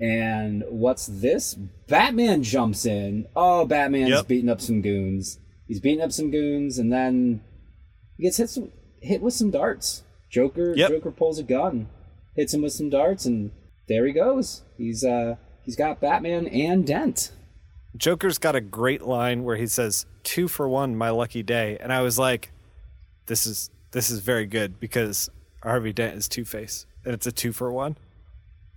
and 0.00 0.62
what's 0.68 1.06
this? 1.06 1.54
Batman 1.54 2.42
jumps 2.42 2.84
in. 2.84 3.26
Oh, 3.34 3.64
Batman's 3.64 4.10
Yep. 4.10 4.28
beating 4.28 4.50
up 4.50 4.60
some 4.60 4.82
goons. 4.82 5.38
He's 5.66 5.80
beating 5.80 6.02
up 6.02 6.12
some 6.12 6.30
goons, 6.30 6.78
and 6.78 6.92
then 6.92 7.42
he 8.16 8.24
gets 8.24 8.36
hit 8.36 8.50
some, 8.50 8.70
hit 9.00 9.22
with 9.22 9.34
some 9.34 9.50
darts. 9.50 10.02
Joker 10.30 10.74
Yep. 10.76 10.90
Joker 10.90 11.10
pulls 11.10 11.38
a 11.38 11.42
gun, 11.42 11.88
hits 12.36 12.52
him 12.52 12.62
with 12.62 12.72
some 12.72 12.90
darts, 12.90 13.24
and 13.24 13.50
there 13.88 14.04
he 14.06 14.12
goes. 14.12 14.62
He's 14.76 15.02
uh 15.04 15.36
he's 15.64 15.76
got 15.76 16.00
Batman 16.00 16.46
and 16.48 16.86
Dent. 16.86 17.32
Joker's 17.96 18.36
got 18.38 18.54
a 18.54 18.60
great 18.60 19.02
line 19.02 19.44
where 19.44 19.56
he 19.56 19.66
says 19.66 20.04
two 20.22 20.46
for 20.46 20.68
one, 20.68 20.94
my 20.94 21.08
lucky 21.10 21.42
day, 21.42 21.78
and 21.80 21.90
I 21.92 22.02
was 22.02 22.18
like, 22.18 22.52
this 23.26 23.46
is 23.46 23.70
this 23.92 24.10
is 24.10 24.20
very 24.20 24.44
good 24.46 24.78
because 24.78 25.30
Harvey 25.62 25.92
Dent 25.92 26.16
is 26.16 26.28
Two 26.28 26.44
Face, 26.44 26.86
and 27.04 27.14
it's 27.14 27.26
a 27.26 27.32
two 27.32 27.52
for 27.52 27.72
one. 27.72 27.96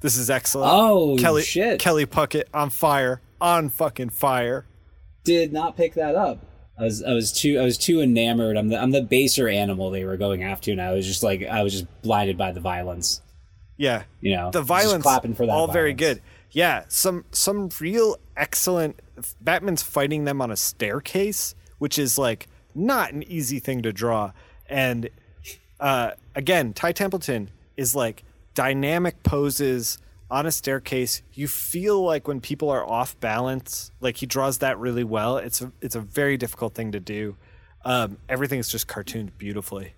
This 0.01 0.17
is 0.17 0.29
excellent. 0.29 0.71
Oh 0.73 1.15
Kelly 1.19 1.43
shit! 1.43 1.79
Kelley 1.79 2.05
Puckett 2.05 2.45
on 2.53 2.69
fire, 2.69 3.21
on 3.39 3.69
fucking 3.69 4.09
fire. 4.09 4.65
did 5.23 5.53
not 5.53 5.77
pick 5.77 5.93
that 5.95 6.15
up. 6.15 6.45
I 6.79 6.84
was 6.84 7.03
I 7.03 7.13
was 7.13 7.32
too 7.32 7.59
I 7.59 7.63
was 7.63 7.77
too 7.77 8.01
enamored. 8.01 8.57
I'm 8.57 8.69
the 8.69 8.82
I'm 8.82 8.91
the 8.91 9.03
baser 9.03 9.47
animal 9.47 9.91
they 9.91 10.03
were 10.05 10.17
going 10.17 10.43
after, 10.43 10.71
and 10.71 10.82
I 10.82 10.93
was 10.93 11.05
just 11.05 11.21
like 11.21 11.43
I 11.43 11.61
was 11.61 11.73
just 11.73 12.01
blinded 12.01 12.38
by 12.38 12.51
the 12.51 12.59
violence. 12.61 13.21
Yeah, 13.77 14.03
You 14.19 14.36
know, 14.36 14.51
the 14.51 14.61
violence 14.61 15.01
clapping 15.01 15.34
for 15.34 15.45
that. 15.47 15.51
all 15.51 15.67
very 15.67 15.93
good 15.93 16.21
yeah 16.51 16.84
some 16.89 17.23
some 17.32 17.69
real 17.79 18.17
excellent 18.38 18.99
batman's 19.39 19.82
fighting 19.82 20.25
them 20.25 20.41
on 20.41 20.51
a 20.51 20.55
staircase 20.55 21.55
which 21.79 21.97
is 21.97 22.17
like 22.17 22.47
not 22.75 23.11
an 23.13 23.23
easy 23.23 23.57
thing 23.57 23.82
to 23.82 23.91
draw 23.93 24.34
and 24.67 25.09
uh 25.82 26.11
again 26.36 26.71
ty 26.73 26.91
templeton 26.93 27.49
is 27.75 27.93
like 27.95 28.23
dynamic 28.53 29.21
poses 29.23 29.97
on 30.29 30.45
a 30.45 30.51
staircase 30.51 31.21
you 31.34 31.47
feel 31.47 32.01
like 32.01 32.27
when 32.27 32.39
people 32.39 32.69
are 32.69 32.86
off 32.88 33.19
balance 33.19 33.91
like 33.99 34.15
he 34.17 34.25
draws 34.25 34.59
that 34.59 34.77
really 34.77 35.03
well 35.03 35.38
it's 35.38 35.61
a 35.61 35.71
it's 35.82 35.95
a 35.95 35.99
very 35.99 36.38
difficult 36.38 36.73
thing 36.73 36.91
to 36.93 36.99
do 36.99 37.36
um 37.84 38.17
everything's 38.29 38.69
just 38.69 38.88
cartooned 38.88 39.38
beautifully 39.38 39.93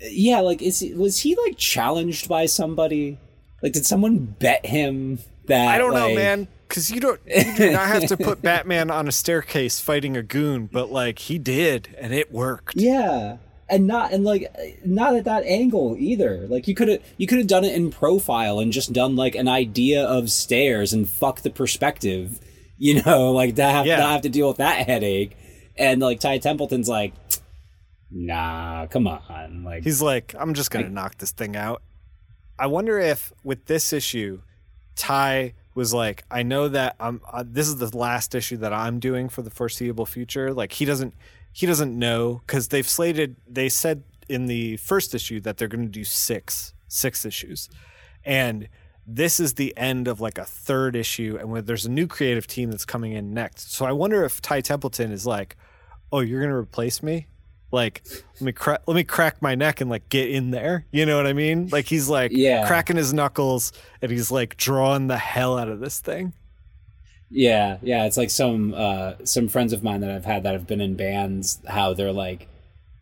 Yeah, 0.00 0.40
like 0.40 0.60
is 0.60 0.80
he, 0.80 0.92
was 0.92 1.20
he 1.20 1.36
like 1.36 1.56
challenged 1.56 2.28
by 2.28 2.46
somebody? 2.46 3.18
Like, 3.62 3.72
did 3.72 3.86
someone 3.86 4.18
bet 4.18 4.66
him 4.66 5.20
that? 5.46 5.68
I 5.68 5.78
don't 5.78 5.94
know, 5.94 6.14
man. 6.14 6.48
Because 6.68 6.90
you 6.90 7.00
don't, 7.00 7.20
you 7.26 7.54
do 7.56 7.70
not 7.70 7.86
have 7.86 8.06
to 8.08 8.16
put 8.16 8.42
Batman 8.48 8.90
on 8.90 9.06
a 9.08 9.12
staircase 9.12 9.78
fighting 9.80 10.16
a 10.16 10.22
goon, 10.22 10.68
but 10.70 10.90
like 10.90 11.18
he 11.20 11.38
did, 11.38 11.94
and 11.98 12.12
it 12.12 12.32
worked. 12.32 12.74
Yeah, 12.76 13.36
and 13.74 13.86
not 13.86 14.12
and 14.12 14.24
like 14.24 14.50
not 14.84 15.16
at 15.16 15.24
that 15.24 15.44
angle 15.44 15.96
either. 15.98 16.46
Like 16.48 16.66
you 16.68 16.74
could 16.74 16.88
have 16.88 17.02
you 17.18 17.26
could 17.26 17.38
have 17.38 17.46
done 17.46 17.64
it 17.64 17.74
in 17.74 17.90
profile 17.90 18.58
and 18.60 18.72
just 18.72 18.92
done 18.92 19.16
like 19.16 19.34
an 19.34 19.48
idea 19.48 20.04
of 20.04 20.30
stairs 20.30 20.92
and 20.92 21.08
fuck 21.08 21.42
the 21.42 21.50
perspective. 21.50 22.40
You 22.78 23.02
know, 23.06 23.32
like 23.32 23.56
to 23.56 23.64
have 23.64 23.86
Yeah. 23.86 23.98
not 23.98 24.12
have 24.12 24.22
to 24.22 24.28
deal 24.28 24.48
with 24.48 24.58
that 24.58 24.86
headache. 24.86 25.36
And 25.76 26.00
like 26.00 26.20
Ty 26.20 26.38
Templeton's 26.38 26.88
like, 26.88 27.12
nah, 28.10 28.86
come 28.86 29.06
on, 29.06 29.64
like 29.64 29.82
He's 29.84 30.00
like, 30.02 30.34
I'm 30.38 30.54
just 30.54 30.70
gonna 30.70 30.88
knock 30.88 31.18
this 31.18 31.32
thing 31.32 31.56
out. 31.56 31.82
I 32.58 32.66
wonder 32.68 32.98
if 32.98 33.32
with 33.42 33.64
this 33.66 33.92
issue, 33.92 34.40
Ty 34.96 35.54
was 35.74 35.92
like, 35.92 36.24
I 36.30 36.44
know 36.44 36.68
that 36.68 36.94
I'm. 37.00 37.20
Uh, 37.30 37.42
this 37.44 37.66
is 37.66 37.76
the 37.78 37.96
last 37.96 38.34
issue 38.36 38.56
that 38.58 38.72
I'm 38.72 39.00
doing 39.00 39.28
for 39.28 39.42
the 39.42 39.50
foreseeable 39.50 40.06
future. 40.06 40.52
Like 40.54 40.70
he 40.72 40.84
doesn't, 40.84 41.14
he 41.54 41.64
doesn't 41.66 41.98
know 41.98 42.42
because 42.46 42.68
they've 42.68 42.86
slated. 42.88 43.36
They 43.48 43.70
said 43.70 44.02
in 44.28 44.46
the 44.46 44.76
first 44.76 45.14
issue 45.14 45.40
that 45.40 45.56
they're 45.56 45.68
going 45.68 45.84
to 45.84 45.90
do 45.90 46.04
six, 46.04 46.74
six 46.88 47.24
issues, 47.24 47.70
and 48.24 48.68
this 49.06 49.38
is 49.38 49.54
the 49.54 49.76
end 49.76 50.08
of 50.08 50.20
like 50.20 50.36
a 50.38 50.44
third 50.44 50.96
issue, 50.96 51.36
and 51.38 51.50
when 51.50 51.64
there's 51.64 51.86
a 51.86 51.90
new 51.90 52.06
creative 52.06 52.46
team 52.46 52.70
that's 52.70 52.84
coming 52.84 53.12
in 53.12 53.32
next. 53.32 53.72
So 53.72 53.86
I 53.86 53.92
wonder 53.92 54.24
if 54.24 54.42
Ty 54.42 54.62
Templeton 54.62 55.12
is 55.12 55.26
like, 55.26 55.56
oh, 56.12 56.20
you're 56.20 56.40
going 56.40 56.50
to 56.50 56.56
replace 56.56 57.02
me. 57.02 57.28
Like 57.70 58.02
let 58.34 58.40
me 58.42 58.52
cra- 58.52 58.78
let 58.86 58.94
me 58.94 59.02
crack 59.04 59.42
my 59.42 59.56
neck 59.56 59.80
and 59.80 59.90
like 59.90 60.08
get 60.08 60.30
in 60.30 60.52
there. 60.52 60.86
You 60.92 61.06
know 61.06 61.16
what 61.16 61.26
I 61.26 61.32
mean? 61.32 61.68
Like 61.72 61.86
he's 61.86 62.08
like 62.08 62.30
Yeah. 62.32 62.66
cracking 62.68 62.96
his 62.96 63.12
knuckles 63.12 63.72
and 64.00 64.12
he's 64.12 64.30
like 64.30 64.56
drawing 64.56 65.08
the 65.08 65.18
hell 65.18 65.58
out 65.58 65.68
of 65.68 65.80
this 65.80 65.98
thing. 65.98 66.34
Yeah, 67.36 67.78
yeah, 67.82 68.04
it's 68.04 68.16
like 68.16 68.30
some 68.30 68.72
uh 68.74 69.14
some 69.24 69.48
friends 69.48 69.72
of 69.72 69.82
mine 69.82 70.00
that 70.02 70.10
I've 70.10 70.24
had 70.24 70.44
that 70.44 70.52
have 70.52 70.68
been 70.68 70.80
in 70.80 70.94
bands 70.94 71.58
how 71.66 71.92
they're 71.92 72.12
like 72.12 72.48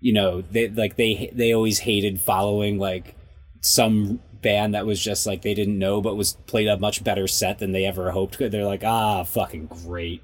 you 0.00 0.12
know, 0.12 0.40
they 0.40 0.68
like 0.68 0.96
they 0.96 1.30
they 1.32 1.52
always 1.52 1.78
hated 1.78 2.20
following 2.20 2.78
like 2.78 3.14
some 3.60 4.20
band 4.42 4.74
that 4.74 4.84
was 4.84 5.00
just 5.00 5.26
like 5.26 5.42
they 5.42 5.54
didn't 5.54 5.78
know 5.78 6.00
but 6.00 6.16
was 6.16 6.32
played 6.46 6.66
a 6.66 6.76
much 6.76 7.04
better 7.04 7.28
set 7.28 7.60
than 7.60 7.72
they 7.72 7.84
ever 7.84 8.10
hoped. 8.10 8.38
They're 8.38 8.64
like, 8.64 8.82
"Ah, 8.84 9.22
fucking 9.22 9.66
great." 9.66 10.22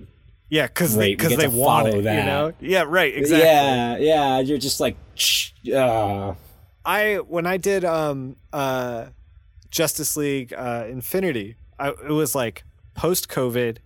Yeah, 0.49 0.67
because 0.67 0.97
they, 0.97 1.15
cause 1.15 1.37
they 1.37 1.47
want 1.47 1.89
follow 1.89 1.99
it, 2.01 2.03
that. 2.03 2.19
you 2.19 2.25
know? 2.25 2.53
Yeah, 2.59 2.85
right, 2.89 3.15
exactly. 3.15 3.47
Yeah, 3.47 3.99
yeah, 3.99 4.41
you're 4.41 4.59
just 4.59 4.81
like 4.81 4.97
uh 5.73 6.35
I 6.85 7.17
when 7.17 7.47
I 7.47 7.59
did 7.59 7.85
um 7.85 8.37
uh 8.53 9.07
Justice 9.71 10.17
League 10.17 10.53
uh 10.55 10.87
Infinity, 10.89 11.57
I, 11.79 11.91
it 11.91 12.13
was 12.13 12.35
like 12.35 12.65
post 12.95 13.29
COVID 13.29 13.77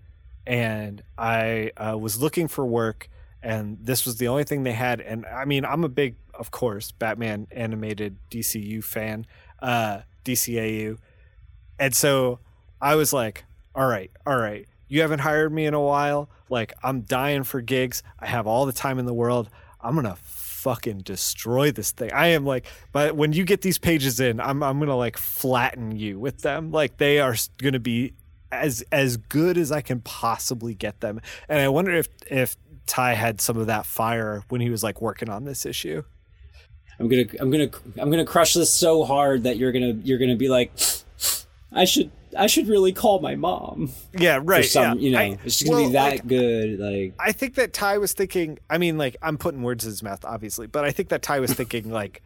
and 0.47 1.03
I 1.17 1.73
uh, 1.77 1.97
was 1.99 2.21
looking 2.21 2.49
for 2.49 2.65
work 2.65 3.09
and 3.43 3.79
this 3.81 4.07
was 4.07 4.17
the 4.17 4.29
only 4.29 4.45
thing 4.45 4.63
they 4.63 4.73
had 4.73 5.01
and 5.01 5.27
I 5.27 5.45
mean 5.45 5.65
I'm 5.65 5.85
a 5.85 5.89
big 5.89 6.17
of 6.35 6.51
course 6.51 6.93
Batman 6.93 7.47
animated 7.51 8.17
DCU 8.31 8.83
fan, 8.83 9.27
uh 9.61 10.01
DCAU. 10.25 10.99
And 11.79 11.95
so 11.95 12.39
I 12.81 12.95
was 12.95 13.13
like, 13.13 13.45
all 13.75 13.87
right, 13.87 14.11
all 14.27 14.37
right. 14.37 14.67
You 14.89 15.01
haven't 15.01 15.21
hired 15.21 15.53
me 15.53 15.67
in 15.67 15.75
a 15.75 15.81
while. 15.81 16.29
Like 16.51 16.75
I'm 16.83 17.03
dying 17.03 17.45
for 17.45 17.61
gigs. 17.61 18.03
I 18.19 18.27
have 18.27 18.47
all 18.47 18.67
the 18.67 18.73
time 18.73 18.99
in 18.99 19.07
the 19.07 19.15
world. 19.15 19.49
I'm 19.81 20.01
to 20.03 20.17
fucking 20.63 20.99
destroy 20.99 21.73
this 21.73 21.91
thing. 21.91 22.13
I 22.13 22.29
am 22.29 22.47
like, 22.47 22.67
but 22.93 23.17
when 23.17 23.33
you 23.33 23.45
get 23.45 23.63
these 23.63 23.79
pages 23.79 24.21
in, 24.21 24.41
I'm 24.41 24.63
I'm 24.63 24.79
gonna 24.79 24.97
like 24.97 25.17
flatten 25.17 25.97
you 25.97 26.21
with 26.21 26.43
them. 26.43 26.71
Like 26.71 26.99
they 26.99 27.19
are 27.19 27.35
gonna 27.59 27.81
be 27.81 28.13
as 28.53 28.85
as 28.93 29.17
good 29.17 29.59
as 29.59 29.73
I 29.73 29.81
can 29.81 30.01
possibly 30.01 30.75
get 30.75 31.01
them. 31.01 31.21
And 31.49 31.59
I 31.59 31.69
wonder 31.69 31.93
if 31.93 32.09
if 32.31 32.57
Ty 32.87 33.15
had 33.15 33.41
some 33.41 33.57
of 33.57 33.67
that 33.67 33.87
fire 33.87 34.45
when 34.49 34.61
he 34.61 34.71
was 34.71 34.83
like 34.83 35.01
working 35.01 35.29
on 35.29 35.45
this 35.45 35.67
issue. 35.67 36.03
I'm 37.01 37.09
going 37.09 37.27
to 37.27 37.43
I'm 37.43 37.51
to 37.51 37.71
I'm 38.01 38.11
to 38.13 38.25
crush 38.25 38.55
this 38.55 38.71
so 38.71 39.05
hard 39.05 39.45
that 39.45 39.57
you're 39.57 39.73
going 39.73 40.01
to 40.01 40.07
you're 40.07 40.19
to 40.19 40.37
be 40.37 40.49
like 40.49 40.73
I 41.73 41.85
should 41.85 42.11
I 42.37 42.47
should 42.47 42.69
really 42.69 42.93
call 42.93 43.21
my 43.21 43.35
mom. 43.35 43.91
Yeah, 44.17 44.41
right. 44.43 44.65
Some, 44.65 44.99
yeah. 44.99 45.05
you 45.05 45.11
know, 45.11 45.19
I- 45.19 45.39
it's 45.45 45.59
to 45.59 45.71
well, 45.71 45.87
be 45.87 45.93
that 45.93 46.13
like, 46.13 46.27
good 46.27 46.79
like 46.79 47.15
I 47.19 47.33
think 47.33 47.55
that 47.57 47.73
Ty 47.73 47.99
was 47.99 48.13
thinking. 48.13 48.59
I 48.71 48.79
mean, 48.79 48.99
like 48.99 49.17
I'm 49.23 49.39
putting 49.39 49.63
words 49.63 49.85
in 49.85 49.91
his 49.91 50.03
mouth, 50.03 50.25
obviously, 50.25 50.67
but 50.67 50.85
I 50.85 50.91
think 50.91 51.09
that 51.09 51.23
Ty 51.23 51.41
was 51.41 51.53
thinking, 51.53 51.91
like, 51.93 52.23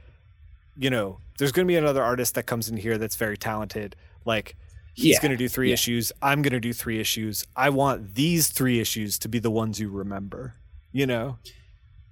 you 0.77 0.91
know, 0.91 1.18
there's 1.39 1.53
going 1.53 1.66
to 1.66 1.70
be 1.70 1.77
another 1.77 2.03
artist 2.03 2.35
that 2.35 2.45
comes 2.45 2.68
in 2.68 2.77
here 2.77 2.99
that's 2.99 3.16
very 3.16 3.37
talented. 3.37 3.97
Like, 4.24 4.57
he's 4.97 5.14
Yeah, 5.14 5.20
going 5.22 5.30
to 5.30 5.36
do 5.36 5.49
three 5.49 5.68
yeah. 5.68 5.74
issues. 5.74 6.11
I'm 6.20 6.42
going 6.42 6.53
to 6.53 6.61
do 6.61 6.72
three 6.72 6.99
issues. 6.99 7.44
I 7.55 7.70
want 7.70 8.14
these 8.16 8.49
three 8.49 8.80
issues 8.80 9.18
to 9.20 9.28
be 9.28 9.38
the 9.38 9.51
ones 9.51 9.78
you 9.78 9.88
remember. 9.88 10.55
You 10.92 11.07
know? 11.07 11.38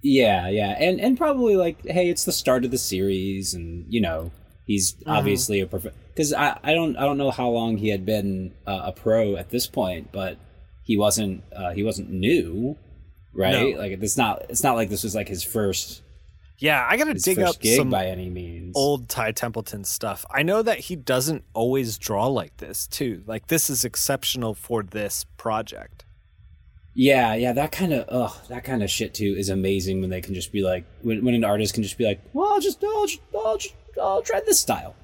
Yeah, 0.01 0.47
yeah, 0.49 0.75
and 0.79 1.01
and 1.01 1.17
probably 1.17 1.55
like, 1.55 1.83
hey, 1.85 2.09
it's 2.09 2.25
the 2.25 2.31
start 2.31 2.63
of 2.63 2.69
the 2.71 2.77
series, 2.77 3.53
and 3.55 3.85
you 3.89 3.99
know, 4.01 4.31
he's 4.65 4.93
Mm-hmm. 4.93 5.09
obviously 5.09 5.59
a 5.61 5.65
prof. 5.67 5.87
Because 6.13 6.31
I, 6.31 6.59
I 6.63 6.73
don't 6.75 6.95
I 6.95 7.01
don't 7.01 7.17
know 7.17 7.31
how 7.31 7.49
long 7.49 7.77
he 7.77 7.89
had 7.89 8.05
been 8.05 8.53
uh, 8.67 8.81
a 8.85 8.91
pro 8.91 9.35
at 9.35 9.49
this 9.49 9.65
point, 9.67 10.11
but 10.11 10.37
he 10.83 10.95
wasn't 10.95 11.43
uh, 11.55 11.71
he 11.71 11.81
wasn't 11.83 12.11
new, 12.11 12.77
right? 13.33 13.73
No. 13.73 13.79
Like 13.79 13.93
it's 13.93 14.15
not 14.17 14.45
it's 14.49 14.61
not 14.63 14.75
like 14.75 14.89
this 14.89 15.03
was 15.03 15.15
like 15.15 15.27
his 15.27 15.43
first 15.43 16.03
Yeah, 16.57 16.85
I 16.89 16.95
got 16.97 17.05
to 17.05 17.13
his 17.13 17.23
dig 17.23 17.39
up 17.39 17.55
some 17.63 17.89
by 17.89 18.05
any 18.07 18.29
means. 18.29 18.73
old 18.75 19.09
Ty 19.09 19.33
Templeton 19.33 19.83
stuff. 19.83 20.25
I 20.31 20.41
know 20.43 20.61
that 20.61 20.79
he 20.79 20.95
doesn't 20.95 21.43
always 21.53 21.97
draw 21.97 22.27
like 22.27 22.55
this 22.57 22.87
too. 22.87 23.23
Like 23.27 23.47
this 23.47 23.69
is 23.69 23.83
exceptional 23.83 24.53
for 24.53 24.81
this 24.83 25.25
project. 25.37 26.05
Yeah, 26.93 27.35
yeah, 27.35 27.51
that 27.53 27.73
kind 27.73 27.91
of 27.91 28.05
ugh, 28.07 28.37
that 28.47 28.63
kind 28.63 28.81
of 28.81 28.89
shit 28.89 29.13
too 29.13 29.35
is 29.37 29.49
amazing 29.49 29.99
when 29.99 30.09
they 30.09 30.21
can 30.21 30.33
just 30.33 30.53
be 30.53 30.61
like 30.61 30.85
when, 31.01 31.25
when 31.25 31.35
an 31.35 31.43
artist 31.43 31.73
can 31.73 31.83
just 31.83 31.97
be 31.97 32.05
like, 32.05 32.21
well, 32.31 32.53
I'll 32.53 32.61
just 32.61 32.81
I'll 32.83 33.05
just 33.05 33.21
I'll, 33.35 33.57
just, 33.57 33.75
I'll 34.01 34.21
try 34.21 34.39
this 34.45 34.59
style. 34.59 34.95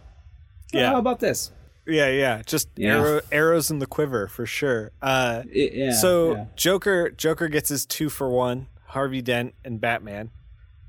Yeah. 0.72 0.92
how 0.92 1.00
about 1.00 1.20
this? 1.20 1.52
Yeah, 1.86 2.08
yeah, 2.10 2.44
just 2.46 2.70
Yeah. 2.78 2.98
Arrow, 3.00 3.22
arrows 3.32 3.70
in 3.72 3.80
the 3.80 3.88
quiver 3.88 4.28
for 4.28 4.46
sure. 4.46 4.92
Uh, 5.02 5.44
I- 5.44 5.50
yeah. 5.52 5.92
so 5.92 6.32
yeah. 6.34 6.46
Joker, 6.56 7.10
Joker 7.10 7.50
gets 7.50 7.68
his 7.70 7.86
two 7.86 8.08
for 8.10 8.30
one. 8.30 8.68
Harvey 8.86 9.22
Dent 9.22 9.54
and 9.66 9.82
Batman. 9.82 10.30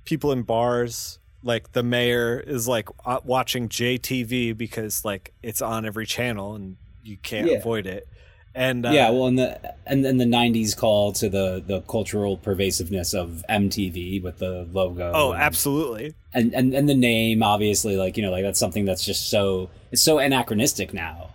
People 0.04 0.32
in 0.32 0.42
bars, 0.42 1.18
like 1.42 1.72
the 1.72 1.82
mayor 1.82 2.38
is 2.40 2.66
like 2.68 2.88
uh, 3.04 3.20
watching 3.24 3.68
JTV 3.68 4.56
because 4.56 5.04
like 5.04 5.32
it's 5.42 5.62
on 5.62 5.84
every 5.86 6.06
channel 6.06 6.54
and 6.54 6.76
you 7.02 7.16
can't 7.18 7.48
Yeah. 7.50 7.56
avoid 7.58 7.86
it. 7.86 8.06
And 8.54 8.84
uh, 8.84 8.90
yeah, 8.90 9.08
well, 9.08 9.28
and 9.28 9.38
the 9.38 9.74
and 9.86 10.04
then 10.04 10.18
the 10.18 10.26
'90s 10.26 10.76
call 10.76 11.12
to 11.14 11.30
the 11.30 11.62
the 11.66 11.80
cultural 11.82 12.36
pervasiveness 12.36 13.14
of 13.14 13.42
MTV 13.48 14.22
with 14.22 14.40
the 14.40 14.68
logo. 14.72 15.10
oh, 15.14 15.32
and, 15.32 15.40
absolutely. 15.40 16.14
and 16.34 16.52
and 16.52 16.74
and 16.74 16.86
the 16.86 16.94
name, 16.94 17.42
obviously, 17.42 17.96
like 17.96 18.18
you 18.18 18.22
know, 18.22 18.30
like 18.30 18.42
that's 18.42 18.60
something 18.60 18.84
that's 18.84 19.06
just 19.06 19.30
so 19.30 19.70
it's 19.90 20.02
so 20.02 20.18
anachronistic 20.18 20.92
now. 20.92 21.30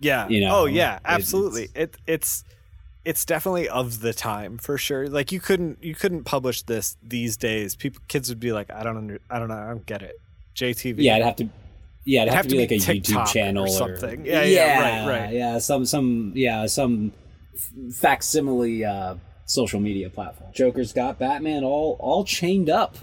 Yeah. 0.00 0.28
you 0.28 0.40
know, 0.42 0.54
oh 0.60 0.64
yeah, 0.66 0.96
it- 0.96 1.00
absolutely. 1.06 1.68
It, 1.74 1.96
it's 2.06 2.44
it's 3.04 3.24
definitely 3.24 3.68
of 3.68 4.00
the 4.00 4.12
time 4.12 4.58
for 4.58 4.76
sure. 4.78 5.08
Like 5.08 5.32
you 5.32 5.40
couldn't 5.40 5.82
you 5.82 5.94
couldn't 5.94 6.24
publish 6.24 6.62
this 6.62 6.96
these 7.02 7.36
days. 7.36 7.76
People 7.76 8.02
kids 8.08 8.28
would 8.28 8.40
be 8.40 8.52
like, 8.52 8.70
I 8.70 8.82
don't 8.82 8.96
under 8.96 9.18
I 9.30 9.38
don't 9.38 9.48
know, 9.48 9.56
I 9.56 9.68
don't 9.68 9.86
get 9.86 10.02
it. 10.02 10.16
JTV. 10.54 10.96
Yeah, 10.98 11.14
it'd 11.16 11.26
have 11.26 11.36
to. 11.36 11.48
Yeah, 12.04 12.22
it'd 12.22 12.28
It'd 12.28 12.36
have, 12.36 12.46
to 12.46 12.52
be, 12.52 12.58
like 12.60 12.70
a 12.72 12.78
TikTok 12.78 13.26
YouTube 13.28 13.32
channel 13.32 13.64
or 13.64 13.66
or 13.66 13.70
something. 13.70 14.24
Yeah, 14.24 14.42
yeah, 14.42 15.06
right, 15.06 15.20
right. 15.20 15.32
Yeah, 15.32 15.58
some 15.58 15.84
some 15.84 16.32
yeah 16.34 16.66
some 16.66 17.12
facsimile 17.92 18.84
uh, 18.84 19.14
social 19.44 19.80
media 19.80 20.10
platform. 20.10 20.50
Joker's 20.52 20.92
got 20.92 21.18
Batman 21.18 21.64
all 21.64 21.96
all 22.00 22.24
chained 22.24 22.70
up, 22.70 22.96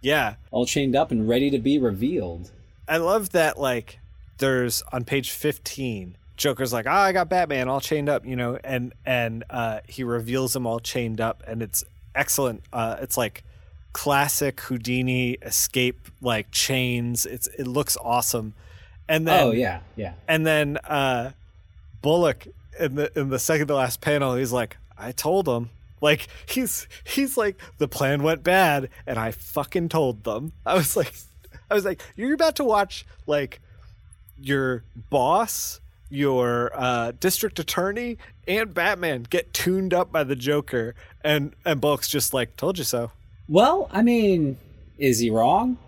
Yeah. 0.00 0.34
all 0.50 0.66
chained 0.66 0.96
up 0.96 1.10
and 1.10 1.28
ready 1.28 1.50
to 1.50 1.58
be 1.58 1.78
revealed. 1.78 2.50
I 2.88 2.96
love 2.96 3.30
that 3.30 3.58
like 3.58 4.00
there's 4.38 4.82
on 4.92 5.04
page 5.04 5.30
15 5.30 6.16
Joker's 6.40 6.72
like, 6.72 6.86
"Ah, 6.88 7.02
I 7.02 7.12
got 7.12 7.28
Batman 7.28 7.68
all 7.68 7.80
chained 7.80 8.08
up," 8.08 8.24
you 8.24 8.34
know, 8.34 8.58
and 8.64 8.94
and 9.04 9.44
uh 9.50 9.80
he 9.86 10.02
reveals 10.02 10.54
them 10.54 10.66
all 10.66 10.80
chained 10.80 11.20
up 11.20 11.42
and 11.46 11.62
it's 11.62 11.84
excellent. 12.14 12.62
Uh 12.72 12.96
it's 13.00 13.18
like 13.18 13.44
classic 13.92 14.58
Houdini 14.62 15.32
escape 15.42 16.08
like 16.22 16.50
chains. 16.50 17.26
It's 17.26 17.46
it 17.58 17.66
looks 17.66 17.96
awesome. 18.02 18.54
And 19.06 19.28
then 19.28 19.44
oh 19.44 19.50
yeah, 19.52 19.80
yeah. 19.96 20.14
and 20.26 20.46
then 20.46 20.78
uh 20.78 21.32
Bullock 22.00 22.46
in 22.78 22.94
the 22.94 23.18
in 23.18 23.28
the 23.28 23.38
second 23.38 23.66
to 23.68 23.74
last 23.74 24.00
panel 24.00 24.34
he's 24.34 24.52
like, 24.52 24.78
"I 24.96 25.12
told 25.12 25.46
him." 25.46 25.68
Like 26.00 26.28
he's 26.46 26.88
he's 27.04 27.36
like 27.36 27.60
the 27.76 27.86
plan 27.86 28.22
went 28.22 28.42
bad 28.42 28.88
and 29.06 29.18
I 29.18 29.32
fucking 29.32 29.90
told 29.90 30.24
them. 30.24 30.52
I 30.64 30.72
was 30.74 30.96
like 30.96 31.12
I 31.70 31.74
was 31.74 31.84
like, 31.84 32.00
you're 32.16 32.32
about 32.32 32.56
to 32.56 32.64
watch 32.64 33.04
like 33.26 33.60
your 34.40 34.82
boss, 35.10 35.80
your 36.10 36.70
uh, 36.74 37.12
district 37.18 37.58
attorney, 37.58 38.18
and 38.46 38.74
Batman 38.74 39.26
get 39.30 39.54
tuned 39.54 39.94
up 39.94 40.12
by 40.12 40.24
the 40.24 40.36
Joker, 40.36 40.94
and 41.22 41.54
and 41.64 41.80
Bulk's 41.80 42.08
just 42.08 42.34
like, 42.34 42.56
told 42.56 42.76
you 42.76 42.84
so. 42.84 43.12
Well, 43.48 43.88
I 43.90 44.02
mean, 44.02 44.58
is 44.98 45.20
he 45.20 45.30
wrong? 45.30 45.78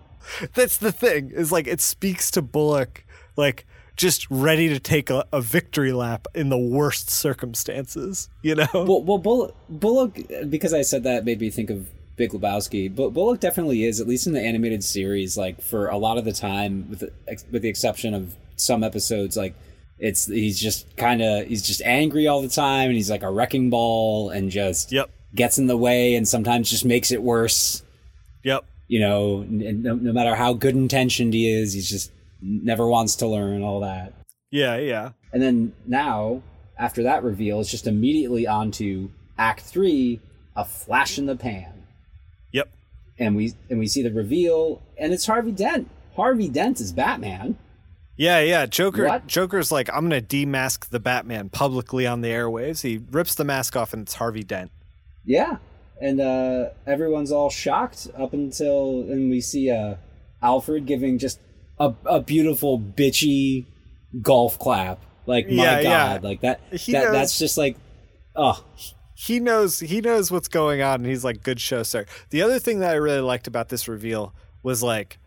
That's 0.54 0.78
the 0.78 0.92
thing 0.92 1.30
is 1.32 1.52
like 1.52 1.66
it 1.66 1.80
speaks 1.80 2.30
to 2.32 2.42
Bullock, 2.42 3.04
like 3.36 3.66
just 3.96 4.26
ready 4.30 4.68
to 4.68 4.80
take 4.80 5.10
a, 5.10 5.26
a 5.32 5.40
victory 5.40 5.92
lap 5.92 6.26
in 6.34 6.48
the 6.48 6.58
worst 6.58 7.10
circumstances. 7.10 8.28
You 8.42 8.54
know? 8.56 8.66
Well, 8.72 9.02
well, 9.02 9.18
Bullock, 9.18 9.54
Bullock, 9.68 10.18
because 10.48 10.72
I 10.72 10.82
said 10.82 11.04
that 11.04 11.24
made 11.24 11.40
me 11.40 11.50
think 11.50 11.70
of 11.70 11.88
Big 12.16 12.30
Lebowski. 12.30 12.94
But 12.94 13.10
Bullock 13.10 13.40
definitely 13.40 13.84
is, 13.84 14.00
at 14.00 14.08
least 14.08 14.26
in 14.26 14.32
the 14.32 14.40
animated 14.40 14.84
series, 14.84 15.36
like 15.36 15.60
for 15.60 15.88
a 15.88 15.98
lot 15.98 16.18
of 16.18 16.24
the 16.24 16.32
time, 16.32 16.88
with 16.90 17.00
the, 17.00 17.12
with 17.50 17.62
the 17.62 17.68
exception 17.68 18.14
of 18.14 18.34
some 18.56 18.82
episodes, 18.82 19.36
like 19.36 19.54
it's 20.02 20.26
he's 20.26 20.60
just 20.60 20.96
kind 20.96 21.22
of 21.22 21.46
he's 21.46 21.62
just 21.62 21.80
angry 21.82 22.26
all 22.26 22.42
the 22.42 22.48
time, 22.48 22.88
and 22.88 22.96
he's 22.96 23.08
like 23.10 23.22
a 23.22 23.30
wrecking 23.30 23.70
ball, 23.70 24.30
and 24.30 24.50
just 24.50 24.90
Yep. 24.92 25.08
gets 25.34 25.58
in 25.58 25.68
the 25.68 25.76
way, 25.76 26.14
and 26.16 26.26
sometimes 26.26 26.68
just 26.68 26.84
makes 26.84 27.10
it 27.12 27.22
worse. 27.22 27.82
Yep. 28.42 28.64
You 28.88 29.00
know, 29.00 29.40
and 29.42 29.82
no, 29.84 29.94
no 29.94 30.12
matter 30.12 30.34
how 30.34 30.52
good 30.54 30.74
intentioned 30.74 31.32
he 31.32 31.50
is, 31.50 31.72
he's 31.72 31.88
just 31.88 32.10
never 32.42 32.86
wants 32.88 33.14
to 33.16 33.26
learn 33.28 33.62
all 33.62 33.80
that. 33.80 34.12
Yeah. 34.50 34.76
Yeah. 34.76 35.10
And 35.32 35.40
then 35.40 35.72
now, 35.86 36.42
after 36.76 37.04
that 37.04 37.22
reveal, 37.22 37.60
it's 37.60 37.70
just 37.70 37.86
immediately 37.86 38.46
onto 38.46 39.08
Act 39.38 39.60
Three, 39.60 40.18
a 40.56 40.64
flash 40.64 41.16
in 41.16 41.26
the 41.26 41.36
pan, 41.36 41.72
Yep. 42.52 42.68
and 43.20 43.36
we 43.36 43.54
and 43.70 43.78
we 43.78 43.86
see 43.86 44.02
the 44.02 44.10
reveal, 44.10 44.82
and 44.98 45.12
it's 45.12 45.26
Harvey 45.26 45.52
Dent. 45.52 45.88
Harvey 46.16 46.48
Dent 46.48 46.80
is 46.80 46.92
Batman. 46.92 47.56
Yeah, 48.16 48.40
yeah. 48.40 48.66
Joker 48.66 49.06
What? 49.06 49.26
Joker's 49.26 49.72
like, 49.72 49.88
I'm 49.92 50.08
gonna 50.08 50.20
demask 50.20 50.88
the 50.90 51.00
Batman 51.00 51.48
publicly 51.48 52.06
on 52.06 52.20
the 52.20 52.28
airwaves. 52.28 52.82
He 52.82 53.00
rips 53.10 53.34
the 53.34 53.44
mask 53.44 53.76
off 53.76 53.92
and 53.92 54.02
it's 54.02 54.14
Harvey 54.14 54.42
Dent. 54.42 54.70
Yeah, 55.24 55.56
and 56.00 56.20
uh, 56.20 56.70
everyone's 56.86 57.32
all 57.32 57.48
shocked 57.50 58.08
up 58.18 58.32
until 58.32 59.02
and 59.10 59.30
we 59.30 59.40
see 59.40 59.70
uh, 59.70 59.94
Alfred 60.42 60.86
giving 60.86 61.18
just 61.18 61.38
a, 61.78 61.94
a 62.04 62.20
beautiful 62.20 62.78
bitchy 62.78 63.66
golf 64.20 64.58
clap. 64.58 65.00
Like 65.26 65.46
my 65.48 65.54
Yeah, 65.54 65.78
yeah. 65.80 65.82
god, 66.14 66.24
like 66.24 66.40
that. 66.42 66.60
He 66.72 66.92
that 66.92 67.04
knows- 67.04 67.12
that's 67.12 67.38
just 67.38 67.56
like 67.56 67.76
Oh, 68.34 68.64
he 69.14 69.38
knows 69.40 69.78
he 69.80 70.00
knows 70.00 70.30
what's 70.30 70.48
going 70.48 70.82
on 70.82 70.96
and 70.96 71.06
he's 71.06 71.22
like 71.22 71.42
good 71.42 71.60
show 71.60 71.82
sir 71.84 72.06
the 72.30 72.40
other 72.42 72.58
thing 72.58 72.80
that 72.80 72.90
i 72.90 72.94
really 72.94 73.20
liked 73.20 73.46
about 73.46 73.68
this 73.68 73.86
reveal 73.86 74.34
was 74.64 74.82
like 74.82 75.18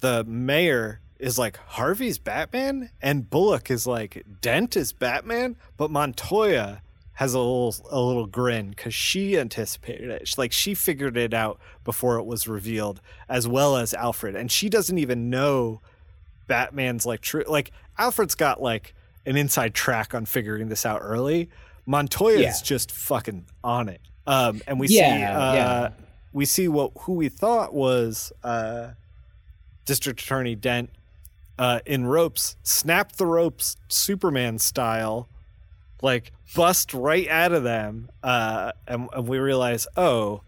the 0.00 0.22
mayor 0.24 1.00
is 1.18 1.38
like 1.38 1.56
harvey's 1.56 2.18
batman 2.18 2.90
and 3.00 3.28
bullock 3.30 3.70
is 3.70 3.86
like 3.86 4.24
dent 4.40 4.76
is 4.76 4.92
batman 4.92 5.56
but 5.76 5.90
montoya 5.90 6.80
has 7.14 7.32
a 7.32 7.38
little 7.38 7.74
a 7.90 8.00
little 8.00 8.26
grin 8.26 8.68
because 8.70 8.92
she 8.94 9.38
anticipated 9.38 10.10
it 10.10 10.34
like 10.36 10.52
she 10.52 10.74
figured 10.74 11.16
it 11.16 11.32
out 11.32 11.58
before 11.84 12.18
it 12.18 12.24
was 12.26 12.46
revealed 12.46 13.00
as 13.28 13.48
well 13.48 13.76
as 13.76 13.94
alfred 13.94 14.36
and 14.36 14.50
she 14.52 14.68
doesn't 14.68 14.98
even 14.98 15.30
know 15.30 15.80
batman's 16.46 17.06
like 17.06 17.20
true 17.22 17.44
like 17.48 17.72
alfred's 17.98 18.34
got 18.34 18.60
like 18.60 18.94
an 19.24 19.36
inside 19.36 19.74
track 19.74 20.14
on 20.14 20.24
figuring 20.26 20.68
this 20.68 20.84
out 20.86 21.00
early 21.02 21.48
Montoya 21.88 22.40
Yeah. 22.40 22.50
is 22.50 22.62
just 22.62 22.90
fucking 22.90 23.46
on 23.62 23.88
it. 23.88 24.00
Um, 24.26 24.60
and 24.66 24.80
we 24.80 24.88
Yeah, 24.88 25.18
see 25.18 25.22
uh, 25.24 25.54
yeah. 25.54 25.88
we 26.32 26.44
see 26.44 26.66
what 26.66 26.90
who 27.02 27.12
we 27.12 27.28
thought 27.28 27.72
was 27.74 28.32
uh, 28.42 28.88
District 29.84 30.20
Attorney 30.20 30.56
Dent 30.56 30.90
uh, 31.58 31.80
in 31.86 32.06
ropes, 32.06 32.56
snap 32.62 33.12
the 33.12 33.26
ropes, 33.26 33.76
Superman 33.88 34.58
style, 34.58 35.28
like 36.02 36.32
bust 36.54 36.92
right 36.94 37.28
out 37.28 37.52
of 37.52 37.62
them, 37.62 38.10
uh, 38.22 38.72
and, 38.86 39.08
and 39.14 39.26
we 39.26 39.38
realize, 39.38 39.86
oh, 39.96 40.42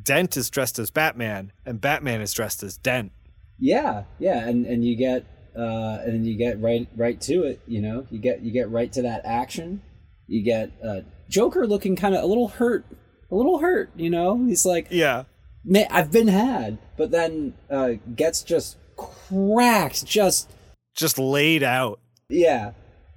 Dent 0.00 0.36
is 0.36 0.48
dressed 0.50 0.78
as 0.78 0.90
Batman, 0.90 1.52
and 1.66 1.80
Batman 1.80 2.20
is 2.20 2.32
dressed 2.32 2.62
as 2.62 2.78
Dent. 2.78 3.12
yeah, 3.58 4.04
yeah, 4.18 4.46
and 4.48 4.64
and 4.66 4.84
you 4.84 4.96
get 4.96 5.26
uh, 5.56 5.98
and 6.04 6.14
then 6.14 6.24
you 6.24 6.36
get 6.36 6.60
right 6.60 6.88
right 6.96 7.20
to 7.22 7.42
it. 7.42 7.60
You 7.66 7.82
know, 7.82 8.06
you 8.10 8.18
get 8.18 8.42
you 8.42 8.52
get 8.52 8.70
right 8.70 8.92
to 8.92 9.02
that 9.02 9.22
action. 9.24 9.82
You 10.26 10.42
get 10.42 10.70
uh, 10.84 11.00
Joker 11.28 11.66
looking 11.66 11.96
kind 11.96 12.14
of 12.14 12.22
a 12.22 12.26
little 12.26 12.48
hurt, 12.48 12.84
a 13.30 13.34
little 13.34 13.58
hurt. 13.58 13.90
You 13.96 14.10
know, 14.10 14.44
he's 14.46 14.64
like, 14.64 14.86
Yeah, 14.90 15.24
man, 15.64 15.86
I've 15.90 16.12
been 16.12 16.28
had, 16.28 16.78
but 16.96 17.10
then 17.10 17.54
uh, 17.70 17.92
gets 18.14 18.42
just 18.42 18.76
cracked, 18.98 20.04
just 20.04 20.50
just 20.94 21.18
laid 21.18 21.62
out. 21.62 22.00
yeah, 22.28 22.72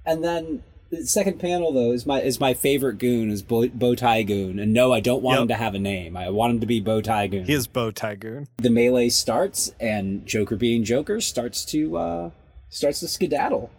and 0.06 0.22
then. 0.24 0.62
The 0.90 1.06
second 1.06 1.38
panel 1.40 1.72
though 1.72 1.92
is 1.92 2.04
my 2.04 2.20
is 2.20 2.38
my 2.38 2.52
favorite 2.52 2.98
goon 2.98 3.30
is 3.30 3.40
Bo- 3.40 3.68
Bowtie 3.68 4.26
Goon, 4.26 4.58
and 4.58 4.74
no, 4.74 4.92
I 4.92 5.00
don't 5.00 5.22
want 5.22 5.36
Yep. 5.36 5.42
him 5.44 5.48
to 5.48 5.54
have 5.54 5.74
a 5.74 5.78
name. 5.78 6.18
I 6.18 6.28
want 6.28 6.52
him 6.52 6.60
to 6.60 6.66
be 6.66 6.82
Bowtie 6.82 7.30
Goon. 7.30 7.46
He 7.46 7.54
is 7.54 7.66
Bow 7.66 7.90
Tie 7.92 8.16
Goon. 8.16 8.46
the 8.58 8.68
melee 8.68 9.08
starts 9.08 9.72
and 9.80 10.26
Joker 10.26 10.54
being 10.54 10.84
Joker 10.84 11.22
starts 11.22 11.64
to 11.64 11.96
uh 11.96 12.30
starts 12.68 13.00
to 13.00 13.08
skedaddle. 13.08 13.70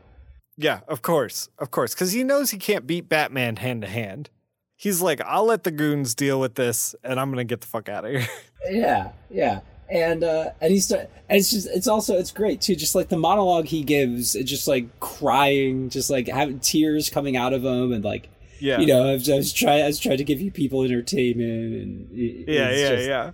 Yeah, 0.57 0.79
of 0.87 1.03
course, 1.03 1.49
of 1.59 1.69
course, 1.69 1.93
because 1.93 2.13
he 2.13 2.23
knows 2.23 2.49
he 2.49 2.57
can't 2.57 2.87
beat 2.87 3.09
Batman 3.09 3.57
hand 3.57 3.83
to 3.83 3.87
hand. 3.87 4.31
He's 4.75 4.99
like, 4.99 5.21
I'll 5.21 5.45
let 5.45 5.65
the 5.65 5.71
goons 5.71 6.15
deal 6.15 6.39
with 6.39 6.55
this, 6.55 6.95
and 7.03 7.19
I'm 7.19 7.29
gonna 7.29 7.43
get 7.43 7.61
the 7.61 7.67
fuck 7.67 7.89
out 7.89 8.05
of 8.05 8.11
here. 8.11 8.27
Yeah, 8.71 9.11
yeah. 9.29 9.59
And 9.93 10.23
uh 10.23 10.49
and 10.59 10.71
he's 10.73 10.89
and 10.91 11.07
it's 11.29 11.51
just 11.51 11.67
it's 11.67 11.87
also 11.87 12.17
it's 12.17 12.31
great 12.31 12.61
too 12.61 12.75
just 12.75 12.95
like 12.95 13.09
the 13.09 13.17
monologue 13.17 13.65
he 13.65 13.83
gives 13.83 14.33
it's 14.35 14.49
just 14.49 14.67
like 14.67 14.85
crying 14.99 15.89
just 15.89 16.09
like 16.09 16.27
having 16.27 16.59
tears 16.59 17.11
coming 17.11 17.37
out 17.37 17.53
of 17.53 17.63
him 17.63 17.91
and 17.93 18.03
like 18.03 18.27
yeah, 18.59 18.79
you 18.79 18.87
know 18.87 19.07
I 19.09 19.13
was, 19.13 19.29
I 19.29 19.35
was 19.35 19.53
trying 19.53 19.83
I 19.83 19.87
was 19.87 19.99
trying 19.99 20.17
to 20.17 20.23
give 20.23 20.41
you 20.41 20.49
people 20.49 20.83
entertainment 20.83 21.73
and 21.75 22.09
it- 22.11 22.47
yeah, 22.51 22.71
yeah, 22.71 22.89
just- 22.95 23.07
yeah. 23.07 23.31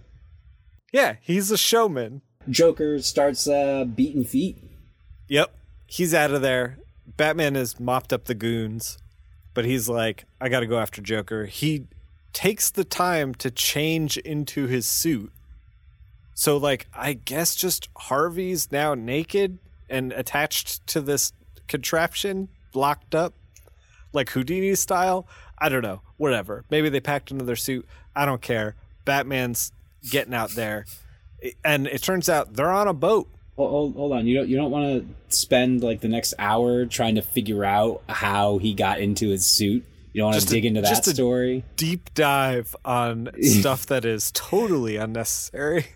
Yeah, 0.91 1.15
he's 1.21 1.49
a 1.51 1.57
showman. 1.57 2.21
Joker 2.49 2.99
starts 3.01 3.47
uh 3.47 3.85
beating 3.85 4.25
feet 4.25 4.57
Yep, 5.29 5.55
he's 5.87 6.13
out 6.13 6.31
of 6.31 6.41
there. 6.41 6.79
Batman 7.15 7.55
has 7.55 7.79
mopped 7.79 8.11
up 8.11 8.25
the 8.25 8.35
goons, 8.35 8.97
but 9.53 9.63
he's 9.65 9.87
like, 9.87 10.25
I 10.41 10.49
got 10.49 10.59
to 10.61 10.65
go 10.67 10.79
after 10.79 11.01
Joker. 11.01 11.45
He 11.45 11.85
takes 12.33 12.69
the 12.71 12.83
time 12.83 13.33
to 13.35 13.49
change 13.51 14.17
into 14.17 14.65
his 14.67 14.85
suit. 14.87 15.31
So, 16.39 16.55
like, 16.55 16.87
I 16.93 17.11
guess 17.11 17.53
just 17.53 17.89
Harvey's 17.97 18.71
now 18.71 18.93
naked 18.93 19.59
and 19.89 20.13
attached 20.13 20.87
to 20.87 21.01
this 21.01 21.33
contraption, 21.67 22.47
locked 22.73 23.13
up, 23.13 23.33
like 24.13 24.29
Houdini 24.29 24.73
style. 24.75 25.27
I 25.57 25.67
don't 25.67 25.81
know. 25.81 25.99
Whatever. 26.15 26.63
Maybe 26.69 26.87
they 26.87 27.01
packed 27.01 27.29
another 27.31 27.57
suit. 27.57 27.85
I 28.15 28.23
don't 28.25 28.41
care. 28.41 28.75
Batman's 29.03 29.73
getting 30.09 30.33
out 30.33 30.51
there. 30.51 30.85
And 31.65 31.87
it 31.87 32.03
turns 32.03 32.29
out 32.29 32.53
they're 32.53 32.71
on 32.71 32.87
a 32.87 32.93
boat. 32.93 33.27
Hold, 33.57 33.95
hold, 33.97 34.13
on. 34.13 34.25
You 34.25 34.37
don't 34.37 34.47
you 34.47 34.55
don't 34.55 34.71
want 34.71 34.85
to 34.85 35.35
spend 35.37 35.83
like 35.83 35.99
the 35.99 36.07
next 36.07 36.35
hour 36.39 36.85
trying 36.85 37.15
to 37.15 37.21
figure 37.21 37.65
out 37.65 38.01
how 38.07 38.59
he 38.59 38.73
got 38.73 39.01
into 39.01 39.27
his 39.27 39.45
suit. 39.45 39.83
You 40.13 40.21
don't 40.21 40.31
want 40.31 40.41
to 40.41 40.47
dig 40.47 40.63
into 40.63 40.79
that 40.79 40.87
just 40.87 41.07
a- 41.07 41.13
story. 41.13 41.65
deep 41.75 42.13
dive 42.13 42.77
on 42.85 43.29
stuff 43.41 43.87
that 43.87 44.05
is 44.05 44.31
totally 44.31 44.95
unnecessary. 44.95 45.87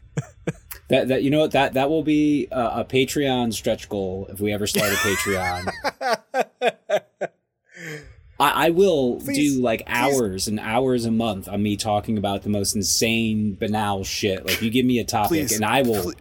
That 0.89 1.07
that 1.07 1.23
you 1.23 1.29
know 1.29 1.39
what 1.39 1.51
that 1.51 1.73
that 1.73 1.89
will 1.89 2.03
be 2.03 2.47
a, 2.51 2.79
a 2.81 2.85
Patreon 2.85 3.53
stretch 3.53 3.89
goal 3.89 4.27
if 4.29 4.39
we 4.39 4.51
ever 4.53 4.67
start 4.67 4.91
a 4.91 4.95
Patreon. 4.95 5.71
I, 8.39 8.67
I 8.67 8.69
will 8.71 9.19
Please, 9.21 9.55
do 9.55 9.61
like 9.61 9.83
hours 9.87 10.47
and 10.47 10.59
hours 10.59 11.05
a 11.05 11.11
month 11.11 11.47
on 11.47 11.63
me 11.63 11.77
talking 11.77 12.17
about 12.17 12.43
the 12.43 12.49
most 12.49 12.75
insane, 12.75 13.55
banal 13.55 14.03
shit. 14.03 14.45
Like 14.45 14.61
you 14.61 14.69
give 14.69 14.85
me 14.85 14.99
a 14.99 15.05
topic 15.05 15.29
Please, 15.29 15.55
and 15.55 15.63
I 15.63 15.83
will, 15.83 16.03
please. 16.03 16.15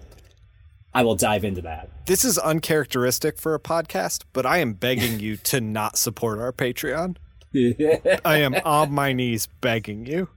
I 0.95 1.03
will 1.03 1.17
dive 1.17 1.45
into 1.45 1.63
that. 1.63 1.91
This 2.07 2.25
is 2.25 2.39
uncharacteristic 2.39 3.39
for 3.39 3.55
a 3.55 3.61
podcast, 3.61 4.25
but 4.33 4.45
I 4.45 4.59
am 4.59 4.75
begging 4.75 5.21
you 5.21 5.37
to 5.39 5.61
not 5.61 5.97
support 5.97 6.39
our 6.39 6.53
Patreon. 6.53 7.17
I 8.25 8.39
am 8.39 8.55
on 8.65 8.93
my 8.93 9.13
knees 9.13 9.49
begging 9.61 10.07
you. 10.07 10.29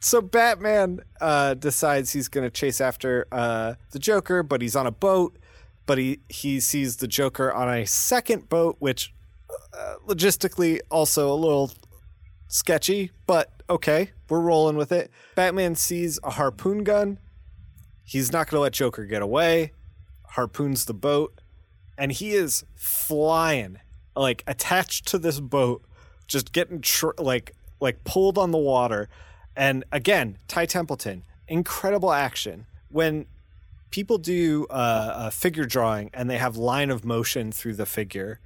So 0.00 0.20
Batman 0.20 1.00
uh, 1.20 1.54
decides 1.54 2.12
he's 2.12 2.28
going 2.28 2.44
to 2.44 2.50
chase 2.50 2.80
after 2.80 3.26
uh, 3.32 3.74
the 3.90 3.98
Joker, 3.98 4.42
but 4.42 4.62
he's 4.62 4.76
on 4.76 4.86
a 4.86 4.92
boat. 4.92 5.36
But 5.86 5.98
he 5.98 6.20
he 6.28 6.60
sees 6.60 6.96
the 6.96 7.08
Joker 7.08 7.52
on 7.52 7.68
a 7.68 7.86
second 7.86 8.48
boat, 8.48 8.76
which 8.78 9.14
uh, 9.72 9.94
logistically 10.06 10.80
also 10.90 11.32
a 11.32 11.34
little 11.34 11.72
sketchy, 12.48 13.10
but 13.26 13.62
okay, 13.70 14.10
we're 14.28 14.40
rolling 14.40 14.76
with 14.76 14.92
it. 14.92 15.10
Batman 15.34 15.74
sees 15.74 16.18
a 16.22 16.30
harpoon 16.30 16.84
gun. 16.84 17.18
He's 18.04 18.32
not 18.32 18.48
going 18.48 18.58
to 18.58 18.62
let 18.62 18.72
Joker 18.72 19.04
get 19.04 19.22
away. 19.22 19.72
Harpoons 20.30 20.84
the 20.84 20.94
boat, 20.94 21.40
and 21.96 22.12
he 22.12 22.32
is 22.32 22.64
flying, 22.74 23.78
like 24.14 24.44
attached 24.46 25.06
to 25.08 25.18
this 25.18 25.40
boat, 25.40 25.82
just 26.26 26.52
getting 26.52 26.80
tr- 26.80 27.10
like 27.18 27.54
like 27.80 28.04
pulled 28.04 28.36
on 28.36 28.50
the 28.50 28.58
water. 28.58 29.08
And 29.58 29.84
again, 29.92 30.38
Ty 30.48 30.66
Templeton, 30.66 31.24
incredible 31.48 32.12
action. 32.12 32.64
When 32.90 33.26
people 33.90 34.16
do 34.16 34.66
uh, 34.70 35.14
a 35.26 35.30
figure 35.30 35.66
drawing 35.66 36.10
and 36.14 36.30
they 36.30 36.38
have 36.38 36.56
line 36.56 36.90
of 36.90 37.04
motion 37.04 37.52
through 37.52 37.74
the 37.74 37.86
figure 37.86 38.40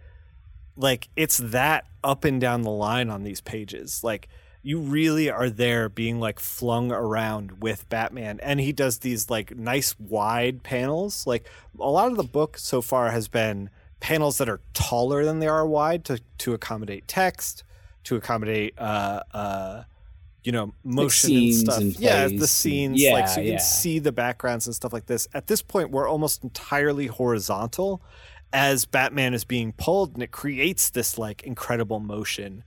like 0.77 1.09
it's 1.17 1.39
that 1.39 1.85
up 2.03 2.25
and 2.25 2.41
down 2.41 2.63
the 2.63 2.71
line 2.71 3.11
on 3.11 3.23
these 3.23 3.41
pages. 3.41 4.03
Like 4.03 4.29
you 4.63 4.79
really 4.79 5.31
are 5.31 5.51
there 5.51 5.89
being 5.89 6.21
like 6.21 6.39
flung 6.39 6.93
around 6.93 7.61
with 7.61 7.89
batman. 7.89 8.41
And 8.43 8.61
he 8.61 8.73
does 8.73 8.99
these 8.99 9.29
like 9.29 9.57
nice 9.57 9.99
wide 9.99 10.63
panels. 10.63 11.27
Like 11.27 11.49
a 11.79 11.91
lot 11.91 12.11
of 12.11 12.17
the 12.17 12.23
book 12.23 12.57
so 12.59 12.81
far 12.81 13.11
has 13.11 13.29
been 13.29 13.71
panels 14.01 14.39
that 14.39 14.49
are 14.49 14.61
taller 14.73 15.25
than 15.25 15.41
they 15.41 15.47
are 15.47 15.67
wide 15.67 16.05
to 16.07 16.21
to 16.39 16.55
accommodate 16.55 17.07
text 17.07 17.63
to 18.03 18.17
accommodate 18.17 18.75
uh 18.77 19.21
uh 19.33 19.85
you 20.45 20.53
know 20.53 20.75
motion 20.85 21.35
and 21.37 21.55
stuff 21.55 21.79
and 21.79 21.99
yeah 21.99 22.27
the 22.29 22.47
scenes 22.47 23.01
yeah, 23.01 23.13
like 23.13 23.29
so 23.29 23.41
you 23.41 23.53
yeah. 23.53 23.57
can 23.57 23.61
see 23.65 23.99
the 23.99 24.13
backgrounds 24.13 24.67
and 24.67 24.75
stuff 24.75 24.93
like 24.93 25.07
this 25.07 25.29
at 25.35 25.47
this 25.47 25.63
point 25.63 25.91
we're 25.91 26.09
almost 26.09 26.43
entirely 26.43 27.07
horizontal 27.07 28.03
as 28.53 28.85
batman 28.85 29.35
is 29.35 29.45
being 29.45 29.73
pulled 29.73 30.15
and 30.15 30.23
it 30.23 30.31
creates 30.33 30.91
this 30.91 31.17
like 31.19 31.43
incredible 31.45 32.01
motion 32.01 32.65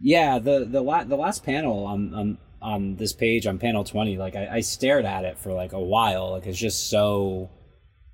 Yeah, 0.00 0.38
the 0.38 0.64
the 0.64 0.80
la- 0.80 1.04
the 1.04 1.16
last 1.16 1.44
panel 1.44 1.84
on 1.86 2.14
on 2.14 2.38
on 2.62 2.96
this 2.96 3.12
page 3.12 3.46
on 3.46 3.58
panel 3.58 3.84
twenty, 3.84 4.16
like 4.16 4.36
I, 4.36 4.48
I 4.56 4.60
stared 4.60 5.04
at 5.04 5.24
it 5.24 5.38
for 5.38 5.52
like 5.52 5.72
a 5.72 5.80
while. 5.80 6.30
Like 6.32 6.46
it's 6.46 6.58
just 6.58 6.88
so 6.90 7.50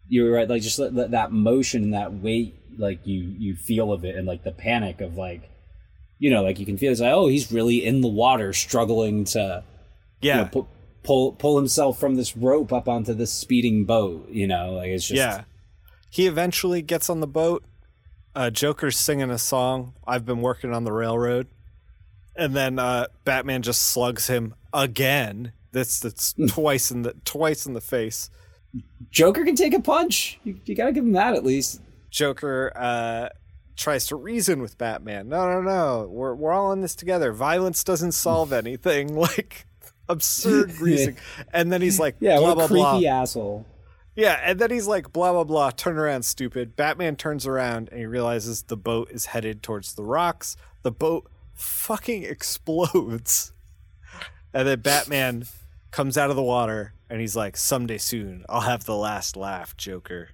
you're 0.08 0.32
right, 0.32 0.48
like 0.48 0.62
just 0.62 0.78
that, 0.78 1.10
that 1.10 1.32
motion 1.32 1.82
and 1.84 1.94
that 1.94 2.12
weight, 2.14 2.54
like 2.78 3.06
you 3.06 3.34
you 3.38 3.54
feel 3.56 3.92
of 3.92 4.04
it, 4.04 4.16
and 4.16 4.26
like 4.26 4.44
the 4.44 4.52
panic 4.52 5.00
of 5.00 5.16
like, 5.16 5.50
you 6.18 6.30
know, 6.30 6.42
like 6.42 6.58
you 6.58 6.66
can 6.66 6.76
feel 6.76 6.92
it's 6.92 7.00
like 7.00 7.12
oh 7.12 7.28
he's 7.28 7.50
really 7.52 7.84
in 7.84 8.00
the 8.00 8.08
water, 8.08 8.52
struggling 8.52 9.24
to 9.24 9.64
you 10.20 10.28
yeah. 10.28 10.36
know, 10.36 10.44
pu- 10.46 10.66
pull 11.02 11.32
pull 11.32 11.56
himself 11.56 11.98
from 11.98 12.14
this 12.14 12.36
rope 12.36 12.72
up 12.72 12.88
onto 12.88 13.14
this 13.14 13.32
speeding 13.32 13.84
boat. 13.84 14.28
You 14.30 14.46
know, 14.46 14.72
like 14.72 14.88
it's 14.88 15.06
just 15.06 15.18
yeah. 15.18 15.44
He 16.10 16.26
eventually 16.26 16.82
gets 16.82 17.10
on 17.10 17.20
the 17.20 17.26
boat. 17.26 17.64
Uh 18.34 18.50
joker's 18.50 18.98
singing 18.98 19.30
a 19.30 19.38
song 19.38 19.94
i've 20.08 20.26
been 20.26 20.40
working 20.40 20.74
on 20.74 20.84
the 20.84 20.92
railroad. 20.92 21.46
And 22.36 22.54
then 22.54 22.78
uh 22.78 23.06
batman 23.24 23.62
just 23.62 23.82
slugs 23.82 24.26
him 24.26 24.54
again. 24.72 25.52
That's 25.72 26.00
that's 26.00 26.34
twice 26.48 26.90
in 26.90 27.02
the 27.02 27.14
twice 27.24 27.66
in 27.66 27.74
the 27.74 27.80
face. 27.80 28.30
Joker 29.10 29.44
can 29.44 29.54
take 29.54 29.74
a 29.74 29.80
punch. 29.80 30.40
You, 30.44 30.58
you 30.64 30.74
gotta 30.74 30.92
give 30.92 31.04
him 31.04 31.12
that 31.12 31.34
at 31.34 31.44
least. 31.44 31.80
Joker 32.10 32.72
uh, 32.76 33.28
tries 33.76 34.06
to 34.08 34.16
reason 34.16 34.60
with 34.62 34.78
Batman. 34.78 35.28
No, 35.28 35.48
no, 35.50 35.60
no. 35.60 36.08
We're 36.10 36.34
we're 36.34 36.52
all 36.52 36.72
in 36.72 36.80
this 36.80 36.94
together. 36.94 37.32
Violence 37.32 37.82
doesn't 37.84 38.12
solve 38.12 38.52
anything. 38.64 39.14
Like 39.24 39.66
absurd 40.08 40.78
reasoning. 40.80 41.16
And 41.52 41.72
then 41.72 41.80
he's 41.82 41.98
like, 41.98 42.16
Yeah, 42.20 42.38
blah 42.38 42.48
what 42.54 42.54
blah 42.56 42.66
creepy 42.66 43.06
blah. 43.06 43.22
asshole. 43.22 43.66
Yeah, 44.16 44.38
and 44.44 44.60
then 44.60 44.70
he's 44.70 44.86
like, 44.86 45.12
blah 45.12 45.32
blah 45.32 45.44
blah. 45.44 45.70
Turn 45.70 45.96
around, 45.98 46.24
stupid. 46.24 46.76
Batman 46.76 47.16
turns 47.16 47.46
around 47.46 47.88
and 47.90 47.98
he 47.98 48.06
realizes 48.06 48.62
the 48.62 48.76
boat 48.76 49.10
is 49.10 49.26
headed 49.26 49.62
towards 49.62 49.94
the 49.94 50.04
rocks. 50.04 50.56
The 50.82 50.92
boat 50.92 51.28
fucking 51.54 52.22
explodes. 52.24 53.52
And 54.52 54.68
then 54.68 54.80
Batman 54.80 55.46
comes 55.90 56.16
out 56.18 56.30
of 56.30 56.36
the 56.36 56.42
water 56.42 56.92
and 57.10 57.20
he's 57.20 57.34
like, 57.34 57.56
Someday 57.56 57.98
soon, 57.98 58.44
I'll 58.48 58.60
have 58.60 58.84
the 58.84 58.96
last 58.96 59.36
laugh, 59.36 59.76
Joker. 59.76 60.28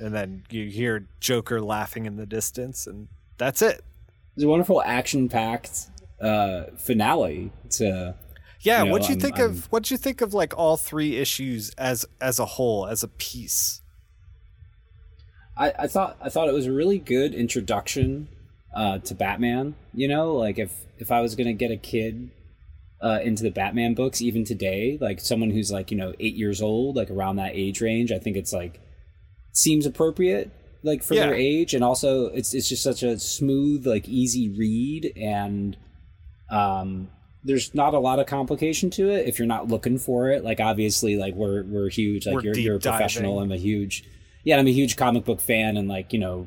And 0.00 0.14
then 0.14 0.44
you 0.50 0.66
hear 0.68 1.06
Joker 1.20 1.60
laughing 1.60 2.06
in 2.06 2.16
the 2.16 2.26
distance, 2.26 2.86
and 2.86 3.08
that's 3.38 3.60
it. 3.62 3.82
It's 4.34 4.44
a 4.44 4.48
wonderful 4.48 4.82
action-packed 4.82 5.90
uh, 6.20 6.64
finale 6.78 7.52
to 7.70 8.14
Yeah, 8.62 8.80
You 8.80 8.84
know, 8.86 8.92
what'd 8.92 9.08
you 9.08 9.14
I'm- 9.14 9.20
think 9.20 9.38
I'm- 9.38 9.50
of 9.50 9.66
what'd 9.72 9.90
you 9.90 9.96
think 9.96 10.20
of 10.20 10.32
like 10.34 10.56
all 10.56 10.76
three 10.76 11.16
issues 11.16 11.70
as 11.78 12.06
as 12.20 12.38
a 12.38 12.44
whole, 12.46 12.86
as 12.86 13.02
a 13.02 13.08
piece? 13.08 13.80
I, 15.56 15.72
I 15.80 15.86
thought 15.86 16.16
I 16.20 16.28
thought 16.28 16.48
it 16.48 16.54
was 16.54 16.66
a 16.66 16.72
really 16.72 16.98
good 16.98 17.34
introduction 17.34 18.28
uh, 18.74 18.98
to 18.98 19.14
Batman. 19.14 19.74
You 19.94 20.08
know, 20.08 20.34
like 20.34 20.58
if 20.58 20.72
if 20.98 21.10
I 21.10 21.20
was 21.20 21.34
gonna 21.34 21.52
get 21.54 21.70
a 21.70 21.76
kid 21.76 22.30
uh, 23.02 23.20
into 23.22 23.42
the 23.42 23.50
Batman 23.50 23.94
books, 23.94 24.20
even 24.22 24.44
today, 24.44 24.96
like 25.00 25.20
someone 25.20 25.50
who's 25.50 25.70
like 25.72 25.90
you 25.90 25.96
know 25.96 26.12
eight 26.20 26.34
years 26.36 26.62
old, 26.62 26.96
like 26.96 27.10
around 27.10 27.36
that 27.36 27.52
age 27.54 27.80
range, 27.80 28.12
I 28.12 28.18
think 28.18 28.36
it's 28.36 28.52
like 28.52 28.80
seems 29.52 29.86
appropriate, 29.86 30.50
like 30.82 31.02
for 31.02 31.14
their 31.26 31.34
age, 31.34 31.74
and 31.74 31.84
also 31.84 32.26
it's 32.26 32.54
it's 32.54 32.68
just 32.68 32.82
such 32.82 33.02
a 33.02 33.18
smooth, 33.18 33.86
like 33.86 34.08
easy 34.08 34.48
read, 34.56 35.12
and 35.16 35.76
um, 36.50 37.08
there's 37.44 37.74
not 37.74 37.94
a 37.94 37.98
lot 37.98 38.18
of 38.18 38.26
complication 38.26 38.90
to 38.90 39.10
it 39.10 39.26
if 39.26 39.38
you're 39.38 39.48
not 39.48 39.68
looking 39.68 39.98
for 39.98 40.30
it. 40.30 40.44
Like 40.44 40.60
obviously, 40.60 41.16
like 41.16 41.34
we're 41.34 41.64
we're 41.64 41.88
huge, 41.88 42.26
like 42.26 42.36
We're 42.36 42.42
you're 42.42 42.58
you're 42.58 42.76
a 42.76 42.80
professional. 42.80 43.36
diving. 43.36 43.52
I'm 43.52 43.52
a 43.52 43.60
huge, 43.60 44.04
yeah, 44.44 44.58
I'm 44.58 44.66
a 44.66 44.72
huge 44.72 44.96
comic 44.96 45.24
book 45.24 45.40
fan, 45.40 45.76
and 45.76 45.88
like 45.88 46.12
you 46.12 46.18
know, 46.18 46.46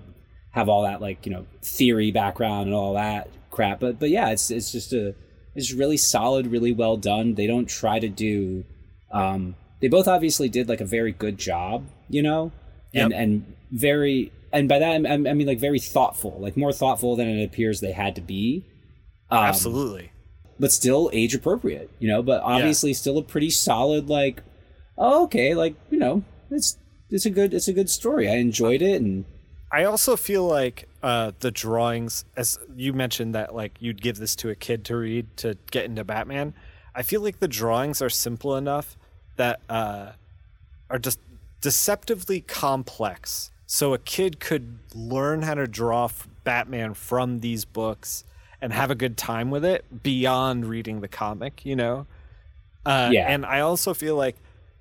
have 0.51 0.69
all 0.69 0.83
that 0.83 1.01
like 1.01 1.25
you 1.25 1.31
know 1.31 1.45
theory 1.61 2.11
background 2.11 2.67
and 2.67 2.75
all 2.75 2.93
that 2.93 3.29
crap. 3.51 3.79
But 3.79 3.99
but 3.99 4.09
yeah, 4.09 4.29
it's 4.29 4.51
it's 4.51 4.71
just 4.71 4.93
a 4.93 5.15
it's 5.55 5.73
really 5.73 5.97
solid, 5.97 6.47
really 6.47 6.71
well 6.71 6.97
done. 6.97 7.35
They 7.35 7.47
don't 7.47 7.67
try 7.67 7.99
to 7.99 8.09
do. 8.09 8.65
Um, 9.11 9.55
they 9.81 9.87
both 9.87 10.07
obviously 10.07 10.49
did 10.49 10.69
like 10.69 10.81
a 10.81 10.85
very 10.85 11.11
good 11.11 11.37
job, 11.37 11.85
you 12.09 12.23
know, 12.23 12.51
and 12.93 13.11
Yep. 13.11 13.19
and 13.19 13.55
very 13.71 14.31
and 14.51 14.69
by 14.69 14.79
that 14.79 14.91
I 14.91 15.13
I 15.13 15.17
mean 15.17 15.47
like 15.47 15.59
very 15.59 15.79
thoughtful, 15.79 16.37
like 16.39 16.55
more 16.57 16.71
thoughtful 16.73 17.15
than 17.15 17.27
it 17.27 17.43
appears 17.43 17.79
they 17.79 17.91
had 17.91 18.15
to 18.15 18.21
be. 18.21 18.65
Um, 19.29 19.45
Absolutely. 19.45 20.11
but 20.59 20.71
still 20.71 21.09
age 21.13 21.33
appropriate, 21.33 21.89
you 21.99 22.07
know, 22.07 22.21
but 22.21 22.41
obviously 22.43 22.93
still 22.93 23.17
a 23.17 23.23
pretty 23.23 23.49
solid 23.49 24.09
like 24.09 24.43
oh, 24.97 25.23
okay, 25.23 25.55
like, 25.55 25.75
you 25.89 25.97
know, 25.97 26.23
it's 26.51 26.77
it's 27.09 27.25
a 27.25 27.29
good 27.29 27.53
it's 27.53 27.67
a 27.67 27.73
good 27.73 27.89
story. 27.89 28.29
I 28.29 28.35
enjoyed 28.35 28.81
it 28.81 29.01
and 29.01 29.25
I 29.71 29.85
also 29.85 30.15
feel 30.15 30.45
like 30.45 30.87
uh, 31.01 31.31
the 31.39 31.49
drawings, 31.49 32.25
as 32.37 32.59
you 32.75 32.93
mentioned, 32.93 33.33
that 33.33 33.55
like 33.55 33.71
you'd 33.79 34.03
give 34.03 34.17
this 34.17 34.35
to 34.37 34.49
a 34.49 34.55
kid 34.55 34.85
to 34.85 34.95
read 34.95 35.35
to 35.37 35.57
get 35.71 35.85
into 35.85 36.03
Batman. 36.03 36.53
I 36.93 37.01
feel 37.01 37.21
like 37.21 37.39
the 37.39 37.47
drawings 37.47 37.99
are 37.99 38.09
simple 38.09 38.55
enough 38.55 38.95
that 39.37 39.61
uh, 39.67 40.11
are 40.91 40.99
just 40.99 41.17
deceptively 41.63 42.41
complex. 42.41 43.49
So 43.65 43.93
a 43.93 43.97
kid 43.97 44.41
could 44.41 44.79
learn 44.93 45.43
how 45.43 45.53
to 45.53 45.65
draw 45.65 46.09
Batman 46.43 46.93
from 46.93 47.39
these 47.39 47.63
books 47.63 48.25
and 48.61 48.73
have 48.73 48.91
a 48.91 48.95
good 48.95 49.15
time 49.17 49.49
with 49.49 49.63
it 49.63 50.03
beyond 50.03 50.65
reading 50.65 50.99
the 50.99 51.07
comic. 51.07 51.65
You 51.65 51.77
know. 51.77 52.05
Uh, 52.85 53.09
Yeah. 53.13 53.33
And 53.33 53.45
I 53.45 53.61
also 53.61 53.93
feel 53.93 54.17
like 54.17 54.35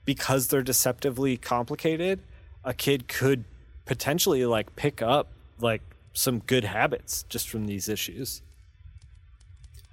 because 0.04 0.48
they're 0.48 0.62
deceptively 0.62 1.36
complicated, 1.36 2.18
a 2.64 2.74
kid 2.74 3.06
could 3.06 3.44
potentially 3.86 4.44
like 4.44 4.74
pick 4.74 5.00
up 5.00 5.28
like 5.60 5.82
some 6.12 6.40
good 6.40 6.64
habits 6.64 7.24
just 7.28 7.48
from 7.48 7.66
these 7.66 7.88
issues. 7.88 8.42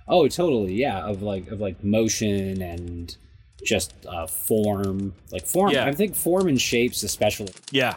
oh, 0.07 0.27
totally, 0.27 0.73
yeah, 0.73 1.05
of 1.05 1.21
like 1.21 1.47
of 1.51 1.61
like 1.61 1.83
motion 1.83 2.63
and 2.63 3.15
just 3.63 3.93
uh 4.07 4.27
form, 4.27 5.13
like 5.31 5.45
form. 5.45 5.71
Yeah. 5.71 5.85
I 5.85 5.93
think 5.93 6.15
form 6.15 6.47
and 6.47 6.59
shapes 6.59 7.03
especially. 7.03 7.53
Yeah. 7.71 7.95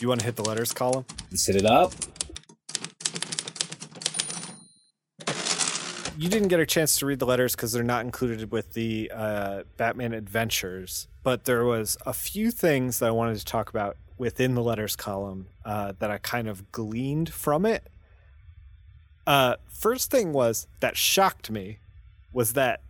You 0.00 0.08
want 0.08 0.20
to 0.20 0.26
hit 0.26 0.36
the 0.36 0.44
letters 0.44 0.72
column? 0.72 1.04
Set 1.34 1.56
it 1.56 1.66
up. 1.66 1.92
You 6.16 6.28
didn't 6.28 6.48
get 6.48 6.60
a 6.60 6.66
chance 6.66 6.96
to 6.98 7.06
read 7.06 7.18
the 7.18 7.26
letters 7.26 7.56
because 7.56 7.72
they're 7.72 7.82
not 7.82 8.04
included 8.04 8.52
with 8.52 8.74
the 8.74 9.10
uh, 9.12 9.62
Batman 9.76 10.12
Adventures, 10.12 11.08
but 11.24 11.44
there 11.44 11.64
was 11.64 11.96
a 12.06 12.12
few 12.12 12.52
things 12.52 13.00
that 13.00 13.06
I 13.06 13.10
wanted 13.10 13.38
to 13.38 13.44
talk 13.44 13.68
about 13.68 13.96
within 14.16 14.54
the 14.54 14.62
letters 14.62 14.94
column 14.94 15.48
uh, 15.64 15.92
that 15.98 16.10
I 16.10 16.18
kind 16.18 16.46
of 16.46 16.70
gleaned 16.70 17.32
from 17.32 17.66
it. 17.66 17.88
Uh, 19.26 19.56
first 19.68 20.10
thing 20.10 20.32
was 20.32 20.68
that 20.80 20.96
shocked 20.96 21.50
me 21.50 21.78
was 22.32 22.52
that 22.52 22.82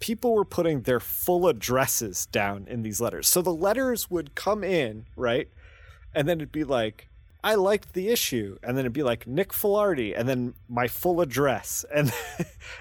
people 0.00 0.34
were 0.34 0.44
putting 0.44 0.82
their 0.82 1.00
full 1.00 1.48
addresses 1.48 2.26
down 2.26 2.66
in 2.68 2.82
these 2.82 3.00
letters. 3.00 3.28
So 3.28 3.40
the 3.42 3.54
letters 3.54 4.10
would 4.10 4.34
come 4.34 4.62
in, 4.64 5.06
right? 5.16 5.48
And 6.14 6.28
then 6.28 6.38
it'd 6.38 6.52
be 6.52 6.64
like, 6.64 7.08
I 7.42 7.54
liked 7.56 7.92
the 7.92 8.08
issue. 8.08 8.56
And 8.62 8.76
then 8.76 8.84
it'd 8.84 8.92
be 8.92 9.02
like 9.02 9.26
Nick 9.26 9.50
Filardi 9.52 10.18
and 10.18 10.28
then 10.28 10.54
my 10.68 10.88
full 10.88 11.20
address. 11.20 11.84
And 11.94 12.12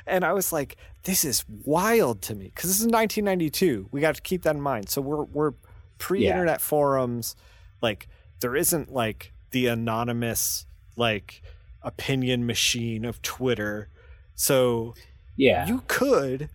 and 0.07 0.23
I 0.25 0.33
was 0.33 0.51
like, 0.53 0.77
this 1.03 1.25
is 1.25 1.43
wild 1.65 2.21
to 2.23 2.35
me. 2.35 2.51
Cause 2.55 2.69
this 2.69 2.79
is 2.79 2.85
1992. 2.87 3.89
We 3.91 4.01
got 4.01 4.15
to 4.15 4.21
keep 4.21 4.43
that 4.43 4.55
in 4.55 4.61
mind. 4.61 4.89
So 4.89 5.01
we're 5.01 5.23
we're 5.23 5.53
pre-internet 5.97 6.61
forums. 6.61 7.35
Like 7.81 8.07
there 8.39 8.55
isn't 8.55 8.91
like 8.91 9.33
the 9.51 9.67
anonymous 9.67 10.65
like 10.95 11.41
opinion 11.81 12.45
machine 12.45 13.03
of 13.05 13.21
Twitter. 13.21 13.89
So 14.35 14.95
Yeah. 15.35 15.67
you 15.67 15.83
could 15.87 16.49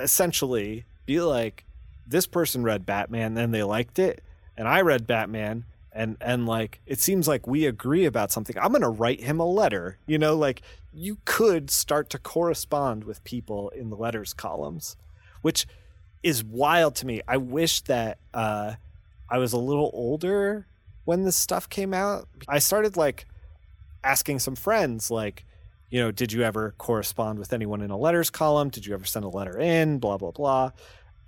essentially 0.00 0.84
be 1.06 1.20
like 1.20 1.64
this 2.06 2.26
person 2.26 2.62
read 2.62 2.84
batman 2.86 3.36
and 3.36 3.54
they 3.54 3.62
liked 3.62 3.98
it 3.98 4.22
and 4.56 4.66
i 4.66 4.80
read 4.80 5.06
batman 5.06 5.64
and 5.92 6.16
and 6.20 6.46
like 6.46 6.80
it 6.86 7.00
seems 7.00 7.26
like 7.26 7.46
we 7.46 7.66
agree 7.66 8.04
about 8.04 8.30
something. 8.30 8.56
I'm 8.58 8.72
to 8.72 8.88
write 8.88 9.20
him 9.20 9.40
a 9.40 9.46
letter 9.46 9.98
you 10.06 10.18
know 10.18 10.36
like 10.36 10.62
you 10.92 11.18
could 11.24 11.70
start 11.70 12.10
to 12.10 12.18
correspond 12.18 13.04
with 13.04 13.22
people 13.24 13.70
in 13.70 13.90
the 13.90 13.96
letters 13.96 14.32
columns 14.32 14.96
which 15.42 15.66
is 16.22 16.44
wild 16.44 16.94
to 16.96 17.06
me. 17.06 17.22
I 17.26 17.38
wish 17.38 17.80
that 17.82 18.18
uh 18.34 18.74
i 19.28 19.38
was 19.38 19.52
a 19.52 19.58
little 19.58 19.90
older 19.92 20.66
when 21.04 21.24
this 21.24 21.36
stuff 21.36 21.68
came 21.68 21.94
out. 21.94 22.28
I 22.46 22.58
started 22.58 22.96
like 22.96 23.26
asking 24.04 24.38
some 24.38 24.54
friends 24.54 25.10
like 25.10 25.44
you 25.90 26.00
know, 26.00 26.10
did 26.10 26.32
you 26.32 26.42
ever 26.42 26.74
correspond 26.78 27.38
with 27.38 27.52
anyone 27.52 27.82
in 27.82 27.90
a 27.90 27.96
letters 27.96 28.30
column? 28.30 28.68
Did 28.68 28.86
you 28.86 28.94
ever 28.94 29.04
send 29.04 29.24
a 29.24 29.28
letter 29.28 29.58
in? 29.58 29.98
Blah 29.98 30.18
blah 30.18 30.30
blah. 30.30 30.70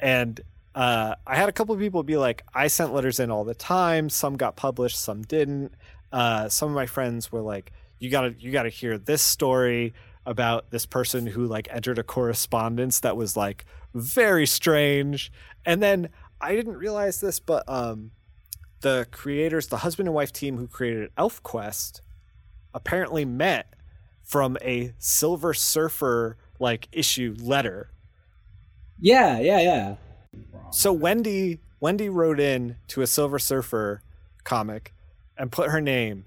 And 0.01 0.41
uh, 0.75 1.17
I 1.27 1.37
had 1.37 1.49
a 1.49 1.53
couple 1.53 1.75
of 1.75 1.81
people 1.81 2.03
be 2.03 2.17
like, 2.17 2.45
I 2.55 2.69
sent 2.69 2.95
letters 2.95 3.21
in 3.21 3.31
all 3.31 3.45
the 3.45 3.55
time. 3.55 4.09
Some 4.09 4.37
got 4.37 4.57
published, 4.57 4.99
some 4.99 5.23
didn't. 5.23 5.75
Uh, 6.13 6.49
some 6.49 6.69
of 6.69 6.75
my 6.75 6.87
friends 6.87 7.31
were 7.31 7.41
like, 7.41 7.73
you 7.99 8.11
gotta 8.11 8.35
you 8.39 8.51
gotta 8.51 8.69
hear 8.69 8.99
this 8.99 9.23
story 9.23 9.95
about 10.25 10.71
this 10.71 10.87
person 10.87 11.27
who 11.27 11.47
like 11.47 11.69
entered 11.71 11.99
a 11.99 12.05
correspondence 12.05 13.01
that 13.01 13.17
was 13.17 13.37
like 13.37 13.65
very 13.95 14.47
strange. 14.47 15.33
And 15.65 15.83
then 15.83 16.09
I 16.41 16.55
didn't 16.55 16.77
realize 16.77 17.21
this, 17.21 17.41
but 17.41 17.65
um, 17.69 18.13
the 18.81 19.07
creators, 19.11 19.69
the 19.69 19.79
husband 19.79 20.09
and 20.09 20.15
wife 20.15 20.33
team 20.33 20.57
who 20.57 20.69
created 20.69 21.15
ElfQuest, 21.17 22.01
apparently 22.75 23.25
met 23.25 23.75
from 24.23 24.57
a 24.63 24.93
Silver 24.99 25.55
Surfer 25.55 26.37
like 26.59 26.89
issue 26.93 27.35
letter. 27.41 27.91
yeah, 29.01 29.39
yeah, 29.41 29.61
yeah. 29.61 29.97
So 30.71 30.93
Wendy 30.93 31.61
Wendy 31.81 32.09
wrote 32.09 32.39
in 32.41 32.77
to 32.89 33.03
a 33.03 33.07
Silver 33.07 33.39
Surfer 33.39 34.03
comic 34.45 34.95
and 35.37 35.51
put 35.51 35.71
her 35.71 35.81
name 35.81 36.25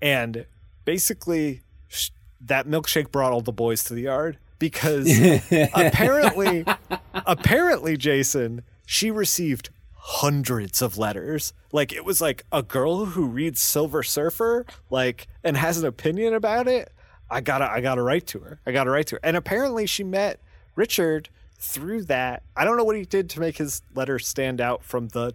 and 0.00 0.46
basically 0.84 1.60
sh- 1.88 2.10
that 2.40 2.66
milkshake 2.66 3.10
brought 3.10 3.32
all 3.32 3.40
the 3.40 3.52
boys 3.52 3.84
to 3.84 3.94
the 3.94 4.02
yard 4.02 4.38
because 4.58 5.06
apparently 5.74 6.64
apparently 7.14 7.96
Jason 7.96 8.62
she 8.86 9.10
received 9.10 9.70
hundreds 9.96 10.82
of 10.82 10.98
letters 10.98 11.52
like 11.72 11.92
it 11.92 12.04
was 12.04 12.20
like 12.20 12.44
a 12.52 12.62
girl 12.62 13.06
who 13.06 13.26
reads 13.26 13.60
Silver 13.60 14.02
Surfer 14.02 14.66
like 14.90 15.26
and 15.42 15.56
has 15.56 15.78
an 15.78 15.86
opinion 15.86 16.34
about 16.34 16.66
it 16.68 16.92
I 17.30 17.40
gotta 17.40 17.70
I 17.70 17.80
gotta 17.80 18.02
write 18.02 18.26
to 18.28 18.40
her 18.40 18.60
I 18.66 18.72
gotta 18.72 18.90
write 18.90 19.06
to 19.08 19.16
her 19.16 19.20
and 19.22 19.36
apparently 19.36 19.86
she 19.86 20.04
met 20.04 20.40
Richard 20.76 21.28
through 21.58 22.04
that 22.04 22.42
I 22.56 22.64
don't 22.64 22.76
know 22.76 22.84
what 22.84 22.96
he 22.96 23.04
did 23.04 23.30
to 23.30 23.40
make 23.40 23.58
his 23.58 23.82
letter 23.94 24.18
stand 24.18 24.60
out 24.60 24.82
from 24.84 25.08
the 25.08 25.34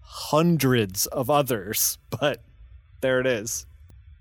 hundreds 0.00 1.06
of 1.06 1.30
others 1.30 1.98
but 2.10 2.42
there 3.00 3.20
it 3.20 3.26
is 3.26 3.66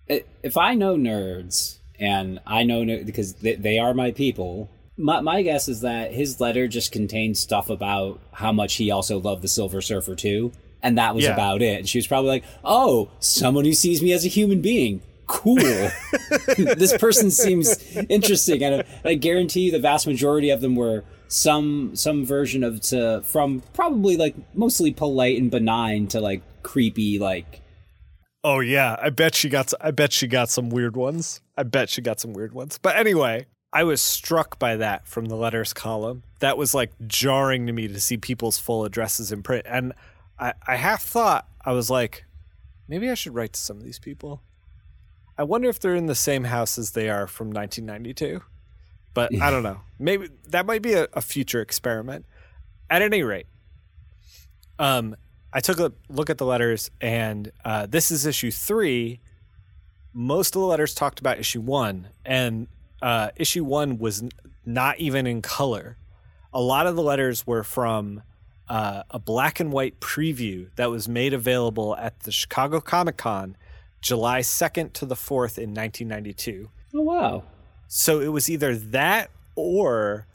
if 0.07 0.57
I 0.57 0.73
know 0.75 0.95
nerds 0.95 1.77
and 1.99 2.39
I 2.47 2.63
know 2.63 2.83
because 3.03 3.33
they, 3.35 3.55
they 3.55 3.77
are 3.77 3.93
my 3.93 4.11
people, 4.11 4.69
my, 4.97 5.19
my 5.21 5.41
guess 5.43 5.67
is 5.67 5.81
that 5.81 6.13
his 6.13 6.39
letter 6.39 6.67
just 6.67 6.91
contained 6.91 7.37
stuff 7.37 7.69
about 7.69 8.19
how 8.31 8.51
much 8.51 8.75
he 8.75 8.89
also 8.89 9.19
loved 9.19 9.41
the 9.43 9.47
Silver 9.47 9.81
Surfer 9.81 10.15
too, 10.15 10.51
and 10.81 10.97
that 10.97 11.13
was 11.13 11.25
Yeah. 11.25 11.33
about 11.33 11.61
it. 11.61 11.77
And 11.79 11.87
she 11.89 11.97
was 11.99 12.07
probably 12.07 12.29
like, 12.29 12.43
"Oh, 12.63 13.09
someone 13.19 13.65
who 13.65 13.73
sees 13.73 14.01
me 14.01 14.13
as 14.13 14.25
a 14.25 14.29
human 14.29 14.61
being." 14.61 15.01
Cool. 15.29 15.55
this 16.57 16.97
person 16.97 17.29
seems 17.29 17.95
interesting, 18.09 18.63
and 18.63 18.83
I, 19.05 19.09
I 19.11 19.13
guarantee 19.13 19.61
you 19.61 19.71
the 19.71 19.79
vast 19.79 20.07
majority 20.07 20.49
of 20.49 20.59
them 20.59 20.75
were 20.75 21.03
some 21.27 21.95
some 21.95 22.25
version 22.25 22.63
of 22.63 22.81
to 22.81 23.21
from 23.23 23.61
probably 23.73 24.17
like 24.17 24.35
mostly 24.55 24.91
polite 24.91 25.39
and 25.39 25.51
benign 25.51 26.07
to 26.07 26.19
like 26.19 26.41
creepy 26.63 27.19
like 27.19 27.61
Oh 28.43 28.59
yeah, 28.59 28.95
I 29.01 29.09
bet 29.09 29.35
she 29.35 29.49
got. 29.49 29.73
I 29.81 29.91
bet 29.91 30.13
she 30.13 30.27
got 30.27 30.49
some 30.49 30.69
weird 30.69 30.95
ones. 30.95 31.41
I 31.57 31.63
bet 31.63 31.89
she 31.89 32.01
got 32.01 32.19
some 32.19 32.33
weird 32.33 32.53
ones. 32.53 32.79
But 32.81 32.95
anyway, 32.95 33.47
I 33.73 33.83
was 33.83 34.01
struck 34.01 34.57
by 34.57 34.77
that 34.77 35.07
from 35.07 35.25
the 35.25 35.35
letters 35.35 35.73
column. 35.73 36.23
That 36.39 36.57
was 36.57 36.73
like 36.73 36.91
jarring 37.07 37.67
to 37.67 37.73
me 37.73 37.87
to 37.89 37.99
see 37.99 38.17
people's 38.17 38.57
full 38.57 38.85
addresses 38.85 39.31
in 39.31 39.43
print, 39.43 39.65
and 39.69 39.93
I, 40.39 40.53
I 40.65 40.77
half 40.77 41.03
thought 41.03 41.47
I 41.65 41.73
was 41.73 41.89
like, 41.89 42.25
maybe 42.87 43.09
I 43.09 43.13
should 43.13 43.35
write 43.35 43.53
to 43.53 43.59
some 43.59 43.77
of 43.77 43.83
these 43.83 43.99
people. 43.99 44.41
I 45.39 45.43
wonder 45.43 45.69
if 45.69 45.79
they're 45.79 45.95
in 45.95 46.07
the 46.07 46.15
same 46.15 46.43
house 46.43 46.77
as 46.77 46.91
they 46.91 47.07
are 47.07 47.25
from 47.25 47.47
1992. 47.47 48.41
But 49.13 49.33
I 49.41 49.49
don't 49.49 49.63
know. 49.69 49.79
Maybe 49.97 50.27
that 50.49 50.65
might 50.65 50.81
be 50.81 50.93
a, 50.93 51.07
a 51.13 51.21
future 51.21 51.61
experiment. 51.61 52.25
At 52.89 53.01
any 53.01 53.23
rate, 53.23 53.47
um, 54.77 55.15
I 55.53 55.61
took 55.61 55.79
a 55.79 55.93
look 56.09 56.29
at 56.29 56.39
the 56.39 56.45
letters, 56.45 56.91
and 56.99 57.53
uh, 57.63 57.85
this 57.85 58.11
is 58.11 58.25
issue 58.25 58.51
three. 58.51 59.21
Most 60.11 60.57
of 60.57 60.61
the 60.61 60.67
letters 60.67 60.93
talked 60.93 61.21
about 61.21 61.39
issue 61.39 61.61
one, 61.61 62.09
and 62.25 62.67
uh, 63.01 63.29
issue 63.37 63.63
one 63.63 63.97
was 63.97 64.23
n- 64.23 64.31
not 64.65 64.99
even 64.99 65.25
in 65.25 65.41
color. 65.41 65.97
A 66.51 66.59
lot 66.59 66.85
of 66.85 66.97
the 66.97 67.03
letters 67.03 67.47
were 67.47 67.63
from 67.63 68.23
uh, 68.67 69.03
a 69.09 69.19
black 69.19 69.61
and 69.61 69.71
white 69.71 70.01
preview 70.01 70.67
that 70.75 70.89
was 70.89 71.07
made 71.07 71.33
available 71.33 71.95
at 71.95 72.21
the 72.21 72.31
Chicago 72.31 72.81
Comic 72.81 73.15
Con 73.15 73.55
July 74.01 74.39
2nd 74.41 74.93
to 74.93 75.05
the 75.05 75.15
4th 75.15 75.57
in 75.57 75.73
1992. 75.73 76.69
oh 76.95 77.01
wow 77.01 77.43
So 77.87 78.19
it 78.19 78.27
was 78.29 78.49
either 78.49 78.75
that 78.75 79.29
or 79.55 80.25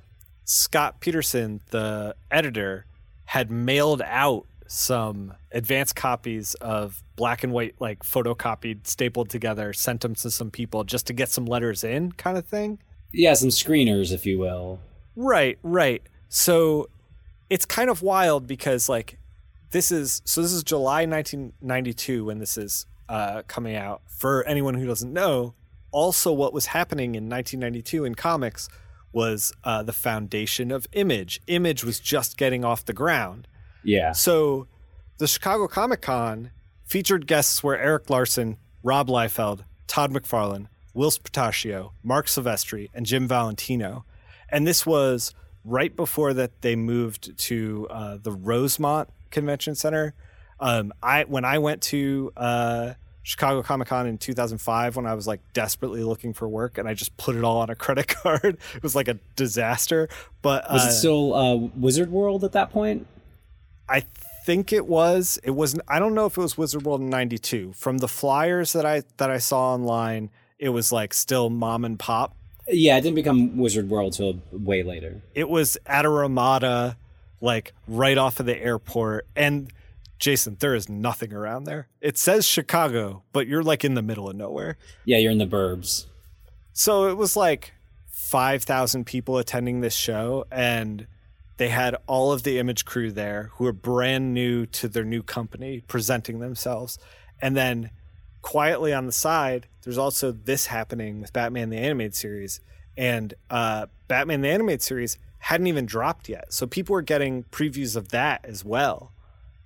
Scott 0.45 1.01
Peterson, 1.01 1.61
the 1.71 2.15
editor, 2.31 2.85
had 3.27 3.51
mailed 3.51 4.03
out 4.05 4.47
some 4.67 5.33
advanced 5.53 5.97
copies 5.97 6.55
of 6.55 7.03
black 7.17 7.43
and 7.45 7.53
white, 7.53 7.75
like 7.79 8.01
photocopied, 8.03 8.87
stapled 8.87 9.31
together, 9.31 9.73
sent 9.73 10.01
them 10.03 10.15
to 10.17 10.31
some 10.31 10.51
people 10.51 10.85
just 10.85 11.07
to 11.07 11.13
get 11.13 11.29
some 11.31 11.47
letters 11.47 11.83
in, 11.85 12.13
kind 12.13 12.37
of 12.37 12.45
thing. 12.47 12.79
yeah 13.13 13.33
some 13.35 13.49
screeners 13.51 14.13
if 14.13 14.27
you 14.27 14.39
will 14.39 14.81
Right, 15.17 15.59
right. 15.63 16.03
So 16.29 16.89
it's 17.49 17.65
kind 17.65 17.89
of 17.89 18.03
wild 18.03 18.47
because 18.49 18.89
like 18.89 19.19
this 19.71 19.93
is 19.93 20.23
so 20.25 20.43
this 20.43 20.53
is 20.53 20.65
July 20.65 21.07
1992 21.07 22.25
when 22.25 22.39
this 22.39 22.59
is 22.59 22.87
uh, 23.09 23.43
coming 23.47 23.77
out. 23.77 24.03
For 24.07 24.45
anyone 24.45 24.75
who 24.75 24.87
doesn't 24.87 25.13
know, 25.13 25.55
also 25.91 26.33
what 26.33 26.53
was 26.53 26.67
happening 26.67 27.15
in 27.15 27.29
1992 27.29 28.05
in 28.05 28.15
comics 28.15 28.69
was 29.13 29.53
uh, 29.63 29.83
the 29.83 29.93
foundation 29.93 30.71
of 30.71 30.87
Image. 30.93 31.41
Image 31.47 31.85
was 31.85 32.01
just 32.01 32.37
getting 32.37 32.65
off 32.65 32.85
the 32.85 32.93
ground. 32.93 33.47
yeah 33.85 34.13
So 34.13 34.67
the 35.19 35.29
Chicago 35.29 35.69
Comic 35.69 36.03
Con 36.03 36.51
featured 36.85 37.27
guests 37.27 37.63
were 37.63 37.77
Erik 37.77 38.11
Larsen, 38.11 38.59
Rob 38.83 39.09
Liefeld, 39.09 39.61
Todd 39.87 40.13
McFarlane, 40.13 40.67
Whilce 40.95 41.19
Portacio, 41.19 41.93
Marc 42.03 42.27
Silvestri, 42.27 42.91
and 42.93 43.07
Jim 43.07 43.29
Valentino. 43.29 44.05
And 44.49 44.67
this 44.67 44.85
was 44.85 45.35
right 45.65 45.95
before 45.95 46.35
that 46.35 46.63
they 46.63 46.77
moved 46.77 47.39
to 47.39 47.87
uh, 47.91 48.19
the 48.21 48.33
Rosemont 48.33 49.09
Convention 49.31 49.75
Center. 49.75 50.15
Um, 50.61 50.93
I 51.03 51.25
when 51.25 51.45
I 51.45 51.59
went 51.59 51.83
to 51.83 52.33
uh, 52.37 52.95
Chicago 53.23 53.63
Comic 53.63 53.89
Con 53.89 54.07
in 54.07 54.19
2005 54.19 54.97
when 54.97 55.07
I 55.07 55.15
was 55.15 55.27
like 55.27 55.41
desperately 55.53 56.03
looking 56.05 56.33
for 56.33 56.49
work 56.49 56.79
and 56.79 56.89
I 56.89 56.95
just 56.95 57.17
put 57.17 57.37
it 57.37 57.45
all 57.45 57.59
on 57.59 57.71
a 57.71 57.75
credit 57.85 58.09
card. 58.09 58.59
it 58.75 58.83
was 58.83 58.95
like 58.95 59.09
a 59.09 59.19
disaster. 59.37 60.09
But 60.43 60.65
was 60.71 60.85
uh, 60.85 60.89
it 60.89 60.93
still 60.93 61.35
uh, 61.35 61.55
wizard 61.77 62.11
world 62.11 62.45
at 62.45 62.53
that 62.53 62.71
point 62.71 63.07
I 63.89 64.05
think 64.47 64.73
it 64.73 64.87
was. 64.87 65.39
It 65.43 65.51
was. 65.53 65.79
I 65.89 65.99
don't 65.99 66.15
know 66.15 66.27
if 66.27 66.37
it 66.37 66.41
was 66.41 66.57
Wizard 66.57 66.85
World 66.85 67.01
in 67.01 67.11
'92. 67.11 67.73
From 67.75 67.99
the 67.99 68.09
flyers 68.09 68.73
that 68.73 68.87
I 68.87 69.03
that 69.19 69.31
I 69.31 69.39
saw 69.39 69.75
online, 69.75 70.31
it 70.59 70.71
was 70.71 70.93
like 70.93 71.13
still 71.13 71.51
mom 71.51 71.85
and 71.85 71.99
pop. 71.99 72.35
yeah 72.69 72.97
it 72.97 73.03
didn't 73.03 73.15
become 73.17 73.59
wizard 73.59 73.91
world 73.91 74.15
till 74.15 74.41
way 74.51 74.83
later 74.83 75.21
It 75.35 75.51
was 75.51 75.77
at 75.85 76.07
a 76.07 76.09
Ramada, 76.09 76.97
like 77.43 77.75
right 77.87 78.17
off 78.17 78.41
of 78.41 78.47
the 78.47 78.57
airport. 78.57 79.27
And 79.37 79.71
Jason, 80.19 80.57
there 80.61 80.75
is 80.75 80.89
nothing 80.89 81.33
around 81.33 81.65
there. 81.65 81.89
It 82.01 82.17
says 82.17 82.47
Chicago, 82.47 83.25
but 83.33 83.47
you're 83.47 83.63
like 83.63 83.85
in 83.85 83.95
the 83.95 84.03
middle 84.03 84.29
of 84.31 84.37
nowhere. 84.37 84.77
yeah 85.05 85.19
you're 85.19 85.33
in 85.33 85.39
the 85.39 85.47
burbs 85.47 86.07
So 86.73 87.09
it 87.09 87.17
was 87.17 87.37
like 87.37 87.73
5,000 88.09 89.05
people 89.05 89.39
attending 89.39 89.81
this 89.81 89.95
show, 89.95 90.45
and 90.51 91.07
they 91.57 91.69
had 91.69 91.97
all 92.07 92.33
of 92.33 92.43
the 92.43 92.59
image 92.59 92.85
crew 92.85 93.13
there 93.13 93.51
who 93.55 93.65
were 93.65 93.73
brand 93.73 94.35
new 94.35 94.67
to 94.67 94.89
their 94.89 95.05
new 95.05 95.23
company 95.23 95.83
presenting 95.87 96.41
themselves. 96.41 96.99
And 97.41 97.57
then 97.57 97.91
quietly 98.43 98.93
on 98.93 99.07
the 99.07 99.13
side, 99.13 99.69
there's 99.83 99.99
also 99.99 100.33
this 100.33 100.67
happening 100.67 101.21
with 101.21 101.33
Batman 101.33 101.71
the 101.71 101.77
Animated 101.79 102.15
Series. 102.15 102.61
And 102.97 103.35
uh, 103.51 103.87
Batman 104.09 104.41
the 104.41 104.49
Animated 104.49 104.83
Series 104.83 105.19
hadn't 105.39 105.67
even 105.67 105.87
dropped 105.87 106.29
yet. 106.29 106.53
So 106.53 106.67
people 106.67 106.95
were 106.95 107.03
getting 107.03 107.45
previews 107.45 107.95
of 107.95 108.09
that 108.09 108.45
as 108.45 108.65
well, 108.65 109.13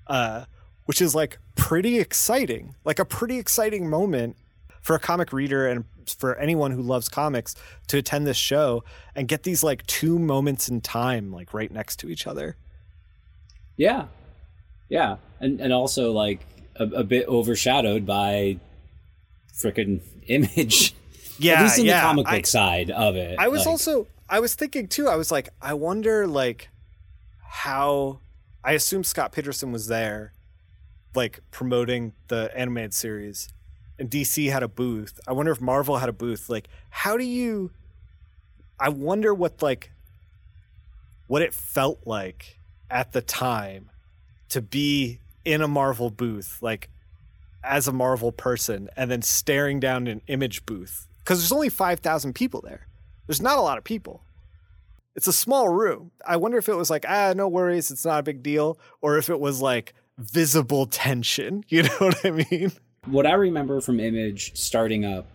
uh, 0.09 0.45
which 0.87 1.01
is 1.03 1.15
like 1.15 1.39
pretty 1.57 1.99
exciting, 1.99 2.75
like 2.85 2.99
a 2.99 3.05
pretty 3.05 3.39
exciting 3.39 3.89
moment 3.89 4.37
for 4.83 4.95
a 4.97 4.99
comic 4.99 5.33
reader 5.33 5.67
and 5.67 5.85
for 6.19 6.35
anyone 6.37 6.71
who 6.71 6.81
loves 6.81 7.09
comics 7.09 7.55
to 7.89 7.99
attend 7.99 8.27
this 8.27 8.37
show 8.37 8.83
and 9.15 9.29
get 9.29 9.43
these 9.43 9.63
like 9.63 9.85
two 9.87 10.19
moments 10.19 10.69
in 10.69 10.81
time 10.81 11.31
like 11.33 11.53
right 11.53 11.71
next 11.71 11.97
to 12.01 12.09
each 12.09 12.27
other. 12.27 12.57
yeah 13.77 14.07
yeah 14.89 15.17
and 15.41 15.61
and 15.61 15.73
also 15.73 16.13
like 16.13 16.41
a, 16.77 16.85
a 16.85 17.05
bit 17.05 17.29
overshadowed 17.29 18.07
by 18.07 18.59
freaking 19.55 20.01
image 20.29 20.95
Yeah, 21.41 21.55
at 21.61 21.63
least 21.65 21.79
in 21.79 21.85
yeah. 21.87 22.01
the 22.01 22.07
comic 22.07 22.27
I- 22.27 22.37
book 22.37 22.47
side 22.47 22.91
of 22.91 23.15
it 23.17 23.39
I 23.39 23.49
was 23.49 23.61
like- 23.61 23.69
also 23.69 24.07
I 24.31 24.41
was 24.41 24.55
thinking 24.55 24.89
too. 24.89 25.09
I 25.09 25.17
was 25.17 25.31
like, 25.33 25.49
I 25.63 25.73
wonder 25.75 26.27
like 26.27 26.69
how 27.49 28.21
I 28.69 28.73
assume 28.73 29.03
Scott 29.03 29.33
Peterson 29.33 29.73
was 29.73 29.87
there, 29.87 30.35
like 31.15 31.41
promoting 31.51 32.13
the 32.27 32.51
animated 32.55 32.93
series, 32.93 33.49
and 33.99 34.11
DC 34.11 34.53
had 34.53 34.63
a 34.63 34.69
booth. 34.69 35.19
I 35.27 35.33
wonder 35.33 35.51
if 35.51 35.59
Marvel 35.59 35.97
had 35.97 36.11
a 36.11 36.13
booth. 36.13 36.51
Like, 36.51 36.69
how 36.91 37.17
do 37.17 37.25
you? 37.25 37.71
I 38.79 38.91
wonder 38.91 39.33
what 39.33 39.63
like 39.63 39.91
what 41.29 41.41
it 41.41 41.55
felt 41.55 42.01
like 42.05 42.59
at 42.91 43.13
the 43.13 43.23
time 43.23 43.89
to 44.51 44.61
be 44.61 45.21
in 45.47 45.63
a 45.63 45.69
Marvel 45.69 46.11
booth, 46.11 46.59
like 46.61 46.91
as 47.65 47.89
a 47.89 47.93
Marvel 47.93 48.33
person, 48.33 48.91
and 48.99 49.11
then 49.11 49.23
staring 49.23 49.81
down 49.81 50.07
an 50.09 50.21
image 50.27 50.67
booth 50.67 51.09
because 51.21 51.39
there's 51.39 51.53
only 51.53 51.71
five 51.71 52.01
thousand 52.01 52.35
people 52.35 52.61
there. 52.61 52.87
There's 53.27 53.41
not 53.41 53.57
a 53.57 53.63
lot 53.63 53.79
of 53.79 53.85
people. 53.85 54.25
It's 55.19 55.27
a 55.27 55.33
small 55.33 55.69
room. 55.69 56.13
I 56.25 56.37
wonder 56.37 56.59
if 56.59 56.69
it 56.69 56.77
was 56.77 56.91
like, 56.91 57.05
ah, 57.09 57.33
no 57.35 57.49
worries, 57.49 57.91
it's 57.91 58.05
not 58.05 58.21
a 58.21 58.23
big 58.23 58.41
deal, 58.41 58.79
or 59.01 59.19
if 59.19 59.29
it 59.29 59.41
was 59.41 59.61
like 59.61 59.93
visible 60.17 60.87
tension. 60.87 61.65
You 61.69 61.83
know 61.83 61.97
what 61.99 62.25
I 62.25 62.31
mean? 62.31 62.71
what 63.07 63.27
I 63.27 63.33
remember 63.33 63.81
from 63.81 63.99
Image 63.99 64.57
starting 64.57 65.05
up 65.05 65.27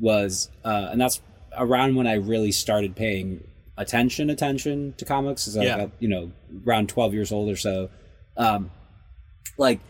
was, 0.00 0.48
uh, 0.64 0.88
and 0.90 0.98
that's 0.98 1.20
around 1.58 1.94
when 1.96 2.06
I 2.06 2.14
really 2.14 2.52
started 2.52 2.96
paying 2.96 3.44
attention 3.76 4.30
attention 4.30 4.94
to 4.96 5.04
comics. 5.04 5.46
Is 5.46 5.56
Yeah. 5.56 5.76
got, 5.76 5.90
you 5.98 6.08
know 6.08 6.32
around 6.66 6.88
twelve 6.88 7.12
years 7.12 7.30
old 7.30 7.50
or 7.50 7.56
so. 7.56 7.90
Um, 8.38 8.70
like, 9.58 9.80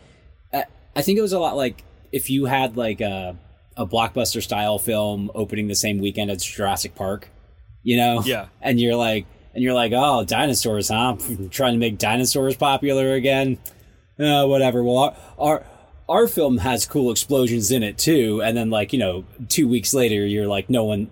I, 0.53 0.65
I 0.97 1.03
think 1.03 1.17
it 1.17 1.23
was 1.23 1.33
a 1.33 1.39
lot 1.39 1.57
like 1.57 1.85
if 2.11 2.29
you 2.29 2.47
had 2.47 2.77
like 2.77 3.01
a 3.01 3.39
a 3.77 3.87
blockbuster 3.87 4.43
style 4.43 4.81
film 4.81 5.31
opening 5.37 5.69
the 5.69 5.77
same 5.77 5.99
weekend 5.99 6.29
as 6.29 6.43
Jurassic 6.45 6.97
Park, 6.97 7.29
you 7.83 7.97
know? 7.97 8.23
Yeah. 8.25 8.47
And 8.61 8.81
you're 8.81 8.97
like, 8.97 9.27
and 9.55 9.63
you're 9.63 9.75
like, 9.75 9.93
oh, 9.95 10.25
dinosaurs, 10.25 10.89
huh? 10.89 11.17
Trying 11.51 11.73
to 11.73 11.79
make 11.79 11.99
dinosaurs 11.99 12.57
popular 12.57 13.15
again. 13.15 13.59
Uh, 14.19 14.45
whatever. 14.47 14.83
Well, 14.83 14.99
our, 14.99 15.17
our 15.39 15.67
our 16.09 16.27
film 16.27 16.59
has 16.59 16.87
cool 16.87 17.11
explosions 17.11 17.71
in 17.71 17.83
it 17.83 17.99
too, 17.99 18.43
and 18.43 18.57
then 18.57 18.71
like 18.71 18.93
you 18.93 18.99
know, 18.99 19.25
two 19.49 19.69
weeks 19.69 19.93
later, 19.95 20.27
you're 20.27 20.47
like, 20.47 20.71
no 20.71 20.85
one, 20.85 21.11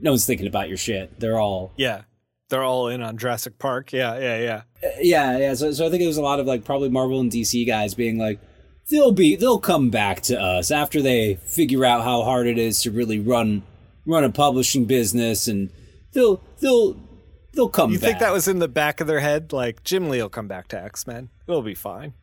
no 0.00 0.12
one's 0.12 0.26
thinking 0.26 0.46
about 0.46 0.68
your 0.68 0.78
shit. 0.78 1.20
They're 1.20 1.38
all, 1.38 1.72
Yeah. 1.76 2.02
They're 2.50 2.62
all 2.62 2.88
in 2.88 3.02
on 3.02 3.16
Jurassic 3.16 3.58
Park. 3.58 3.92
Yeah, 3.92 4.18
yeah, 4.18 4.38
yeah. 4.38 4.62
yeah, 5.00 5.38
yeah. 5.38 5.54
So, 5.54 5.72
so 5.72 5.86
I 5.86 5.90
think 5.90 6.02
it 6.02 6.06
was 6.06 6.18
a 6.18 6.22
lot 6.22 6.40
of 6.40 6.46
like 6.46 6.64
probably 6.64 6.90
Marvel 6.90 7.18
and 7.20 7.32
DC 7.32 7.66
guys 7.66 7.94
being 7.94 8.18
like, 8.18 8.38
they'll 8.90 9.12
be 9.12 9.34
they'll 9.36 9.58
come 9.58 9.90
back 9.90 10.20
to 10.22 10.40
us 10.40 10.70
after 10.70 11.00
they 11.00 11.36
figure 11.36 11.84
out 11.84 12.04
how 12.04 12.22
hard 12.22 12.46
it 12.46 12.58
is 12.58 12.82
to 12.82 12.90
really 12.90 13.18
run 13.18 13.62
run 14.06 14.24
a 14.24 14.30
publishing 14.30 14.84
business 14.84 15.48
and 15.48 15.70
they'll 16.14 16.40
they'll 16.60 16.96
they'll 17.52 17.68
come 17.68 17.90
back. 17.90 17.92
You 17.92 17.98
back. 17.98 18.08
think 18.08 18.20
that 18.20 18.32
was 18.32 18.48
in 18.48 18.58
the 18.58 18.68
back 18.68 19.00
of 19.00 19.06
their 19.06 19.20
head? 19.20 19.52
Like 19.52 19.84
Jim 19.84 20.08
Lee 20.08 20.22
will 20.22 20.28
come 20.28 20.48
back 20.48 20.68
to 20.68 20.82
X 20.82 21.06
Men. 21.06 21.28
It'll 21.46 21.62
be 21.62 21.74
fine. 21.74 22.14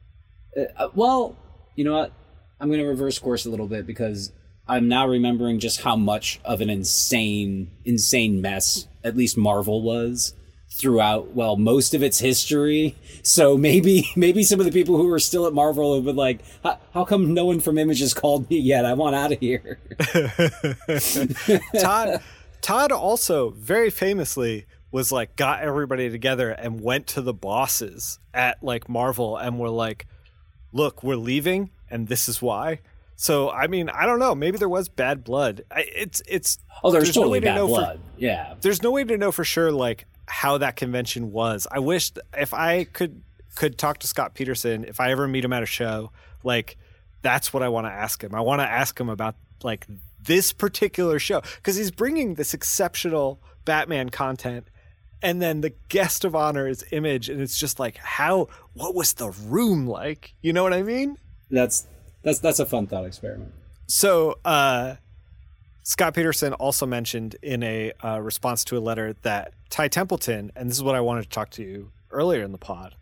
Uh, 0.58 0.88
well, 0.96 1.36
you 1.76 1.84
know 1.84 1.94
what? 1.94 2.12
I'm 2.60 2.68
going 2.68 2.80
to 2.80 2.86
reverse 2.86 3.18
course 3.18 3.46
a 3.46 3.50
little 3.50 3.68
bit 3.68 3.88
because 3.88 4.32
I'm 4.68 4.88
now 4.88 5.08
remembering 5.08 5.60
just 5.60 5.82
how 5.82 5.96
much 5.96 6.40
of 6.46 6.62
an 6.62 6.70
insane, 6.70 7.72
insane 7.86 8.42
mess 8.42 8.88
at 9.04 9.18
least 9.18 9.38
Marvel 9.38 9.82
was 9.82 10.34
throughout, 10.70 11.34
well, 11.34 11.58
most 11.58 11.94
of 11.94 12.04
its 12.04 12.20
history. 12.20 12.96
So 13.24 13.58
maybe, 13.58 14.10
maybe 14.16 14.44
some 14.44 14.60
of 14.60 14.66
the 14.66 14.72
people 14.72 14.98
who 14.98 15.08
were 15.08 15.20
still 15.20 15.48
at 15.48 15.54
Marvel 15.54 15.96
have 15.96 16.06
been 16.06 16.16
like, 16.16 16.42
how, 16.64 16.80
how 16.94 17.04
come 17.04 17.34
no 17.34 17.46
one 17.46 17.60
from 17.60 17.78
Image 17.78 18.00
has 18.00 18.14
called 18.14 18.50
me 18.50 18.60
yet? 18.60 18.86
I 18.86 18.94
want 18.94 19.16
out 19.16 19.32
of 19.32 19.40
here. 19.40 19.80
Todd 21.80 22.22
Todd 22.62 22.92
also 22.92 23.50
very 23.52 23.90
famously 23.90 24.66
was 24.92 25.12
like 25.12 25.36
got 25.36 25.62
everybody 25.62 26.10
together 26.10 26.50
and 26.52 26.82
went 26.82 27.08
to 27.08 27.22
the 27.22 27.34
bosses 27.34 28.20
at 28.34 28.62
like 28.62 28.90
Marvel 28.90 29.38
and 29.38 29.58
were 29.60 29.70
like, 29.70 30.06
"Look, 30.72 31.02
we're 31.04 31.16
leaving 31.16 31.72
and 31.90 32.08
this 32.08 32.28
is 32.30 32.42
why." 32.42 32.80
So, 33.16 33.52
I 33.52 33.68
mean, 33.68 33.88
I 33.90 34.06
don't 34.08 34.18
know, 34.18 34.34
maybe 34.34 34.58
there 34.58 34.68
was 34.70 34.90
bad 34.90 35.24
blood. 35.24 35.64
I, 35.72 35.86
it's 35.96 36.22
it's 36.28 36.58
Oh, 36.84 36.90
there's, 36.92 37.10
no 37.16 37.22
totally 37.22 37.34
way 37.34 37.40
to 37.42 37.46
bad 37.46 37.56
know 37.56 37.68
for- 37.68 37.76
blood. 37.76 38.00
yeah. 38.18 38.56
there's 38.62 38.82
no 38.82 38.90
way 38.92 39.04
to 39.04 39.18
know 39.18 39.32
for 39.32 39.44
sure 39.44 39.72
like 39.72 40.06
how 40.28 40.58
that 40.58 40.76
convention 40.76 41.32
was. 41.32 41.68
I 41.72 41.80
wish 41.80 42.12
if 42.36 42.54
I 42.54 42.86
could 42.86 43.22
could 43.56 43.78
talk 43.78 44.00
to 44.00 44.08
Scott 44.08 44.34
Peterson 44.34 44.86
if 44.86 45.00
I 45.00 45.12
ever 45.12 45.28
meet 45.28 45.44
him 45.46 45.54
at 45.54 45.62
a 45.62 45.68
show, 45.68 46.12
like 46.44 46.78
that's 47.22 47.54
what 47.54 47.62
I 47.62 47.70
want 47.70 47.86
to 47.86 47.92
ask 47.92 48.24
him. 48.24 48.34
I 48.34 48.42
want 48.42 48.62
to 48.62 48.68
ask 48.68 49.00
him 49.00 49.10
about 49.10 49.36
like 49.64 49.86
this 50.24 50.54
particular 50.54 51.20
show 51.20 51.42
because 51.58 51.76
he's 51.76 51.92
bringing 51.92 52.36
this 52.36 52.54
exceptional 52.54 53.42
Batman 53.66 54.10
content 54.10 54.68
and 55.24 55.42
then 55.42 55.62
the 55.62 55.74
guest 55.90 56.26
of 56.26 56.36
honor 56.36 56.68
is 56.68 56.84
Image 56.92 57.30
and 57.30 57.40
it's 57.42 57.58
just 57.58 57.80
like 57.80 57.98
how 57.98 58.48
what 58.74 58.96
was 58.96 59.14
the 59.14 59.30
room 59.30 59.88
like? 59.88 60.34
You 60.42 60.54
know 60.54 60.64
what 60.64 60.74
I 60.74 60.84
mean? 60.84 61.18
That's, 61.50 61.88
that's, 62.24 62.40
that's 62.40 62.60
a 62.60 62.66
fun 62.66 62.88
thought 62.88 63.06
experiment. 63.06 63.52
So, 63.88 64.36
uh, 64.46 64.96
Scott 65.84 66.14
Peterson 66.14 66.54
also 66.54 66.86
mentioned 66.86 67.36
in 67.42 67.64
a 67.64 67.92
uh, 68.04 68.20
response 68.22 68.64
to 68.66 68.78
a 68.78 68.80
letter 68.80 69.14
that 69.24 69.54
Ty 69.70 69.88
Templeton, 69.90 70.52
and 70.56 70.70
this 70.70 70.78
is 70.78 70.84
what 70.84 70.96
I 70.96 71.02
wanted 71.02 71.24
to 71.24 71.30
talk 71.30 71.50
to 71.52 71.64
you 71.64 71.92
earlier 72.12 72.44
in 72.44 72.52
the 72.52 72.58
pod, 72.60 72.96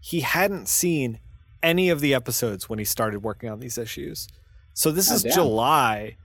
he 0.00 0.20
hadn't 0.20 0.68
seen 0.68 1.18
any 1.62 1.90
of 1.90 2.00
the 2.00 2.14
episodes 2.14 2.68
when 2.68 2.78
he 2.78 2.84
started 2.84 3.22
working 3.22 3.50
on 3.50 3.58
these 3.58 3.76
issues. 3.76 4.28
So 4.74 4.92
this 4.92 5.10
Oh, 5.10 5.14
is 5.16 5.22
damn. 5.24 5.32
July. 5.32 6.16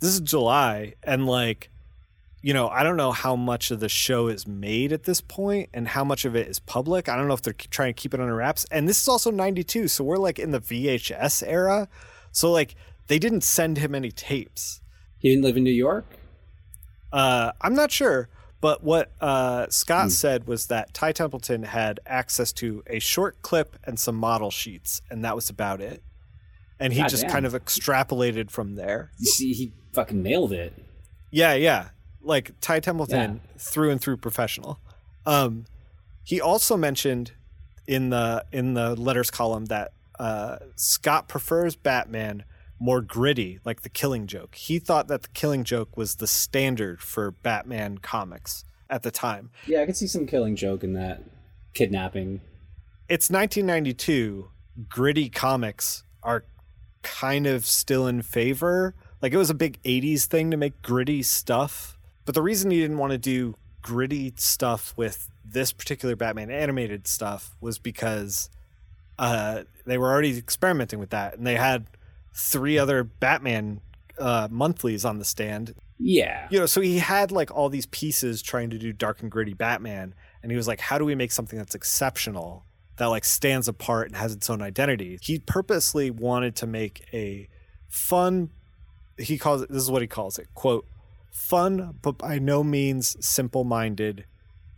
This 0.00 0.14
is 0.14 0.20
July, 0.20 0.94
and 1.02 1.26
like, 1.26 1.70
you 2.42 2.52
know, 2.52 2.68
I 2.68 2.82
don't 2.82 2.98
know 2.98 3.12
how 3.12 3.36
much 3.36 3.70
of 3.70 3.80
the 3.80 3.88
show 3.88 4.28
is 4.28 4.46
made 4.46 4.92
at 4.92 5.04
this 5.04 5.22
point 5.22 5.70
and 5.72 5.88
how 5.88 6.04
much 6.04 6.26
of 6.26 6.36
it 6.36 6.46
is 6.46 6.58
public. 6.58 7.08
I 7.08 7.16
don't 7.16 7.26
know 7.26 7.32
if 7.34 7.40
they're 7.40 7.54
trying 7.54 7.94
to 7.94 7.98
keep 7.98 8.12
it 8.12 8.20
under 8.20 8.34
wraps. 8.34 8.66
And 8.70 8.86
this 8.86 9.00
is 9.00 9.08
also 9.08 9.30
92, 9.30 9.88
so 9.88 10.04
we're 10.04 10.18
like 10.18 10.38
in 10.38 10.50
the 10.50 10.60
VHS 10.60 11.42
era. 11.46 11.88
So 12.32 12.52
like 12.52 12.74
they 13.06 13.18
didn't 13.18 13.42
send 13.42 13.78
him 13.78 13.94
any 13.94 14.10
tapes. 14.10 14.82
He 15.18 15.30
didn't 15.30 15.44
live 15.44 15.56
in 15.56 15.64
New 15.64 15.70
York? 15.70 16.04
Uh, 17.10 17.52
I'm 17.62 17.74
not 17.74 17.90
sure, 17.90 18.28
but 18.60 18.82
what 18.82 19.12
uh, 19.20 19.68
Scott 19.70 20.10
said 20.10 20.46
was 20.46 20.66
that 20.66 20.92
Ty 20.92 21.12
Templeton 21.12 21.62
had 21.62 22.00
access 22.04 22.52
to 22.54 22.82
a 22.86 22.98
short 22.98 23.40
clip 23.40 23.76
and 23.84 23.98
some 23.98 24.16
model 24.16 24.50
sheets, 24.50 25.00
and 25.10 25.24
that 25.24 25.34
was 25.34 25.48
about 25.48 25.80
it. 25.80 26.02
And 26.80 26.92
he 26.92 27.00
God 27.00 27.08
just 27.08 27.22
damn. 27.22 27.30
kind 27.30 27.46
of 27.46 27.52
extrapolated 27.52 28.50
from 28.50 28.74
there. 28.74 29.12
You 29.18 29.26
see, 29.26 29.52
he 29.52 29.72
fucking 29.94 30.22
nailed 30.22 30.52
it. 30.52 30.74
Yeah, 31.30 31.54
yeah. 31.54 31.88
Like 32.22 32.52
Ty 32.60 32.80
Templeton 32.80 33.40
through 33.58 33.90
and 33.90 34.00
through 34.00 34.16
professional. 34.18 34.78
Um, 35.26 35.66
he 36.22 36.40
also 36.40 36.76
mentioned 36.76 37.32
in 37.86 38.10
the 38.10 38.44
in 38.52 38.74
the 38.74 38.94
letters 38.96 39.30
column 39.30 39.66
that 39.66 39.92
uh, 40.18 40.58
Scott 40.76 41.28
prefers 41.28 41.76
Batman 41.76 42.44
more 42.78 43.00
gritty, 43.00 43.60
like 43.64 43.82
the 43.82 43.88
Killing 43.88 44.26
Joke. 44.26 44.54
He 44.54 44.78
thought 44.78 45.08
that 45.08 45.22
the 45.22 45.28
Killing 45.28 45.64
Joke 45.64 45.96
was 45.96 46.16
the 46.16 46.26
standard 46.26 47.00
for 47.00 47.30
Batman 47.30 47.98
comics 47.98 48.64
at 48.90 49.02
the 49.02 49.10
time. 49.10 49.50
Yeah, 49.66 49.82
I 49.82 49.86
could 49.86 49.96
see 49.96 50.06
some 50.06 50.26
killing 50.26 50.56
joke 50.56 50.84
in 50.84 50.92
that 50.94 51.22
kidnapping. 51.72 52.40
It's 53.08 53.30
1992. 53.30 54.48
Gritty 54.88 55.28
comics 55.28 56.04
are 56.22 56.44
kind 57.02 57.46
of 57.46 57.64
still 57.64 58.06
in 58.06 58.22
favor. 58.22 58.94
Like 59.24 59.32
it 59.32 59.38
was 59.38 59.48
a 59.48 59.54
big 59.54 59.82
80s 59.84 60.26
thing 60.26 60.50
to 60.50 60.58
make 60.58 60.82
gritty 60.82 61.22
stuff. 61.22 61.96
But 62.26 62.34
the 62.34 62.42
reason 62.42 62.70
he 62.70 62.82
didn't 62.82 62.98
want 62.98 63.12
to 63.12 63.18
do 63.18 63.54
gritty 63.80 64.34
stuff 64.36 64.92
with 64.98 65.30
this 65.42 65.72
particular 65.72 66.14
Batman 66.14 66.50
animated 66.50 67.06
stuff 67.06 67.56
was 67.58 67.78
because 67.78 68.50
uh, 69.18 69.62
they 69.86 69.96
were 69.96 70.12
already 70.12 70.36
experimenting 70.36 70.98
with 70.98 71.08
that. 71.08 71.38
And 71.38 71.46
they 71.46 71.54
had 71.54 71.86
three 72.34 72.78
other 72.78 73.02
Batman 73.02 73.80
uh, 74.18 74.48
monthlies 74.50 75.06
on 75.06 75.18
the 75.18 75.24
stand 75.24 75.74
Yeah. 75.98 76.46
you 76.50 76.58
know, 76.58 76.66
so 76.66 76.82
he 76.82 76.98
had 76.98 77.32
like 77.32 77.50
all 77.50 77.70
these 77.70 77.86
pieces 77.86 78.42
trying 78.42 78.68
to 78.70 78.78
do 78.78 78.92
dark 78.92 79.22
and 79.22 79.30
gritty 79.30 79.54
Batman, 79.54 80.14
and 80.42 80.52
he 80.52 80.56
was 80.56 80.68
like, 80.68 80.80
how 80.80 80.98
do 80.98 81.06
we 81.06 81.14
make 81.14 81.32
something 81.32 81.58
that's 81.58 81.74
exceptional 81.74 82.66
that 82.98 83.06
like 83.06 83.24
stands 83.24 83.68
apart 83.68 84.08
and 84.08 84.16
has 84.16 84.34
its 84.34 84.50
own 84.50 84.60
identity? 84.60 85.18
He 85.22 85.38
purposely 85.38 86.10
wanted 86.10 86.56
to 86.56 86.66
make 86.66 87.06
a 87.14 87.48
fun. 87.88 88.50
He 89.18 89.38
calls 89.38 89.62
it. 89.62 89.70
This 89.70 89.82
is 89.82 89.90
what 89.90 90.02
he 90.02 90.08
calls 90.08 90.38
it. 90.38 90.48
Quote. 90.54 90.86
Fun, 91.30 91.98
but 92.00 92.18
by 92.18 92.38
no 92.38 92.62
means 92.62 93.16
simple-minded. 93.24 94.24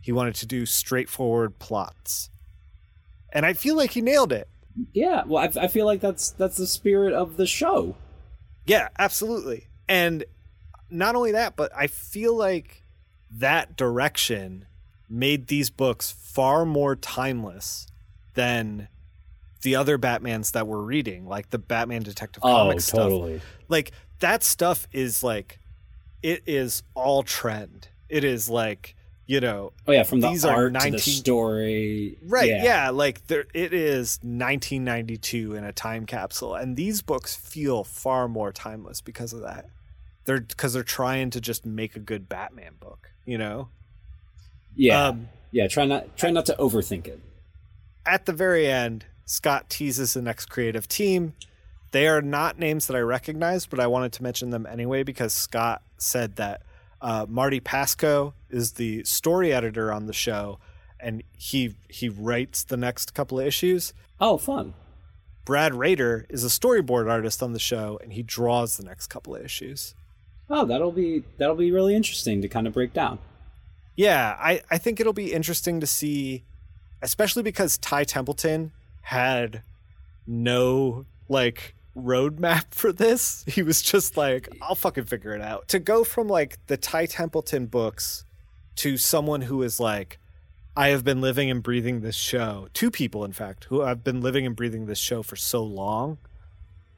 He 0.01 0.11
wanted 0.11 0.35
to 0.35 0.45
do 0.47 0.65
straightforward 0.65 1.59
plots, 1.59 2.29
and 3.31 3.45
I 3.45 3.53
feel 3.53 3.75
like 3.75 3.91
he 3.91 4.01
nailed 4.01 4.31
it. 4.31 4.47
Yeah. 4.93 5.23
Well, 5.27 5.43
I, 5.43 5.63
I 5.63 5.67
feel 5.67 5.85
like 5.85 6.01
that's 6.01 6.31
that's 6.31 6.57
the 6.57 6.65
spirit 6.67 7.13
of 7.13 7.37
the 7.37 7.45
show. 7.45 7.95
Yeah, 8.65 8.89
absolutely. 8.97 9.67
And 9.87 10.23
not 10.89 11.15
only 11.15 11.31
that, 11.33 11.55
but 11.55 11.71
I 11.75 11.87
feel 11.87 12.35
like 12.35 12.83
that 13.29 13.75
direction 13.75 14.65
made 15.09 15.47
these 15.47 15.69
books 15.69 16.11
far 16.11 16.65
more 16.65 16.95
timeless 16.95 17.87
than 18.33 18.87
the 19.61 19.75
other 19.75 19.97
Batmans 19.97 20.51
that 20.53 20.67
we're 20.67 20.81
reading, 20.81 21.27
like 21.27 21.49
the 21.49 21.57
Batman 21.57 22.03
Detective 22.03 22.41
Oh, 22.45 22.49
Comics 22.53 22.85
stuff. 22.85 22.99
totally. 23.01 23.41
Like 23.67 23.91
that 24.19 24.43
stuff 24.43 24.87
is 24.91 25.23
like 25.23 25.59
it 26.23 26.43
is 26.45 26.83
all 26.95 27.23
trend. 27.23 27.89
It 28.09 28.23
is 28.23 28.49
like, 28.49 28.95
you 29.25 29.39
know, 29.39 29.73
Oh 29.87 29.91
yeah, 29.91 30.03
from 30.03 30.21
the 30.21 30.29
These 30.29 30.45
are 30.45 30.55
art 30.55 30.73
to 30.73 30.79
19 30.79 30.91
the 30.91 30.99
story. 30.99 32.17
Right. 32.23 32.49
Yeah. 32.49 32.89
like 32.89 33.27
there, 33.27 33.45
it 33.53 33.73
is 33.73 34.19
1992 34.21 35.55
in 35.55 35.63
a 35.63 35.71
time 35.73 36.05
capsule, 36.05 36.55
and 36.55 36.75
these 36.75 37.01
books 37.01 37.35
feel 37.35 37.83
far 37.83 38.27
more 38.27 38.51
timeless 38.51 39.01
because 39.01 39.33
of 39.33 39.41
that. 39.41 39.65
They're 40.25 40.41
because 40.41 40.73
they're 40.73 40.83
trying 40.83 41.29
to 41.31 41.41
just 41.41 41.65
make 41.65 41.95
a 41.95 41.99
good 41.99 42.27
Batman 42.27 42.73
book. 42.79 43.11
You 43.25 43.37
know. 43.37 43.69
Yeah. 44.75 45.07
Um, 45.07 45.29
yeah. 45.51 45.67
Try 45.67 45.85
not 45.85 46.15
try 46.17 46.31
not 46.31 46.45
to 46.47 46.55
overthink 46.59 47.07
it. 47.07 47.19
at 48.05 48.25
the 48.25 48.33
very 48.33 48.67
end, 48.67 49.05
Scott 49.25 49.69
teases 49.69 50.13
the 50.13 50.21
next 50.21 50.47
creative 50.47 50.87
team. 50.87 51.33
They 51.91 52.07
are 52.07 52.21
not 52.21 52.59
names 52.59 52.87
that 52.87 52.95
I 52.95 52.99
recognize, 52.99 53.65
but 53.65 53.79
I 53.79 53.87
wanted 53.87 54.13
to 54.13 54.23
mention 54.23 54.49
them 54.49 54.65
anyway 54.65 55.03
because 55.03 55.33
Scott 55.33 55.81
said 55.97 56.35
that 56.35 56.61
uh, 57.01 57.25
Marty 57.29 57.59
Pasko 57.59 58.33
is 58.49 58.73
the 58.73 59.03
story 59.03 59.53
editor 59.53 59.91
on 59.91 60.05
the 60.05 60.13
show, 60.13 60.59
and 60.99 61.23
he 61.37 61.75
he 61.89 62.09
writes 62.09 62.63
the 62.63 62.77
next 62.77 63.13
couple 63.13 63.39
of 63.39 63.45
issues. 63.45 63.93
Oh, 64.19 64.37
fun. 64.37 64.73
Brad 65.45 65.73
Rader 65.73 66.25
is 66.29 66.43
a 66.43 66.47
storyboard 66.47 67.09
artist 67.09 67.41
on 67.41 67.53
the 67.53 67.59
show, 67.59 67.99
and 68.03 68.11
he 68.11 68.21
draws 68.21 68.75
the 68.75 68.83
next 68.83 69.07
couple 69.07 69.35
of 69.35 69.45
issues. 69.45 69.95
Oh, 70.49 70.65
that'll 70.65 70.91
be 70.91 71.23
that'll 71.37 71.55
be 71.55 71.71
really 71.71 71.95
interesting 71.95 72.41
to 72.41 72.47
kind 72.47 72.67
of 72.67 72.73
break 72.73 72.93
down. 72.93 73.19
Yeah, 73.95 74.35
I, 74.39 74.61
I 74.69 74.77
think 74.77 74.99
it'll 74.99 75.13
be 75.13 75.33
interesting 75.33 75.79
to 75.79 75.87
see, 75.87 76.43
especially 77.01 77.43
because 77.43 77.77
Ty 77.77 78.03
Templeton 78.03 78.71
had 79.01 79.63
no 80.27 81.05
like 81.29 81.73
roadmap 81.97 82.65
for 82.71 82.91
this. 82.93 83.43
He 83.47 83.63
was 83.63 83.81
just 83.81 84.15
like, 84.17 84.49
I'll 84.61 84.75
fucking 84.75 85.05
figure 85.05 85.33
it 85.33 85.41
out. 85.41 85.67
To 85.69 85.79
go 85.79 86.03
from 86.03 86.27
like 86.27 86.57
the 86.67 86.77
Ty 86.77 87.07
Templeton 87.07 87.65
books 87.65 88.23
to 88.77 88.97
someone 88.97 89.41
who 89.41 89.63
is 89.63 89.79
like, 89.79 90.19
I 90.75 90.89
have 90.89 91.03
been 91.03 91.21
living 91.21 91.49
and 91.49 91.63
breathing 91.63 92.01
this 92.01 92.15
show. 92.15 92.67
Two 92.73 92.91
people, 92.91 93.25
in 93.25 93.31
fact, 93.33 93.63
who 93.65 93.81
have 93.81 94.03
been 94.03 94.21
living 94.21 94.45
and 94.45 94.55
breathing 94.55 94.85
this 94.85 94.99
show 94.99 95.23
for 95.23 95.35
so 95.35 95.63
long. 95.63 96.19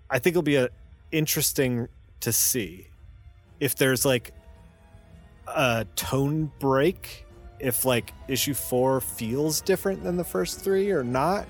I 0.10 0.20
think 0.20 0.34
it'll 0.34 0.42
be 0.44 0.58
a, 0.58 0.70
interesting 1.12 1.88
to 2.20 2.34
see 2.34 2.88
if 3.62 3.76
there's 3.76 4.04
like 4.06 4.34
a 5.48 5.86
tone 5.96 6.52
break 6.60 7.26
if 7.60 7.84
like 7.86 8.14
issue 8.28 8.54
four 8.54 9.02
feels 9.02 9.62
different 9.62 10.04
than 10.04 10.16
the 10.18 10.24
first 10.24 10.60
three 10.62 10.92
or 10.92 11.04
not 11.04 11.46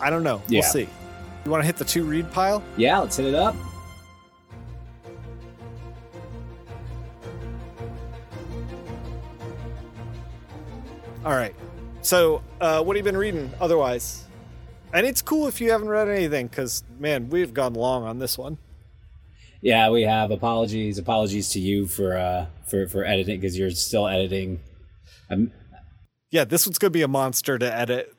i 0.00 0.10
don't 0.10 0.22
know 0.22 0.42
Yeah. 0.48 0.60
we'll 0.60 0.68
see 0.70 0.88
You 1.50 1.52
want 1.52 1.62
to 1.64 1.66
hit 1.66 1.78
the 1.78 1.84
two 1.84 2.04
read 2.04 2.30
pile? 2.30 2.62
Yeah, 2.76 3.00
let's 3.00 3.16
hit 3.16 3.26
it 3.26 3.34
up. 3.34 3.56
All 11.24 11.32
right. 11.32 11.52
So, 12.02 12.44
uh, 12.60 12.84
what 12.84 12.94
have 12.96 13.04
you 13.04 13.10
been 13.10 13.18
reading 13.18 13.50
otherwise? 13.60 14.26
And 14.92 15.04
it's 15.04 15.22
cool 15.22 15.48
if 15.48 15.60
you 15.60 15.72
haven't 15.72 15.88
read 15.88 16.08
anything, 16.08 16.46
because 16.46 16.84
man, 17.00 17.30
we've 17.30 17.52
gone 17.52 17.74
long 17.74 18.04
on 18.04 18.20
this 18.20 18.38
one. 18.38 18.58
Yeah, 19.60 19.90
we 19.90 20.02
have 20.02 20.30
apologies. 20.30 20.98
Apologies 20.98 21.48
to 21.48 21.58
you 21.58 21.88
for 21.88 22.16
uh 22.16 22.46
for 22.68 22.86
for 22.86 23.04
editing 23.04 23.40
because 23.40 23.58
you're 23.58 23.72
still 23.72 24.06
editing. 24.06 24.60
I'm, 25.28 25.50
Yeah, 26.30 26.44
this 26.44 26.64
one's 26.64 26.78
gonna 26.78 26.92
be 26.92 27.02
a 27.02 27.08
monster 27.08 27.58
to 27.58 27.74
edit. 27.74 28.14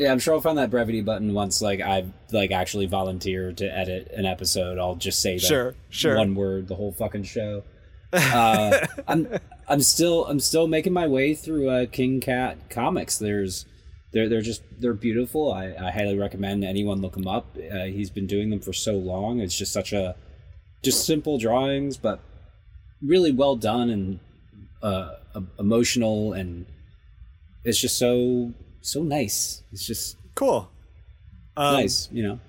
Yeah, 0.00 0.10
I'm 0.10 0.18
sure 0.18 0.32
I'll 0.34 0.40
find 0.40 0.56
that 0.56 0.70
brevity 0.70 1.02
button 1.02 1.34
once 1.34 1.60
like 1.60 1.80
I've 1.82 2.10
like 2.32 2.50
actually 2.50 2.86
volunteered 2.86 3.58
to 3.58 3.66
edit 3.66 4.10
an 4.16 4.24
episode. 4.24 4.78
I'll 4.78 4.94
just 4.96 5.20
say 5.20 5.34
that 5.34 5.42
Sure, 5.46 5.74
sure. 5.90 6.16
one 6.16 6.34
word 6.34 6.68
the 6.68 6.74
whole 6.74 6.92
fucking 6.92 7.24
show. 7.24 7.62
Uh, 8.12 8.86
I'm 9.06 9.28
I'm 9.68 9.80
still 9.80 10.26
I'm 10.26 10.40
still 10.40 10.66
making 10.66 10.92
my 10.92 11.06
way 11.06 11.32
through 11.32 11.68
uh, 11.70 11.86
King 11.86 12.20
Cat 12.20 12.68
comics. 12.68 13.18
There's 13.18 13.66
they're 14.12 14.28
they're 14.28 14.40
just 14.40 14.62
they're 14.80 14.94
beautiful. 14.94 15.52
I, 15.52 15.74
I 15.80 15.92
highly 15.92 16.18
recommend 16.18 16.64
anyone 16.64 17.00
look 17.00 17.16
him 17.16 17.28
up. 17.28 17.56
Uh, 17.56 17.84
he's 17.84 18.10
been 18.10 18.26
doing 18.26 18.50
them 18.50 18.58
for 18.58 18.72
so 18.72 18.94
long. 18.94 19.38
It's 19.38 19.56
just 19.56 19.72
such 19.72 19.92
a 19.92 20.16
just 20.82 21.06
simple 21.06 21.38
drawings, 21.38 21.96
but 21.98 22.18
really 23.00 23.30
well 23.30 23.54
done 23.54 23.90
and 23.90 24.18
uh, 24.82 25.12
emotional, 25.60 26.32
and 26.32 26.66
it's 27.64 27.78
just 27.78 27.96
so 27.96 28.52
so 28.82 29.02
nice. 29.02 29.62
It's 29.72 29.86
just 29.86 30.16
Cool. 30.34 30.70
Um, 31.56 31.74
nice, 31.74 32.08
you 32.12 32.22
know. 32.22 32.40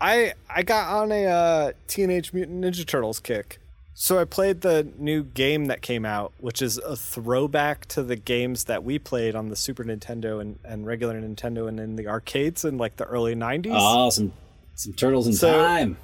I 0.00 0.34
I 0.48 0.62
got 0.62 0.88
on 1.02 1.12
a 1.12 1.24
uh, 1.26 1.72
Teenage 1.88 2.32
Mutant 2.32 2.64
Ninja 2.64 2.86
Turtles 2.86 3.20
kick. 3.20 3.58
So 3.96 4.18
I 4.18 4.24
played 4.24 4.62
the 4.62 4.88
new 4.98 5.22
game 5.22 5.66
that 5.66 5.80
came 5.80 6.04
out, 6.04 6.32
which 6.38 6.60
is 6.60 6.78
a 6.78 6.96
throwback 6.96 7.86
to 7.86 8.02
the 8.02 8.16
games 8.16 8.64
that 8.64 8.82
we 8.82 8.98
played 8.98 9.36
on 9.36 9.50
the 9.50 9.56
Super 9.56 9.84
Nintendo 9.84 10.40
and, 10.40 10.58
and 10.64 10.84
regular 10.84 11.20
Nintendo 11.20 11.68
and 11.68 11.78
in 11.78 11.94
the 11.94 12.08
arcades 12.08 12.64
in 12.64 12.76
like 12.76 12.96
the 12.96 13.04
early 13.04 13.36
'90s. 13.36 13.70
Oh, 13.72 14.10
some 14.10 14.32
some 14.74 14.92
turtles 14.94 15.26
in 15.28 15.34
So- 15.34 15.52
time. 15.62 15.96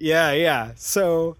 Yeah, 0.00 0.32
yeah. 0.32 0.72
So 0.76 1.36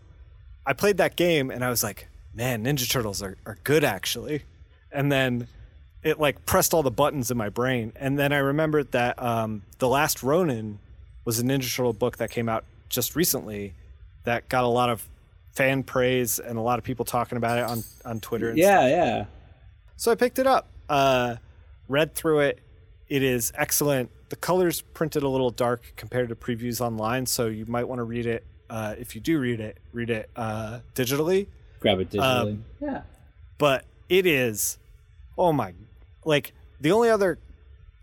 I 0.66 0.72
played 0.72 0.96
that 0.96 1.16
game 1.16 1.50
and 1.50 1.64
I 1.64 1.68
was 1.70 1.82
like, 1.82 2.08
man, 2.34 2.64
Ninja 2.64 2.90
Turtles 2.90 3.20
are, 3.22 3.36
are 3.46 3.58
good 3.64 3.84
actually. 3.84 4.42
And 4.90 5.10
then 5.12 5.48
it 6.04 6.20
like 6.20 6.44
pressed 6.46 6.74
all 6.74 6.82
the 6.82 6.90
buttons 6.90 7.30
in 7.30 7.36
my 7.36 7.48
brain. 7.48 7.92
And 7.96 8.18
then 8.18 8.32
I 8.32 8.38
remembered 8.38 8.92
that 8.92 9.20
um, 9.20 9.62
The 9.78 9.88
Last 9.88 10.22
Ronin 10.22 10.78
was 11.24 11.40
a 11.40 11.42
Ninja 11.42 11.74
Turtle 11.74 11.94
book 11.94 12.18
that 12.18 12.30
came 12.30 12.48
out 12.48 12.64
just 12.90 13.16
recently 13.16 13.74
that 14.24 14.48
got 14.48 14.64
a 14.64 14.68
lot 14.68 14.90
of 14.90 15.08
fan 15.52 15.82
praise 15.82 16.38
and 16.38 16.58
a 16.58 16.60
lot 16.60 16.78
of 16.78 16.84
people 16.84 17.04
talking 17.04 17.38
about 17.38 17.58
it 17.58 17.64
on, 17.64 17.82
on 18.04 18.20
Twitter. 18.20 18.50
And 18.50 18.58
Yeah, 18.58 18.86
yeah. 18.86 19.24
so 19.96 20.12
I 20.12 20.14
picked 20.14 20.38
it 20.38 20.46
up, 20.46 20.68
uh, 20.88 21.36
read 21.88 22.14
through 22.14 22.40
it. 22.40 22.60
It 23.08 23.22
is 23.22 23.52
excellent. 23.56 24.10
The 24.28 24.36
colors 24.36 24.80
printed 24.80 25.22
a 25.22 25.28
little 25.28 25.50
dark 25.50 25.92
compared 25.96 26.28
to 26.30 26.34
previews 26.34 26.80
online, 26.80 27.26
so 27.26 27.46
you 27.46 27.64
might 27.66 27.88
want 27.88 28.00
to 28.00 28.04
read 28.04 28.26
it. 28.26 28.44
Uh, 28.68 28.94
if 28.98 29.14
you 29.14 29.20
do 29.20 29.38
read 29.38 29.60
it, 29.60 29.78
read 29.92 30.10
it 30.10 30.28
uh, 30.36 30.80
digitally. 30.94 31.46
Grab 31.80 32.00
it 32.00 32.10
digitally. 32.10 32.22
Um, 32.22 32.64
yeah. 32.80 33.02
But 33.58 33.84
it 34.08 34.26
is, 34.26 34.78
oh 35.38 35.52
my, 35.52 35.74
like 36.24 36.52
the 36.80 36.92
only 36.92 37.10
other 37.10 37.38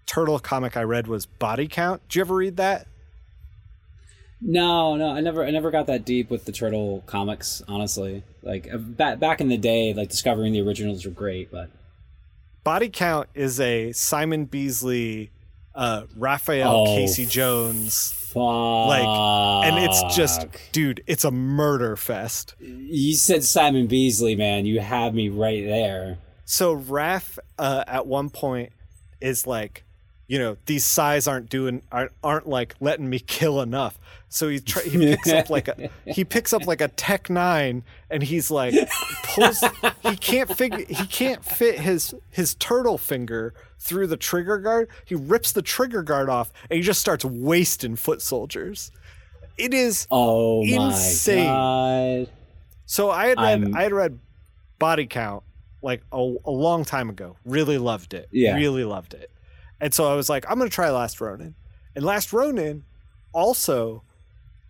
turtle 0.06 0.40
comic 0.40 0.76
I 0.78 0.84
read 0.84 1.08
was 1.08 1.26
Body 1.26 1.68
Count. 1.68 2.08
Did 2.10 2.16
you 2.16 2.22
ever 2.22 2.36
read 2.36 2.58
that? 2.58 2.88
No, 4.44 4.96
no, 4.96 5.10
I 5.12 5.22
never, 5.22 5.46
I 5.46 5.52
never 5.52 5.70
got 5.70 5.86
that 5.88 6.04
deep 6.04 6.32
with 6.32 6.46
the 6.46 6.52
turtle 6.52 7.04
comics. 7.06 7.62
Honestly, 7.68 8.24
like 8.42 8.68
uh, 8.74 8.78
back 8.78 9.20
back 9.20 9.40
in 9.40 9.50
the 9.50 9.58
day, 9.58 9.94
like 9.94 10.10
discovering 10.10 10.52
the 10.54 10.62
originals 10.62 11.06
were 11.06 11.12
great, 11.12 11.52
but 11.52 11.70
Body 12.64 12.90
Count 12.90 13.30
is 13.36 13.60
a 13.60 13.92
Simon 13.92 14.46
Bisley, 14.46 15.30
uh, 15.76 16.04
Raphael 16.18 16.72
Oh, 16.72 16.86
Casey 16.86 17.28
Jones. 17.28 18.12
fuck. 18.14 18.88
Like, 18.88 19.68
and 19.68 19.78
it's 19.86 20.16
just, 20.16 20.48
dude, 20.72 21.04
it's 21.06 21.24
a 21.24 21.32
murder 21.32 21.96
fest. 21.96 22.56
you 22.60 23.14
said 23.14 23.44
Simon 23.44 23.86
Bisley, 23.88 24.36
man. 24.36 24.66
You 24.66 24.80
had 24.80 25.14
me 25.14 25.30
right 25.30 25.64
there. 25.66 26.18
So 26.52 26.76
Raph 26.78 27.40
uh, 27.58 27.86
at 27.88 28.08
one 28.08 28.30
point 28.30 28.74
is 29.22 29.48
like, 29.48 29.86
you 30.28 30.38
know, 30.38 30.58
these 30.66 30.84
sais 30.84 31.26
aren't 31.26 31.50
doing 31.50 31.82
aren't, 31.94 32.12
aren't 32.22 32.46
like 32.46 32.76
letting 32.82 33.10
me 33.10 33.20
kill 33.20 33.62
enough. 33.62 33.98
So 34.28 34.50
he 34.50 34.60
try, 34.60 34.82
he 34.84 34.98
picks 35.16 35.30
up 35.32 35.50
like 35.50 35.70
a 35.70 35.90
he 36.06 36.26
picks 36.26 36.52
up 36.52 36.68
like 36.68 36.82
a 36.82 36.90
Tech 36.90 37.30
Nine 37.30 37.84
and 38.10 38.22
he's 38.22 38.52
like 38.52 38.74
pulls 39.24 39.64
he 40.04 40.18
can't 40.18 40.54
figure 40.54 40.84
he 40.90 41.06
can't 41.08 41.42
fit 41.42 41.80
his 41.80 42.14
his 42.32 42.54
turtle 42.56 42.98
finger 42.98 43.54
through 43.80 44.08
the 44.08 44.18
trigger 44.18 44.58
guard. 44.58 44.90
He 45.06 45.16
rips 45.16 45.54
the 45.54 45.62
trigger 45.62 46.04
guard 46.04 46.28
off 46.28 46.52
and 46.70 46.76
he 46.76 46.84
just 46.84 47.00
starts 47.00 47.24
wasting 47.24 47.96
foot 47.96 48.22
soldiers. 48.22 48.92
It 49.58 49.74
is 49.74 50.06
Oh 50.12 50.64
Insane. 50.66 51.46
my 51.48 52.26
god. 52.26 52.30
so 52.86 53.10
I 53.10 53.28
had 53.28 53.38
read 53.38 53.46
I'm- 53.64 53.74
I 53.74 53.84
had 53.84 53.94
read 53.94 54.20
Body 54.80 55.08
Count 55.08 55.44
like 55.82 56.04
a, 56.12 56.18
a 56.46 56.52
long 56.52 56.86
time 56.86 57.10
ago. 57.10 57.38
Really 57.46 57.78
loved 57.78 58.14
it. 58.14 58.30
Yeah. 58.32 58.56
Really 58.56 58.84
loved 58.84 59.14
it. 59.14 59.32
And 59.80 59.94
so 59.94 60.12
I 60.12 60.16
was 60.16 60.30
like, 60.30 60.46
I'm 60.50 60.58
gonna 60.58 60.70
try 60.70 60.90
Last 60.92 61.20
Ronin. 61.22 61.56
And 61.96 62.06
Last 62.06 62.32
Ronin 62.34 62.84
also 63.34 64.04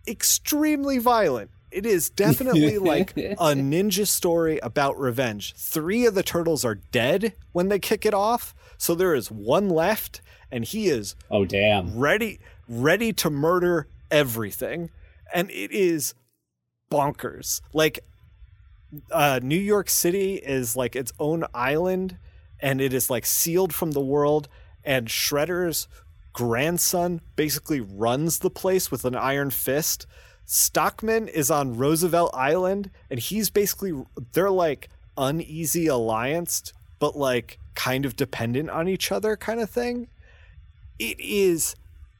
extremely 0.06 0.98
violent. 0.98 1.50
It 1.70 1.86
is 1.86 2.10
definitely 2.10 2.78
like 2.78 3.16
a 3.16 3.54
ninja 3.54 4.06
story 4.06 4.58
about 4.62 4.98
revenge. 4.98 5.54
Three 5.56 6.04
of 6.06 6.14
the 6.14 6.22
turtles 6.22 6.64
are 6.64 6.74
dead 6.74 7.34
when 7.52 7.68
they 7.68 7.78
kick 7.78 8.04
it 8.04 8.14
off, 8.14 8.54
so 8.76 8.94
there 8.94 9.14
is 9.14 9.30
one 9.30 9.68
left, 9.68 10.20
and 10.50 10.64
he 10.64 10.88
is 10.88 11.14
Oh 11.30 11.44
damn. 11.44 11.98
ready 11.98 12.40
ready 12.68 13.12
to 13.12 13.28
murder 13.30 13.86
everything 14.10 14.88
and 15.34 15.50
it 15.50 15.70
is 15.72 16.14
bonkers 16.90 17.60
like 17.72 17.98
uh 19.10 19.40
new 19.42 19.58
york 19.58 19.88
city 19.88 20.34
is 20.34 20.76
like 20.76 20.94
its 20.94 21.12
own 21.18 21.44
island 21.54 22.18
and 22.60 22.80
it 22.80 22.92
is 22.92 23.10
like 23.10 23.24
sealed 23.24 23.74
from 23.74 23.92
the 23.92 24.00
world 24.00 24.48
and 24.84 25.08
shredder's 25.08 25.88
grandson 26.32 27.20
basically 27.36 27.80
runs 27.80 28.38
the 28.40 28.50
place 28.50 28.90
with 28.90 29.04
an 29.04 29.14
iron 29.14 29.50
fist 29.50 30.06
stockman 30.44 31.28
is 31.28 31.50
on 31.50 31.76
roosevelt 31.76 32.30
island 32.34 32.90
and 33.10 33.20
he's 33.20 33.48
basically 33.50 33.92
they're 34.32 34.50
like 34.50 34.88
uneasy 35.16 35.86
allianced 35.86 36.72
but 36.98 37.16
like 37.16 37.58
kind 37.74 38.04
of 38.04 38.16
dependent 38.16 38.68
on 38.68 38.88
each 38.88 39.10
other 39.10 39.36
kind 39.36 39.60
of 39.60 39.70
thing 39.70 40.08
it 40.98 41.18
is 41.18 41.74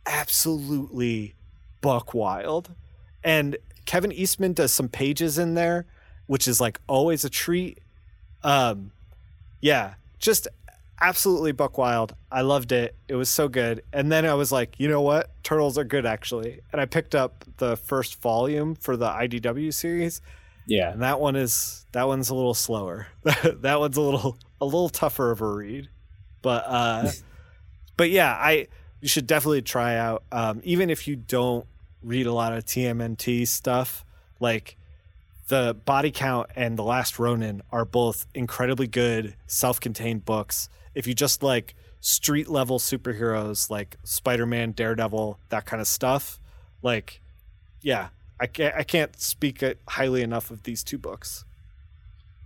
absolutely 0.06 1.34
buck 1.80 2.14
wild. 2.14 2.74
And 3.22 3.56
Kevin 3.84 4.12
Eastman 4.12 4.52
does 4.52 4.72
some 4.72 4.88
pages 4.88 5.38
in 5.38 5.54
there, 5.54 5.86
which 6.32 6.48
is 6.48 6.62
like 6.62 6.80
always 6.88 7.24
a 7.26 7.28
treat. 7.30 7.76
Um, 8.42 8.90
yeah, 9.60 9.94
just 10.18 10.48
absolutely 10.98 11.52
buck 11.52 11.76
wild. 11.76 12.14
I 12.30 12.40
loved 12.40 12.72
it. 12.72 12.94
It 13.06 13.16
was 13.16 13.28
so 13.28 13.48
good. 13.48 13.82
And 13.92 14.10
then 14.10 14.24
I 14.24 14.32
was 14.32 14.50
like, 14.50 14.80
you 14.80 14.88
know 14.88 15.02
what? 15.02 15.28
Turtles 15.42 15.76
are 15.76 15.84
good 15.84 16.06
actually. 16.06 16.60
And 16.72 16.80
I 16.80 16.86
picked 16.86 17.14
up 17.14 17.44
the 17.58 17.76
first 17.76 18.18
volume 18.22 18.74
for 18.76 18.96
the 18.96 19.08
IDW 19.08 19.74
series, 19.74 20.22
Yeah. 20.66 20.90
and 20.92 21.02
that 21.02 21.20
one 21.20 21.36
is 21.36 21.84
that 21.92 22.06
one's 22.06 22.30
a 22.30 22.34
little 22.34 22.54
slower. 22.54 23.08
that 23.24 23.78
one's 23.78 23.98
a 23.98 24.00
little 24.00 24.38
a 24.58 24.64
little 24.64 24.88
tougher 24.88 25.30
of 25.32 25.42
a 25.42 25.46
read. 25.46 25.90
But 26.40 26.64
uh 26.66 27.10
but 27.98 28.08
yeah, 28.08 28.32
I 28.32 28.68
you 29.02 29.08
should 29.08 29.26
definitely 29.26 29.60
try 29.62 29.96
out 29.98 30.22
um 30.32 30.62
even 30.64 30.88
if 30.88 31.06
you 31.06 31.14
don't 31.16 31.66
read 32.02 32.26
a 32.26 32.32
lot 32.32 32.54
of 32.54 32.64
TMNT 32.64 33.46
stuff, 33.46 34.02
like 34.40 34.76
the 35.48 35.76
body 35.84 36.10
count 36.10 36.48
and 36.56 36.78
the 36.78 36.82
last 36.82 37.18
ronin 37.18 37.62
are 37.70 37.84
both 37.84 38.26
incredibly 38.34 38.86
good 38.86 39.34
self-contained 39.46 40.24
books 40.24 40.68
if 40.94 41.06
you 41.06 41.14
just 41.14 41.42
like 41.42 41.74
street 42.00 42.48
level 42.48 42.78
superheroes 42.78 43.70
like 43.70 43.96
spider-man 44.04 44.72
daredevil 44.72 45.38
that 45.48 45.64
kind 45.66 45.80
of 45.80 45.86
stuff 45.86 46.40
like 46.82 47.20
yeah 47.80 48.08
i 48.40 48.46
can't, 48.46 48.74
I 48.74 48.82
can't 48.82 49.20
speak 49.20 49.62
highly 49.88 50.22
enough 50.22 50.50
of 50.50 50.62
these 50.64 50.82
two 50.82 50.98
books 50.98 51.44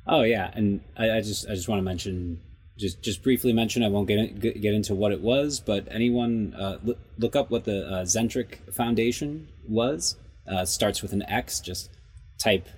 Oh 0.06 0.22
yeah, 0.22 0.50
and 0.54 0.80
I, 0.96 1.10
I 1.10 1.20
just 1.20 1.48
I 1.48 1.54
just 1.54 1.68
want 1.68 1.80
to 1.80 1.82
mention 1.82 2.40
just 2.78 3.02
just 3.02 3.22
briefly 3.22 3.52
mention 3.52 3.82
I 3.82 3.88
won't 3.88 4.06
get 4.06 4.18
in, 4.18 4.38
get 4.38 4.74
into 4.74 4.94
what 4.94 5.12
it 5.12 5.20
was, 5.20 5.58
but 5.60 5.88
anyone 5.90 6.54
uh, 6.56 6.78
look, 6.84 6.98
look 7.18 7.36
up 7.36 7.50
what 7.50 7.64
the 7.64 7.86
uh, 7.86 8.04
Xeric 8.04 8.72
Foundation 8.72 9.48
was. 9.68 10.16
Uh, 10.48 10.64
starts 10.64 11.02
with 11.02 11.12
an 11.12 11.24
X. 11.28 11.58
Just 11.58 11.90
type 12.38 12.68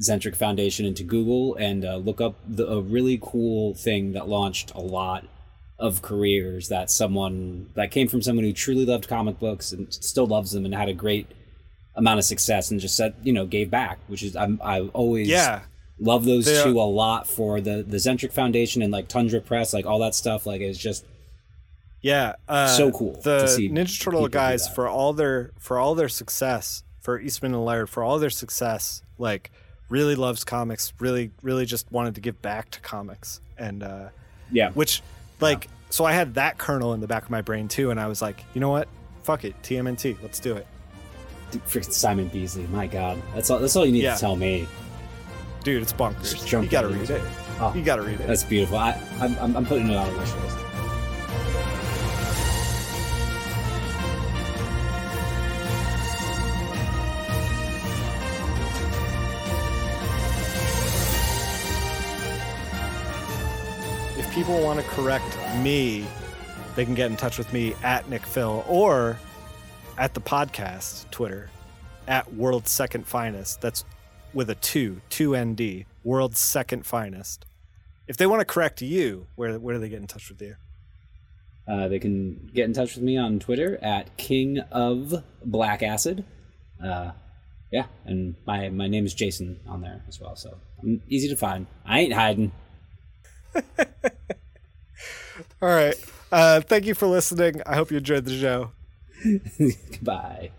Xeric 0.00 0.36
Foundation 0.36 0.86
into 0.86 1.02
Google 1.02 1.54
and 1.56 1.84
uh, 1.84 1.96
look 1.96 2.20
up 2.20 2.36
the, 2.46 2.66
a 2.66 2.80
really 2.80 3.18
cool 3.22 3.74
thing 3.74 4.12
that 4.12 4.28
launched 4.28 4.72
a 4.74 4.80
lot 4.80 5.26
of 5.78 6.00
careers 6.02 6.68
that 6.68 6.90
someone 6.90 7.68
that 7.74 7.90
came 7.90 8.08
from 8.08 8.22
someone 8.22 8.44
who 8.44 8.52
truly 8.52 8.86
loved 8.86 9.08
comic 9.08 9.38
books 9.38 9.72
and 9.72 9.92
still 9.92 10.26
loves 10.26 10.52
them 10.52 10.64
and 10.64 10.74
had 10.74 10.88
a 10.88 10.94
great 10.94 11.26
amount 11.96 12.18
of 12.18 12.24
success 12.24 12.70
and 12.70 12.80
just 12.80 12.96
said 12.96 13.14
you 13.22 13.32
know 13.32 13.44
gave 13.44 13.68
back 13.70 13.98
which 14.06 14.22
is 14.22 14.34
I'm, 14.36 14.60
i 14.64 14.80
always 14.80 15.28
Yeah. 15.28 15.62
love 15.98 16.24
those 16.24 16.44
They 16.46 16.58
are- 16.60 16.64
two 16.64 16.80
a 16.80 16.82
lot 16.88 17.26
for 17.26 17.60
the 17.60 17.82
the 17.82 17.96
Xeric 17.98 18.32
Foundation 18.32 18.80
and 18.80 18.92
like 18.92 19.08
Tundra 19.08 19.40
Press 19.40 19.74
like 19.74 19.84
all 19.84 19.98
that 19.98 20.14
stuff 20.14 20.46
like 20.46 20.60
it's 20.60 20.78
just 20.78 21.04
Yeah, 22.00 22.34
uh, 22.48 22.68
So 22.68 22.90
cool 22.92 23.20
The 23.22 23.40
to 23.40 23.48
see 23.48 23.68
Ninja 23.68 24.00
Turtle 24.00 24.28
guys 24.28 24.68
for 24.68 24.88
all 24.88 25.12
their 25.12 25.50
for 25.58 25.78
all 25.78 25.94
their 25.94 26.08
success 26.08 26.82
for 27.00 27.18
Eastman 27.20 27.52
and 27.54 27.64
Laird 27.64 27.90
for 27.90 28.04
all 28.04 28.18
their 28.20 28.30
success, 28.30 29.02
like 29.18 29.50
really 29.92 30.16
loves 30.16 30.42
comics. 30.44 30.92
Really, 30.98 31.30
really 31.42 31.66
just 31.66 31.90
wanted 31.92 32.14
to 32.16 32.20
give 32.20 32.40
back 32.42 32.70
to 32.72 32.80
comics, 32.80 33.40
and 33.58 33.82
uh, 33.82 34.08
yeah 34.50 34.70
which 34.70 35.02
like 35.40 35.68
so 35.90 36.04
I 36.04 36.12
had 36.12 36.34
that 36.34 36.58
kernel 36.58 36.94
in 36.94 37.00
the 37.00 37.06
back 37.06 37.24
of 37.24 37.30
my 37.30 37.42
brain 37.42 37.68
too, 37.68 37.90
and 37.90 38.00
I 38.00 38.06
was 38.06 38.20
like, 38.22 38.42
you 38.54 38.60
know 38.60 38.70
what, 38.70 38.88
fuck 39.22 39.44
it, 39.44 39.54
TMNT, 39.62 40.16
let's 40.22 40.40
do 40.40 40.56
it, 40.56 40.66
Dude, 41.50 41.64
freaking 41.66 41.92
Simon 41.92 42.28
Bisley 42.28 42.66
my 42.68 42.86
god 42.86 43.20
that's 43.34 43.50
all 43.50 43.58
that's 43.58 43.76
all 43.76 43.84
you 43.86 43.92
need 43.92 44.02
Yeah. 44.02 44.14
to 44.14 44.20
tell 44.20 44.36
me 44.36 44.66
dude. 45.64 45.82
It's 45.82 45.92
Just 45.92 46.00
bonkers. 46.00 46.46
jump 46.46 46.64
You 46.64 46.70
gotta 46.70 46.88
read 46.88 47.02
it. 47.02 47.10
it. 47.10 47.22
Oh. 47.60 47.72
You 47.74 47.82
gotta 47.82 48.02
read 48.02 48.20
it. 48.20 48.26
That's 48.26 48.42
beautiful. 48.42 48.78
I, 48.78 48.98
I'm, 49.20 49.56
I'm, 49.56 49.64
putting 49.64 49.88
it 49.88 49.96
on 49.96 50.12
my 50.12 50.18
wish 50.18 50.32
list. 50.34 50.56
People 64.42 64.60
want 64.60 64.80
to 64.80 64.86
correct 64.86 65.38
me, 65.58 66.04
they 66.74 66.84
can 66.84 66.96
get 66.96 67.08
in 67.08 67.16
touch 67.16 67.38
with 67.38 67.52
me 67.52 67.74
at 67.84 68.10
Nick 68.10 68.26
Phil 68.26 68.64
or 68.66 69.16
at 69.98 70.14
the 70.14 70.20
podcast 70.20 71.08
Twitter 71.12 71.48
at 72.08 72.34
World's 72.34 72.72
Second 72.72 73.06
Finest. 73.06 73.60
That's 73.60 73.84
with 74.34 74.50
a 74.50 74.56
two, 74.56 75.00
two 75.10 75.36
ND, 75.36 75.84
World's 76.02 76.40
Second 76.40 76.84
Finest. 76.84 77.46
If 78.08 78.16
they 78.16 78.26
want 78.26 78.40
to 78.40 78.44
correct 78.44 78.82
you, 78.82 79.28
where 79.36 79.60
where 79.60 79.76
do 79.76 79.80
they 79.80 79.88
get 79.88 80.00
in 80.00 80.08
touch 80.08 80.28
with 80.28 80.42
you? 80.42 80.56
Uh, 81.68 81.86
they 81.86 82.00
can 82.00 82.50
get 82.52 82.64
in 82.64 82.72
touch 82.72 82.96
with 82.96 83.04
me 83.04 83.16
on 83.16 83.38
Twitter 83.38 83.78
at 83.80 84.16
King 84.16 84.58
of 84.72 85.22
Black 85.44 85.84
Acid. 85.84 86.24
Uh, 86.84 87.12
yeah, 87.70 87.86
and 88.04 88.34
my 88.44 88.70
my 88.70 88.88
name 88.88 89.06
is 89.06 89.14
Jason 89.14 89.60
on 89.68 89.82
there 89.82 90.02
as 90.08 90.18
well, 90.18 90.34
so 90.34 90.58
I'm 90.82 91.00
easy 91.08 91.28
to 91.28 91.36
find. 91.36 91.68
I 91.86 92.00
ain't 92.00 92.12
hiding. 92.12 92.50
All 95.62 95.68
right. 95.68 95.94
Uh, 96.32 96.60
thank 96.60 96.86
you 96.86 96.94
for 96.94 97.06
listening. 97.06 97.62
I 97.64 97.76
hope 97.76 97.90
you 97.90 97.98
enjoyed 97.98 98.24
the 98.24 98.38
show. 98.38 98.72
Goodbye. 99.92 100.50